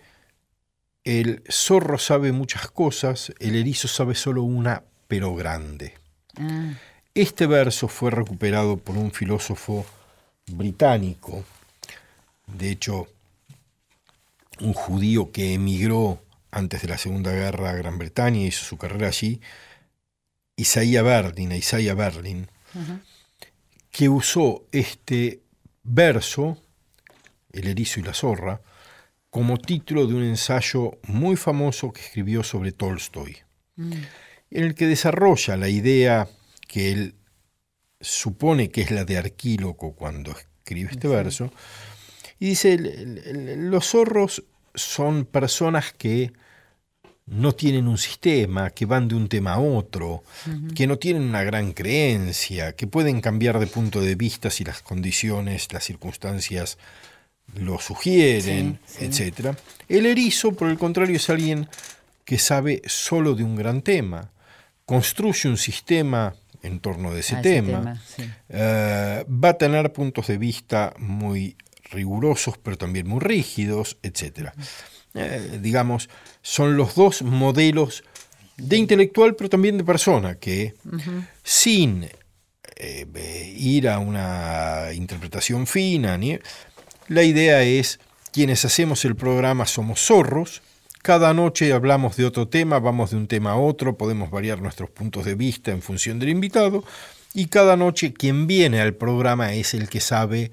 el 1.04 1.44
zorro 1.50 1.98
sabe 1.98 2.32
muchas 2.32 2.72
cosas, 2.72 3.34
el 3.40 3.56
erizo 3.56 3.88
sabe 3.88 4.16
solo 4.16 4.42
una, 4.44 4.84
pero 5.08 5.36
grande. 5.36 5.94
Ah, 6.38 6.74
Este 7.14 7.46
verso 7.48 7.88
fue 7.88 8.12
recuperado 8.12 8.78
por 8.78 8.98
un 8.98 9.12
filósofo 9.12 9.86
británico, 10.48 11.44
de 12.48 12.72
hecho, 12.72 13.08
un 14.62 14.74
judío 14.74 15.32
que 15.32 15.54
emigró 15.54 16.24
antes 16.52 16.82
de 16.82 16.88
la 16.88 16.98
Segunda 16.98 17.32
Guerra 17.32 17.72
a 17.72 17.76
Gran 17.76 17.98
Bretaña 17.98 18.40
y 18.40 18.48
hizo 18.48 18.64
su 18.64 18.78
carrera 18.78 19.08
allí, 19.08 19.42
Isaiah 20.58 21.02
Berlin, 21.02 21.52
Isaiah 21.52 21.94
Berlin, 21.94 22.48
que 23.92 24.10
usó 24.10 24.66
este 24.72 25.42
verso, 25.84 26.58
El 27.52 27.68
erizo 27.68 28.00
y 28.00 28.04
la 28.04 28.14
zorra, 28.14 28.62
como 29.30 29.58
título 29.58 30.08
de 30.08 30.14
un 30.14 30.24
ensayo 30.24 30.98
muy 31.04 31.36
famoso 31.36 31.92
que 31.92 32.02
escribió 32.02 32.44
sobre 32.44 32.72
Tolstoy, 32.72 33.38
Mm. 33.78 33.92
en 34.52 34.64
el 34.64 34.76
que 34.76 34.88
desarrolla 34.88 35.58
la 35.58 35.68
idea 35.68 36.30
que 36.68 36.94
él 36.94 37.16
supone 38.00 38.70
que 38.70 38.82
es 38.82 38.92
la 38.92 39.04
de 39.04 39.18
Arquíloco 39.18 39.94
cuando 39.96 40.32
escribe 40.32 40.92
este 40.92 41.10
verso, 41.10 41.52
y 42.40 42.48
dice, 42.50 42.78
los 43.58 43.88
zorros 43.90 44.44
son 44.74 45.26
personas 45.26 45.94
que 45.94 46.32
no 47.28 47.54
tienen 47.54 47.88
un 47.88 47.98
sistema, 47.98 48.70
que 48.70 48.86
van 48.86 49.08
de 49.08 49.16
un 49.16 49.28
tema 49.30 49.54
a 49.54 49.60
otro, 49.60 50.24
que 50.76 50.86
no 50.86 50.98
tienen 51.00 51.24
una 51.24 51.44
gran 51.44 51.74
creencia, 51.74 52.74
que 52.76 52.86
pueden 52.86 53.20
cambiar 53.22 53.58
de 53.60 53.66
punto 53.68 54.00
de 54.02 54.16
vista 54.16 54.50
si 54.52 54.64
las 54.64 54.82
condiciones, 54.84 55.72
las 55.74 55.84
circunstancias 55.86 56.78
lo 57.56 57.80
sugieren, 57.80 58.80
Sí, 58.86 59.08
sí. 59.12 59.24
etc. 59.24 59.56
El 59.90 60.06
erizo, 60.06 60.52
por 60.54 60.70
el 60.70 60.78
contrario, 60.78 61.16
es 61.16 61.30
alguien 61.30 61.68
que 62.26 62.38
sabe 62.38 62.82
solo 62.86 63.34
de 63.34 63.44
un 63.44 63.56
gran 63.56 63.82
tema, 63.82 64.32
construye 64.86 65.48
un 65.50 65.58
sistema 65.58 66.36
en 66.62 66.80
torno 66.80 67.12
de 67.14 67.20
ese 67.22 67.36
Ah, 67.38 67.40
ese 67.40 67.50
tema, 67.50 67.68
tema, 67.80 68.02
sí. 68.16 68.24
eh, 68.50 69.26
va 69.30 69.50
a 69.50 69.58
tener 69.58 69.92
puntos 69.94 70.28
de 70.28 70.38
vista 70.38 70.94
muy 71.00 71.56
rigurosos, 71.96 72.58
pero 72.62 72.78
también 72.78 73.08
muy 73.08 73.20
rígidos, 73.20 73.98
etc. 74.04 74.50
Eh, 75.16 75.60
digamos, 75.62 76.10
son 76.42 76.78
los 76.78 76.94
dos 76.96 77.22
modelos 77.22 78.04
de 78.58 78.78
intelectual, 78.78 79.36
pero 79.36 79.50
también 79.50 79.78
de 79.78 79.84
persona, 79.84 80.36
que 80.36 80.76
sin 81.44 82.04
eh, 82.04 83.06
eh, 83.16 83.54
ir 83.58 83.88
a 83.90 84.00
una 84.00 84.90
interpretación 84.94 85.66
fina, 85.68 86.18
ni- 86.18 86.40
la 87.08 87.24
idea 87.24 87.64
es, 87.64 88.00
quienes 88.32 88.66
hacemos 88.66 89.06
el 89.06 89.16
programa 89.16 89.66
somos 89.66 90.00
zorros, 90.06 90.62
cada 91.02 91.34
noche 91.34 91.72
hablamos 91.72 92.16
de 92.18 92.26
otro 92.26 92.48
tema, 92.48 92.80
vamos 92.80 93.12
de 93.12 93.18
un 93.18 93.28
tema 93.28 93.52
a 93.52 93.58
otro, 93.58 93.96
podemos 93.96 94.32
variar 94.32 94.60
nuestros 94.62 94.90
puntos 94.90 95.24
de 95.26 95.36
vista 95.36 95.72
en 95.72 95.82
función 95.82 96.20
del 96.20 96.30
invitado, 96.30 96.84
y 97.34 97.46
cada 97.48 97.76
noche 97.78 98.12
quien 98.14 98.48
viene 98.48 98.82
al 98.82 98.94
programa 98.96 99.54
es 99.54 99.74
el 99.74 99.88
que 99.88 100.00
sabe 100.02 100.52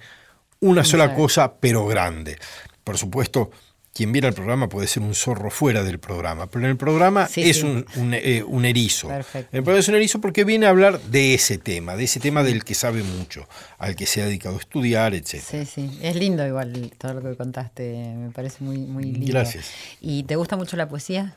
una 0.63 0.83
sola 0.85 1.15
cosa, 1.15 1.55
pero 1.61 1.87
grande. 1.87 2.39
Por 2.83 2.97
supuesto, 2.99 3.51
quien 3.95 4.11
viene 4.11 4.29
al 4.29 4.33
programa 4.35 4.69
puede 4.71 4.87
ser 4.87 5.03
un 5.03 5.15
zorro 5.15 5.51
fuera 5.51 5.85
del 5.85 5.99
programa, 5.99 6.47
pero 6.47 6.65
en 6.65 6.71
el 6.71 6.77
programa 6.79 7.27
Sí, 7.27 7.43
es 7.43 7.59
sí. 7.59 7.63
un, 7.67 7.85
un, 7.97 8.15
eh, 8.15 8.43
un 8.47 8.65
erizo. 8.65 9.09
Perfecto. 9.09 9.55
El 9.55 9.63
programa 9.63 9.81
es 9.81 9.89
un 9.89 9.95
erizo 9.97 10.21
porque 10.21 10.45
viene 10.45 10.65
a 10.65 10.71
hablar 10.71 10.99
de 10.99 11.35
ese 11.35 11.59
tema, 11.59 11.95
de 11.95 12.05
ese 12.05 12.19
tema 12.19 12.43
del 12.43 12.65
que 12.65 12.75
sabe 12.75 13.03
mucho, 13.03 13.47
al 13.79 13.95
que 13.95 14.07
se 14.07 14.23
ha 14.23 14.25
dedicado 14.25 14.57
a 14.57 14.61
estudiar, 14.61 15.15
etc. 15.15 15.41
Sí, 15.47 15.67
sí. 15.67 15.99
Es 16.01 16.17
lindo 16.17 16.47
igual 16.47 16.91
todo 16.97 17.15
lo 17.15 17.31
que 17.31 17.37
contaste. 17.37 18.15
Me 18.17 18.31
parece 18.31 18.65
muy, 18.65 18.79
muy 18.79 19.05
lindo. 19.05 19.27
Gracias. 19.33 19.71
¿Y 20.01 20.23
te 20.23 20.37
gusta 20.37 20.57
mucho 20.57 20.77
la 20.79 20.89
poesía? 20.89 21.37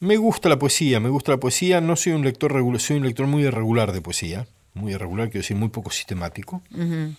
Me 0.00 0.16
gusta 0.16 0.48
la 0.48 0.58
poesía, 0.58 0.98
me 0.98 1.08
gusta 1.10 1.30
la 1.30 1.38
poesía. 1.38 1.80
No 1.80 1.94
soy 1.94 2.12
un 2.14 2.24
lector 2.24 2.52
regular, 2.52 2.80
soy 2.80 2.96
un 2.96 3.04
lector 3.04 3.28
muy 3.28 3.44
irregular 3.44 3.92
de 3.92 4.00
poesía, 4.00 4.46
muy 4.74 4.92
irregular, 4.94 5.28
quiero 5.28 5.42
decir, 5.42 5.56
muy 5.56 5.68
poco 5.68 5.90
sistemático, 5.92 6.62
Ujú. 6.74 7.14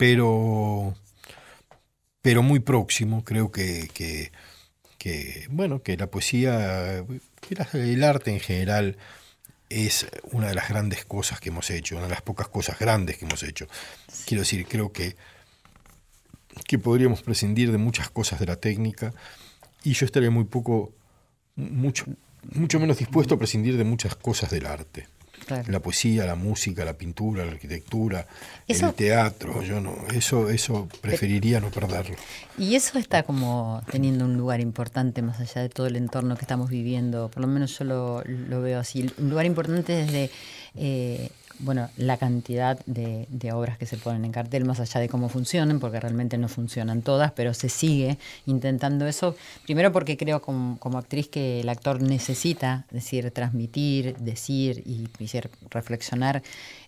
Pero, 0.00 0.94
pero 2.22 2.42
muy 2.42 2.60
próximo. 2.60 3.22
Creo 3.22 3.52
que, 3.52 3.90
que, 4.96 5.46
bueno, 5.50 5.82
que 5.82 5.98
la 5.98 6.06
poesía, 6.06 7.04
que 7.42 7.92
el 7.92 8.02
arte 8.02 8.30
en 8.30 8.40
general 8.40 8.96
es 9.68 10.06
una 10.32 10.48
de 10.48 10.54
las 10.54 10.70
grandes 10.70 11.04
cosas 11.04 11.38
que 11.38 11.50
hemos 11.50 11.68
hecho, 11.68 11.96
una 11.96 12.06
de 12.06 12.12
las 12.12 12.22
pocas 12.22 12.48
cosas 12.48 12.78
grandes 12.78 13.18
que 13.18 13.26
hemos 13.26 13.42
hecho. 13.42 13.68
Quiero 14.24 14.40
decir, 14.40 14.66
creo 14.66 14.90
que, 14.90 15.16
que 16.66 16.78
podríamos 16.78 17.20
prescindir 17.20 17.70
de 17.70 17.76
muchas 17.76 18.08
cosas 18.08 18.40
de 18.40 18.46
la 18.46 18.56
técnica 18.56 19.12
y 19.84 19.92
yo 19.92 20.06
estaría 20.06 20.30
muy 20.30 20.44
poco, 20.44 20.94
mucho, 21.56 22.06
mucho 22.54 22.80
menos 22.80 22.96
dispuesto 22.96 23.34
a 23.34 23.38
prescindir 23.38 23.76
de 23.76 23.84
muchas 23.84 24.16
cosas 24.16 24.50
del 24.50 24.64
arte. 24.64 25.08
Claro. 25.54 25.72
La 25.72 25.80
poesía, 25.80 26.24
la 26.26 26.34
música, 26.34 26.84
la 26.84 26.94
pintura, 26.94 27.44
la 27.44 27.52
arquitectura, 27.52 28.26
Eso- 28.68 28.88
el 28.88 28.94
teatro, 28.94 29.62
yo 29.62 29.80
no, 29.80 29.94
eso, 30.14 30.48
eso 30.50 30.88
preferiría 31.00 31.60
no 31.60 31.70
perderlo. 31.70 32.16
Y 32.58 32.74
eso 32.74 32.98
está 32.98 33.22
como 33.22 33.82
teniendo 33.90 34.24
un 34.24 34.36
lugar 34.36 34.60
importante 34.60 35.22
más 35.22 35.40
allá 35.40 35.62
de 35.62 35.68
todo 35.68 35.86
el 35.86 35.96
entorno 35.96 36.36
que 36.36 36.42
estamos 36.42 36.70
viviendo, 36.70 37.30
por 37.30 37.40
lo 37.42 37.46
menos 37.48 37.78
yo 37.78 37.84
lo, 37.84 38.22
lo 38.24 38.60
veo 38.60 38.78
así, 38.80 39.10
un 39.18 39.30
lugar 39.30 39.46
importante 39.46 39.92
desde, 39.92 40.30
eh, 40.74 41.30
bueno, 41.60 41.88
la 41.96 42.16
cantidad 42.16 42.78
de, 42.86 43.26
de 43.28 43.52
obras 43.52 43.78
que 43.78 43.86
se 43.86 43.96
ponen 43.96 44.24
en 44.24 44.32
cartel, 44.32 44.64
más 44.64 44.80
allá 44.80 45.00
de 45.00 45.08
cómo 45.08 45.28
funcionan, 45.28 45.80
porque 45.80 46.00
realmente 46.00 46.38
no 46.38 46.48
funcionan 46.48 47.02
todas, 47.02 47.32
pero 47.32 47.54
se 47.54 47.68
sigue 47.68 48.18
intentando 48.46 49.06
eso, 49.06 49.36
primero 49.64 49.92
porque 49.92 50.16
creo 50.16 50.40
como, 50.40 50.78
actriz 50.98 51.28
que 51.28 51.60
el 51.60 51.68
actor 51.68 52.02
necesita 52.02 52.86
decir, 52.90 53.30
transmitir, 53.30 54.16
decir 54.16 54.82
y, 54.86 55.08
y 55.18 55.30
reflexionar 55.70 56.42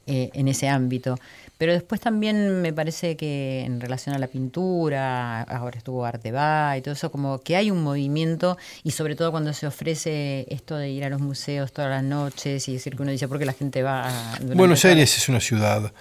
eh, 0.06 0.30
en 0.34 0.48
ese 0.48 0.68
ámbito. 0.68 1.16
Pero 1.62 1.74
después 1.74 2.00
también 2.00 2.60
me 2.60 2.72
parece 2.72 3.16
que 3.16 3.60
en 3.60 3.80
relación 3.80 4.16
a 4.16 4.18
la 4.18 4.26
pintura, 4.26 5.42
ahora 5.42 5.78
estuvo 5.78 6.04
Arte 6.04 6.32
Va 6.32 6.76
y 6.76 6.82
todo 6.82 6.94
eso, 6.94 7.12
como 7.12 7.38
que 7.38 7.54
hay 7.54 7.70
un 7.70 7.84
movimiento 7.84 8.58
y 8.82 8.90
sobre 8.90 9.14
todo 9.14 9.30
cuando 9.30 9.52
se 9.52 9.68
ofrece 9.68 10.44
esto 10.52 10.76
de 10.76 10.90
ir 10.90 11.04
a 11.04 11.08
los 11.08 11.20
museos 11.20 11.72
todas 11.72 11.88
las 11.88 12.02
noches 12.02 12.66
y 12.68 12.72
decir 12.72 12.96
que 12.96 13.02
uno 13.02 13.12
dice, 13.12 13.28
¿por 13.28 13.38
qué 13.38 13.44
la 13.44 13.52
gente 13.52 13.84
va 13.84 14.08
a... 14.08 14.38
Buenos 14.40 14.84
Aires 14.84 15.16
es 15.16 15.28
una 15.28 15.38
ciudad 15.38 15.92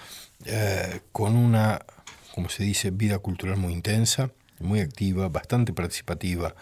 eh, 0.46 1.02
con 1.12 1.36
una, 1.36 1.86
como 2.34 2.50
se 2.50 2.64
dice, 2.64 2.90
vida 2.90 3.20
cultural 3.20 3.58
muy 3.58 3.74
intensa, 3.74 4.32
muy 4.58 4.80
activa, 4.80 5.30
bastante 5.30 5.74
participativa. 5.74 6.56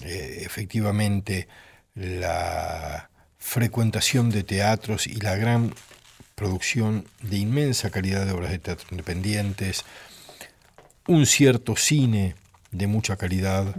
Eh, 0.00 0.38
efectivamente, 0.40 1.48
la 1.94 3.10
frecuentación 3.36 4.30
de 4.30 4.42
teatros 4.42 5.06
y 5.06 5.16
la 5.16 5.36
gran 5.36 5.74
producción 6.34 7.06
de 7.22 7.38
inmensa 7.38 7.90
calidad 7.90 8.26
de 8.26 8.32
obras 8.32 8.50
de 8.50 8.58
teatro 8.58 8.86
independientes, 8.90 9.84
un 11.06 11.26
cierto 11.26 11.76
cine 11.76 12.34
de 12.70 12.86
mucha 12.86 13.16
calidad 13.16 13.74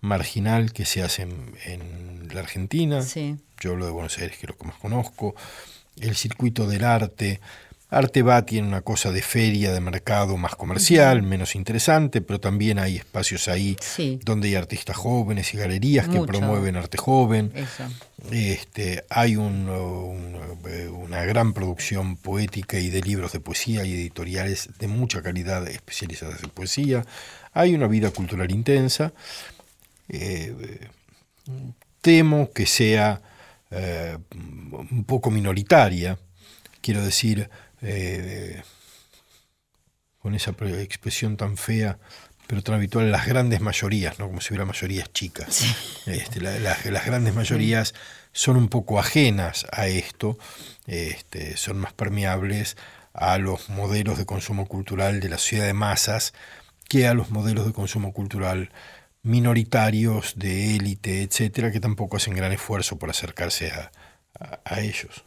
marginal 0.00 0.72
que 0.72 0.84
se 0.84 1.02
hace 1.02 1.22
en, 1.22 1.54
en 1.64 2.28
la 2.34 2.40
Argentina, 2.40 3.02
Sí. 3.02 3.36
yo 3.60 3.72
hablo 3.72 3.86
de 3.86 3.92
Buenos 3.92 4.18
Aires, 4.18 4.36
que 4.38 4.46
es 4.46 4.50
lo 4.50 4.56
que 4.58 4.66
más 4.66 4.76
conozco, 4.76 5.34
el 6.00 6.16
circuito 6.16 6.66
del 6.66 6.84
arte. 6.84 7.40
Arte 7.94 8.22
va 8.22 8.44
tiene 8.44 8.66
una 8.66 8.80
cosa 8.80 9.12
de 9.12 9.22
feria, 9.22 9.72
de 9.72 9.80
mercado 9.80 10.36
más 10.36 10.56
comercial, 10.56 11.22
menos 11.22 11.54
interesante, 11.54 12.20
pero 12.20 12.40
también 12.40 12.78
hay 12.78 12.96
espacios 12.96 13.48
ahí 13.48 13.76
Sí. 13.80 14.18
donde 14.24 14.48
hay 14.48 14.56
artistas 14.56 14.96
jóvenes 14.96 15.54
y 15.54 15.58
galerías 15.58 16.08
que 16.08 16.20
promueven 16.22 16.76
arte 16.76 16.98
joven. 16.98 17.52
Eso. 17.54 17.84
Este, 18.32 19.04
hay 19.10 19.36
un, 19.36 19.68
un, 19.68 20.36
una 20.96 21.22
gran 21.24 21.52
producción 21.52 22.16
poética 22.16 22.78
y 22.78 22.90
de 22.90 23.00
libros 23.00 23.32
de 23.32 23.40
poesía 23.40 23.84
y 23.84 23.92
editoriales 23.92 24.70
de 24.78 24.88
mucha 24.88 25.22
calidad 25.22 25.66
especializadas 25.68 26.42
en 26.42 26.50
poesía. 26.50 27.04
Hay 27.52 27.74
una 27.74 27.86
vida 27.86 28.10
cultural 28.10 28.50
intensa. 28.50 29.12
Eh, 30.08 30.88
temo 32.00 32.50
que 32.52 32.66
sea 32.66 33.22
eh, 33.70 34.18
un 34.90 35.04
poco 35.04 35.30
minoritaria. 35.30 36.18
Quiero 36.80 37.02
decir, 37.02 37.48
eh, 37.84 38.62
con 40.18 40.34
esa 40.34 40.52
pre- 40.52 40.82
expresión 40.82 41.36
tan 41.36 41.56
fea, 41.56 41.98
pero 42.46 42.62
tan 42.62 42.74
habitual, 42.74 43.10
las 43.12 43.26
grandes 43.26 43.60
mayorías, 43.60 44.18
¿no? 44.18 44.26
como 44.26 44.40
si 44.40 44.48
hubiera 44.52 44.64
mayorías 44.64 45.12
chicas. 45.12 45.64
Este, 46.06 46.40
la- 46.40 46.58
la- 46.58 46.78
las 46.84 47.06
grandes 47.06 47.34
mayorías 47.34 47.94
son 48.32 48.56
un 48.56 48.68
poco 48.68 48.98
ajenas 48.98 49.66
a 49.72 49.86
esto, 49.86 50.38
este, 50.86 51.56
son 51.56 51.78
más 51.78 51.92
permeables 51.92 52.76
a 53.12 53.38
los 53.38 53.68
modelos 53.68 54.18
de 54.18 54.26
consumo 54.26 54.66
cultural 54.66 55.20
de 55.20 55.28
la 55.28 55.38
sociedad 55.38 55.66
de 55.66 55.72
masas 55.72 56.32
que 56.88 57.06
a 57.06 57.14
los 57.14 57.30
modelos 57.30 57.64
de 57.66 57.72
consumo 57.72 58.12
cultural 58.12 58.70
minoritarios, 59.22 60.34
de 60.36 60.76
élite, 60.76 61.22
etcétera, 61.22 61.70
que 61.72 61.80
tampoco 61.80 62.16
hacen 62.16 62.34
gran 62.34 62.52
esfuerzo 62.52 62.98
por 62.98 63.08
acercarse 63.10 63.70
a, 63.70 63.90
a- 64.38 64.58
a 64.64 64.80
ellos. 64.80 65.24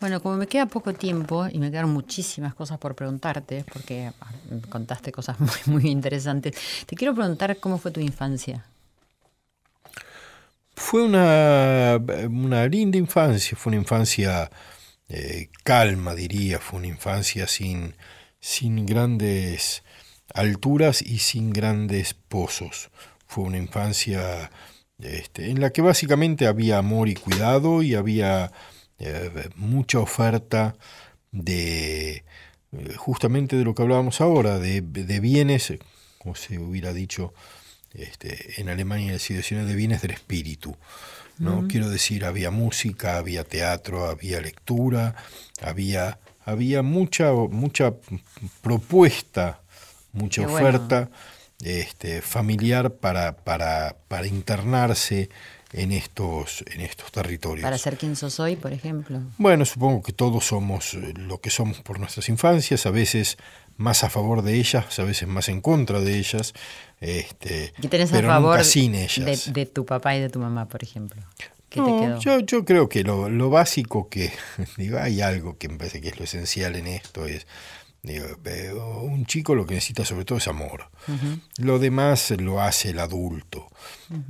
Bueno, 0.00 0.20
como 0.22 0.36
me 0.36 0.46
queda 0.46 0.66
poco 0.66 0.92
tiempo 0.94 1.46
y 1.50 1.58
me 1.58 1.70
quedaron 1.70 1.90
muchísimas 1.92 2.54
cosas 2.54 2.78
por 2.78 2.94
preguntarte, 2.94 3.64
porque 3.72 4.10
ah, 4.20 4.30
contaste 4.68 5.12
cosas 5.12 5.38
muy, 5.40 5.50
muy 5.66 5.90
interesantes, 5.90 6.54
te 6.86 6.96
quiero 6.96 7.14
preguntar 7.14 7.56
cómo 7.58 7.78
fue 7.78 7.90
tu 7.90 8.00
infancia. 8.00 8.64
Fue 10.74 11.02
una, 11.04 11.98
una 12.28 12.66
linda 12.68 12.98
infancia, 12.98 13.56
fue 13.56 13.70
una 13.70 13.80
infancia 13.80 14.50
eh, 15.08 15.48
calma, 15.62 16.14
diría, 16.14 16.58
fue 16.58 16.78
una 16.80 16.88
infancia 16.88 17.46
sin, 17.46 17.94
sin 18.40 18.84
grandes 18.84 19.82
alturas 20.34 21.00
y 21.00 21.20
sin 21.20 21.50
grandes 21.50 22.12
pozos. 22.12 22.90
Fue 23.26 23.44
una 23.44 23.56
infancia 23.56 24.50
este, 24.98 25.50
en 25.50 25.60
la 25.60 25.70
que 25.70 25.82
básicamente 25.82 26.46
había 26.46 26.78
amor 26.78 27.08
y 27.08 27.14
cuidado 27.14 27.82
y 27.82 27.94
había 27.94 28.52
eh, 28.98 29.50
mucha 29.56 29.98
oferta 29.98 30.76
de 31.32 32.24
eh, 32.72 32.94
justamente 32.96 33.56
de 33.56 33.64
lo 33.64 33.74
que 33.74 33.82
hablábamos 33.82 34.20
ahora, 34.20 34.58
de, 34.58 34.80
de 34.80 35.20
bienes, 35.20 35.74
como 36.18 36.34
se 36.34 36.58
hubiera 36.58 36.92
dicho 36.92 37.32
este, 37.92 38.60
en 38.60 38.68
Alemania 38.68 39.08
en 39.08 39.14
el 39.14 39.20
siglo 39.20 39.42
XIX, 39.42 39.66
de 39.66 39.74
bienes 39.74 40.02
del 40.02 40.12
espíritu. 40.12 40.76
¿no? 41.38 41.68
Quiero 41.68 41.90
decir, 41.90 42.24
había 42.24 42.50
música, 42.50 43.18
había 43.18 43.44
teatro, 43.44 44.06
había 44.06 44.40
lectura, 44.40 45.14
había, 45.60 46.18
había 46.44 46.82
mucha, 46.82 47.30
mucha 47.32 47.94
propuesta, 48.62 49.60
mucha 50.12 50.42
Qué 50.42 50.48
bueno. 50.48 51.10
Este, 51.62 52.22
familiar 52.22 52.94
para, 52.94 53.36
para, 53.36 53.96
para 54.08 54.26
internarse 54.26 55.30
en 55.72 55.92
estos, 55.92 56.64
en 56.72 56.80
estos 56.80 57.10
territorios. 57.12 57.62
Para 57.64 57.78
ser 57.78 57.96
quien 57.96 58.16
sos 58.16 58.40
hoy, 58.40 58.56
por 58.56 58.72
ejemplo. 58.72 59.20
Bueno, 59.38 59.64
supongo 59.64 60.02
que 60.02 60.12
todos 60.12 60.46
somos 60.46 60.94
eh, 60.94 61.12
lo 61.16 61.40
que 61.40 61.50
somos 61.50 61.80
por 61.80 61.98
nuestras 61.98 62.28
infancias, 62.28 62.86
a 62.86 62.90
veces 62.90 63.36
más 63.76 64.04
a 64.04 64.10
favor 64.10 64.42
de 64.42 64.54
ellas, 64.54 64.98
a 64.98 65.04
veces 65.04 65.28
más 65.28 65.48
en 65.48 65.60
contra 65.60 66.00
de 66.00 66.18
ellas, 66.18 66.54
este, 67.00 67.72
¿Qué 67.80 67.88
tenés 67.88 68.10
pero 68.10 68.30
a 68.30 68.34
favor 68.34 68.56
nunca 68.56 68.64
sin 68.64 68.92
de, 68.92 69.04
ellas. 69.04 69.52
de 69.52 69.66
tu 69.66 69.84
papá 69.84 70.16
y 70.16 70.20
de 70.20 70.30
tu 70.30 70.38
mamá, 70.38 70.66
por 70.66 70.82
ejemplo? 70.82 71.22
¿Qué 71.68 71.80
No, 71.80 71.86
te 71.86 72.06
quedó? 72.06 72.20
yo, 72.20 72.40
yo 72.40 72.64
creo 72.64 72.88
que 72.88 73.02
lo, 73.02 73.28
lo 73.28 73.50
básico 73.50 74.08
que, 74.08 74.32
digo, 74.78 74.98
hay 74.98 75.20
algo 75.20 75.58
que 75.58 75.68
me 75.68 75.76
parece 75.76 76.00
que 76.00 76.08
es 76.08 76.18
lo 76.18 76.24
esencial 76.24 76.76
en 76.76 76.86
esto, 76.86 77.26
es, 77.26 77.46
un 78.06 79.26
chico 79.26 79.54
lo 79.54 79.66
que 79.66 79.74
necesita 79.74 80.04
sobre 80.04 80.24
todo 80.24 80.38
es 80.38 80.48
amor. 80.48 80.90
Lo 81.58 81.78
demás 81.78 82.30
lo 82.38 82.60
hace 82.60 82.90
el 82.90 82.98
adulto, 82.98 83.68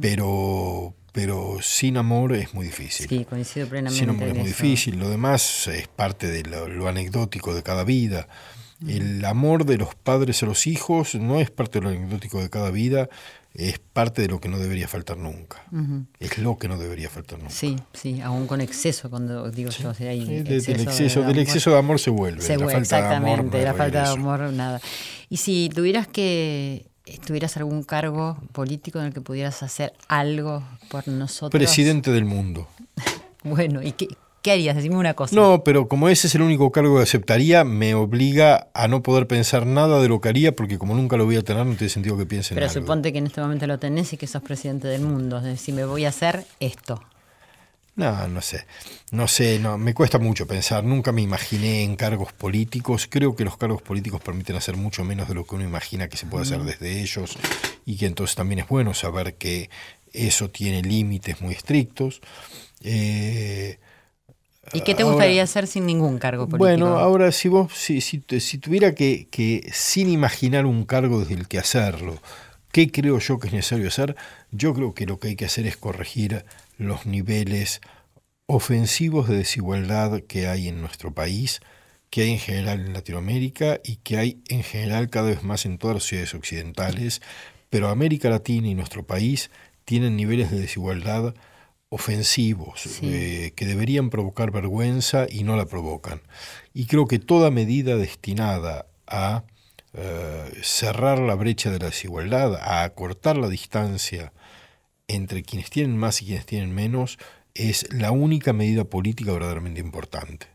pero, 0.01 0.95
pero 1.13 1.59
sin 1.61 1.97
amor 1.97 2.35
es 2.35 2.55
muy 2.55 2.67
difícil. 2.67 3.09
Sí, 3.09 3.25
coincido 3.25 3.69
plenamente. 3.69 3.99
Sin 3.99 4.11
amor 4.11 4.29
es 4.29 4.35
muy 4.35 4.49
eso. 4.49 4.63
difícil, 4.63 4.99
lo 4.99 5.09
demás 5.09 5.67
es 5.69 5.89
parte 5.89 6.29
de 6.29 6.43
lo, 6.43 6.69
lo 6.69 6.89
anecdótico 6.89 7.55
de 7.55 7.63
cada 7.63 7.85
vida. 7.85 8.29
El 8.87 9.25
amor 9.25 9.65
de 9.65 9.79
los 9.79 9.95
padres 9.95 10.43
a 10.43 10.47
los 10.47 10.67
hijos 10.67 11.15
no 11.15 11.41
es 11.41 11.51
parte 11.51 11.79
de 11.81 11.85
lo 11.85 11.89
anecdótico 11.91 12.43
de 12.43 12.51
cada 12.51 12.71
vida, 12.71 13.09
es 13.59 13.79
parte 13.79 14.23
de 14.23 14.29
lo 14.29 14.41
que 14.41 14.49
no 14.49 14.59
debería 14.59 14.87
faltar 14.89 15.17
nunca. 15.17 15.65
Es 16.21 16.39
lo 16.39 16.59
que 16.59 16.69
no 16.69 16.79
debería 16.79 17.09
faltar 17.11 17.39
nunca. 17.39 17.51
Sí, 17.53 17.77
sí, 17.93 18.21
aún 18.21 18.47
con 18.47 18.61
exceso, 18.61 19.09
cuando 19.11 19.51
digo 19.51 19.71
yo, 19.71 19.91
o 19.91 19.95
sea, 19.95 20.11
hay 20.11 20.25
de- 20.25 20.43
del, 20.43 20.57
exceso 20.59 20.83
exceso, 20.83 21.21
de 21.23 21.27
del 21.29 21.39
exceso 21.39 21.71
de 21.71 21.79
amor 21.79 21.99
se 21.99 22.11
vuelve. 22.11 22.43
Se 22.43 22.57
la 22.57 22.65
vuelve, 22.65 22.73
falta 22.85 22.97
de 22.97 23.03
amor 23.15 23.21
no 23.23 23.29
exactamente, 23.31 23.59
hay 23.59 23.65
la 23.65 23.75
falta 23.75 24.03
de 24.03 24.09
amor, 24.11 24.41
nada. 24.53 24.81
Y 25.29 25.39
si 25.39 25.71
tuvieras 25.75 26.07
que, 26.07 26.87
tuvieras 27.27 27.57
algún 27.57 27.83
cargo 27.83 28.37
político 28.53 28.99
en 29.01 29.07
el 29.07 29.13
que 29.15 29.21
pudieras 29.21 29.63
hacer 29.63 29.93
algo 30.09 30.63
por 30.91 31.07
nosotros. 31.09 31.51
Presidente 31.59 32.11
del 32.11 32.25
mundo. 32.25 32.69
Bueno, 33.45 33.81
¿y 33.81 33.93
qué, 33.93 34.09
qué 34.47 34.53
harías? 34.53 34.77
Decime 34.77 34.97
una 34.97 35.15
cosa. 35.15 35.35
No, 35.35 35.65
pero 35.65 35.89
como 35.89 36.09
ese 36.09 36.29
es 36.29 36.35
el 36.37 36.43
único 36.43 36.71
cargo 36.71 36.99
que 36.99 37.03
aceptaría, 37.03 37.65
me 37.65 37.97
obliga 37.97 38.69
a 38.75 38.87
no 38.87 39.03
poder 39.03 39.27
pensar 39.27 39.67
nada 39.67 40.01
de 40.01 40.09
lo 40.09 40.21
que 40.21 40.29
haría, 40.29 40.55
porque 40.55 40.79
como 40.79 40.95
nunca 40.95 41.17
lo 41.17 41.25
voy 41.25 41.35
a 41.35 41.43
tener, 41.43 41.67
no 41.67 41.75
tiene 41.75 41.89
sentido 41.89 42.17
que 42.17 42.27
piense 42.27 42.55
en 42.55 42.61
Pero 42.61 42.71
suponte 42.71 43.13
que 43.13 43.19
en 43.19 43.27
este 43.27 43.41
momento 43.41 43.67
lo 43.67 43.81
tenés 43.81 44.13
y 44.13 44.17
que 44.17 44.29
sos 44.29 44.43
presidente 44.43 44.87
del 44.87 45.03
mundo. 45.03 45.39
Es 45.39 45.45
decir, 45.45 45.75
me 45.75 45.85
voy 45.85 46.05
a 46.05 46.11
hacer 46.11 46.45
esto. 46.61 47.03
No, 47.97 48.29
no 48.29 48.41
sé. 48.41 48.67
No 49.11 49.27
sé, 49.27 49.59
no, 49.59 49.79
me 49.79 49.95
cuesta 49.95 50.21
mucho 50.21 50.47
pensar. 50.47 50.85
Nunca 50.85 51.11
me 51.11 51.23
imaginé 51.23 51.83
en 51.83 51.97
cargos 51.97 52.33
políticos. 52.33 53.09
Creo 53.11 53.35
que 53.35 53.45
los 53.45 53.57
cargos 53.57 53.83
políticos 53.83 54.21
permiten 54.21 54.55
hacer 54.55 54.77
mucho 54.77 55.03
menos 55.03 55.27
de 55.27 55.35
lo 55.35 55.45
que 55.45 55.57
uno 55.57 55.65
imagina 55.65 56.07
que 56.07 56.17
se 56.17 56.27
puede 56.27 56.45
hacer 56.45 56.63
desde 56.63 57.01
ellos 57.01 57.37
y 57.85 57.97
que 57.97 58.07
entonces 58.07 58.37
también 58.37 58.61
es 58.61 58.69
bueno 58.69 58.95
saber 58.95 59.35
que 59.35 59.71
eso 60.13 60.51
tiene 60.51 60.83
límites 60.83 61.41
muy 61.41 61.55
estrictos. 61.55 62.21
Eh, 62.83 63.56
¿Y 64.73 64.81
qué 64.83 64.95
te 64.95 65.03
Ahora- 65.03 65.15
gustaría 65.15 65.43
hacer 65.43 65.67
sin 65.67 65.87
ningún 65.87 66.19
cargo 66.19 66.45
político? 66.49 66.59
bueno, 66.59 66.99
ahora 66.99 67.33
si 67.33 67.49
vos, 67.49 67.73
si, 67.75 68.01
si, 68.01 68.23
si 68.41 68.59
tuviera 68.59 68.95
que, 68.95 69.29
que 69.31 69.69
sin 69.73 70.09
imaginar 70.11 70.67
un 70.67 70.85
cargo 70.85 71.21
desde 71.21 71.35
el 71.35 71.49
que 71.49 71.59
hacerlo, 71.59 72.21
¿qué 72.73 72.91
creo 72.91 73.19
yo 73.19 73.39
que 73.39 73.47
es 73.49 73.53
necesario 73.55 73.89
hacer? 73.89 74.17
Yo 74.51 74.75
creo 74.75 74.93
que 74.95 75.07
lo 75.07 75.19
que 75.19 75.29
hay 75.29 75.37
que 75.37 75.45
hacer 75.47 75.67
es 75.67 75.77
corregir 75.77 76.45
los 76.79 77.07
niveles 77.07 77.81
ofensivos 78.47 79.29
de 79.29 79.37
desigualdad 79.39 80.21
que 80.29 80.47
hay 80.49 80.69
en 80.69 80.81
nuestro 80.81 81.13
país, 81.13 81.61
que 82.11 82.23
hay 82.23 82.33
en 82.33 82.39
general 82.39 82.81
en 82.81 82.93
Latinoamérica 82.93 83.81
y 83.83 83.97
que 83.97 84.19
hay 84.19 84.41
en 84.49 84.63
general 84.63 85.11
cada 85.11 85.29
vez 85.31 85.43
más 85.43 85.67
en 85.67 85.79
todas 85.79 85.97
las 85.97 86.05
ciudades 86.05 86.35
occidentales, 86.35 87.23
pero 87.71 87.89
América 87.89 88.31
Latina 88.31 88.69
y 88.69 88.75
nuestro 88.75 89.05
país 89.07 89.51
tienen 89.85 90.17
niveles 90.17 90.51
de 90.51 90.61
desigualdad 90.61 91.35
ofensivos 91.97 92.81
Sí. 92.81 93.01
eh, 93.05 93.53
que 93.57 93.67
deberían 93.67 94.11
provocar 94.11 94.51
vergüenza 94.53 95.27
y 95.29 95.43
no 95.45 95.57
la 95.57 95.65
provocan. 95.67 96.21
Y 96.75 96.87
creo 96.87 97.07
que 97.07 97.19
toda 97.19 97.51
medida 97.51 97.97
destinada 97.97 98.87
a 99.07 99.45
eh, 99.95 100.53
cerrar 100.63 101.19
la 101.19 101.35
brecha 101.35 101.71
de 101.71 101.79
la 101.79 101.87
desigualdad, 101.87 102.55
a 102.57 102.83
acortar 102.85 103.37
la 103.39 103.49
distancia 103.49 104.33
entre 105.09 105.43
quienes 105.43 105.71
tienen 105.71 105.97
más 105.97 106.21
y 106.21 106.27
quienes 106.27 106.45
tienen 106.47 106.75
menos, 106.75 107.19
es 107.55 107.87
la 107.95 108.11
única 108.11 108.53
medida 108.53 108.85
política 108.85 109.33
verdaderamente 109.33 109.81
importante. 109.81 110.47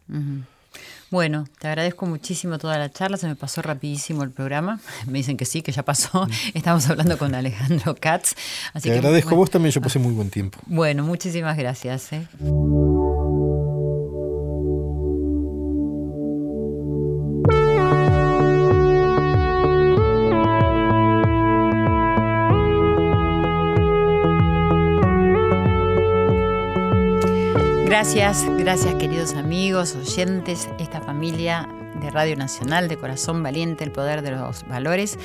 Bueno, 1.12 1.46
te 1.60 1.68
agradezco 1.68 2.06
muchísimo 2.06 2.58
toda 2.58 2.78
la 2.78 2.90
charla, 2.90 3.18
se 3.18 3.28
me 3.28 3.36
pasó 3.36 3.62
rapidísimo 3.62 4.24
el 4.24 4.32
programa. 4.32 4.80
Me 5.08 5.18
dicen 5.18 5.36
que 5.36 5.44
sí, 5.44 5.62
que 5.62 5.74
ya 5.74 5.84
pasó. 5.84 6.26
Estamos 6.54 6.90
hablando 6.90 7.18
con 7.18 7.36
Alejandro 7.36 7.96
Katz. 8.00 8.34
Así 8.74 8.88
Te 8.88 8.94
que, 8.94 9.00
agradezco 9.00 9.28
a 9.28 9.32
bueno, 9.32 9.40
vos 9.42 9.52
también, 9.52 9.74
yo 9.74 9.82
pasé 9.82 10.00
muy 10.00 10.14
buen 10.14 10.30
tiempo. 10.30 10.58
Bueno, 10.68 11.04
muchísimas 11.04 11.58
gracias. 11.58 12.14
¿eh? 12.14 12.26
Gracias, 27.92 28.46
gracias 28.58 28.96
queridos 28.96 29.34
amigos, 29.34 29.98
oyentes, 29.98 30.70
esta 30.80 31.02
familia 31.02 31.68
de 32.02 32.10
Radio 32.10 32.38
Nacional 32.38 32.88
de 32.88 32.96
Corazón 32.96 33.44
Valiente, 33.44 33.84
el 33.84 33.92
poder 33.92 34.22
de 34.22 34.32
los 34.32 34.66
valores. 34.66 35.20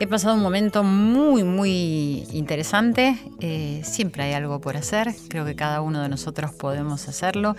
He 0.00 0.06
pasado 0.06 0.34
un 0.34 0.40
momento 0.40 0.84
muy, 0.84 1.44
muy 1.44 2.26
interesante. 2.32 3.18
Eh, 3.40 3.82
siempre 3.84 4.22
hay 4.22 4.32
algo 4.32 4.58
por 4.58 4.78
hacer. 4.78 5.14
Creo 5.28 5.44
que 5.44 5.54
cada 5.54 5.82
uno 5.82 6.00
de 6.00 6.08
nosotros 6.08 6.50
podemos 6.52 7.08
hacerlo. 7.08 7.56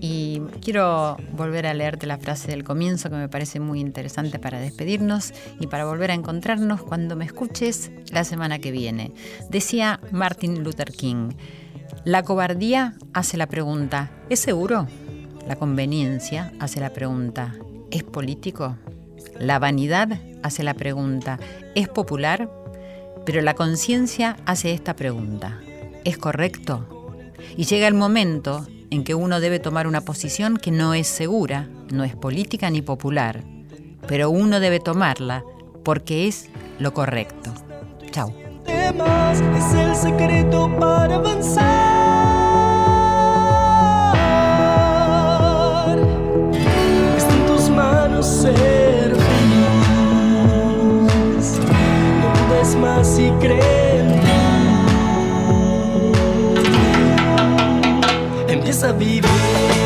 Y 0.00 0.42
quiero 0.60 1.16
volver 1.30 1.68
a 1.68 1.72
leerte 1.72 2.08
la 2.08 2.18
frase 2.18 2.48
del 2.48 2.64
comienzo 2.64 3.08
que 3.08 3.14
me 3.14 3.28
parece 3.28 3.60
muy 3.60 3.78
interesante 3.78 4.40
para 4.40 4.58
despedirnos 4.58 5.32
y 5.60 5.68
para 5.68 5.84
volver 5.84 6.10
a 6.10 6.14
encontrarnos 6.14 6.82
cuando 6.82 7.14
me 7.14 7.24
escuches 7.24 7.92
la 8.10 8.24
semana 8.24 8.58
que 8.58 8.72
viene. 8.72 9.12
Decía 9.48 10.00
Martin 10.10 10.64
Luther 10.64 10.90
King, 10.90 11.30
la 12.06 12.22
cobardía 12.22 12.94
hace 13.14 13.36
la 13.36 13.48
pregunta, 13.48 14.12
¿es 14.30 14.38
seguro? 14.38 14.86
La 15.48 15.56
conveniencia 15.56 16.52
hace 16.60 16.78
la 16.78 16.90
pregunta, 16.90 17.56
¿es 17.90 18.04
político? 18.04 18.76
La 19.40 19.58
vanidad 19.58 20.16
hace 20.44 20.62
la 20.62 20.74
pregunta, 20.74 21.40
¿es 21.74 21.88
popular? 21.88 22.48
Pero 23.24 23.42
la 23.42 23.54
conciencia 23.54 24.36
hace 24.46 24.72
esta 24.72 24.94
pregunta, 24.94 25.58
¿es 26.04 26.16
correcto? 26.16 27.34
Y 27.56 27.64
llega 27.64 27.88
el 27.88 27.94
momento 27.94 28.64
en 28.90 29.02
que 29.02 29.16
uno 29.16 29.40
debe 29.40 29.58
tomar 29.58 29.88
una 29.88 30.02
posición 30.02 30.58
que 30.58 30.70
no 30.70 30.94
es 30.94 31.08
segura, 31.08 31.68
no 31.90 32.04
es 32.04 32.14
política 32.14 32.70
ni 32.70 32.82
popular, 32.82 33.42
pero 34.06 34.30
uno 34.30 34.60
debe 34.60 34.78
tomarla 34.78 35.42
porque 35.82 36.28
es 36.28 36.50
lo 36.78 36.94
correcto. 36.94 37.52
Chao. 38.12 38.32
Ser 48.26 49.14
feliz. 49.14 49.60
No 52.20 52.28
dudes 52.48 52.74
más 52.76 53.18
en 53.18 53.38
ti. 53.38 53.48
Empieza 58.48 58.88
a 58.88 58.92
vivir. 58.92 59.85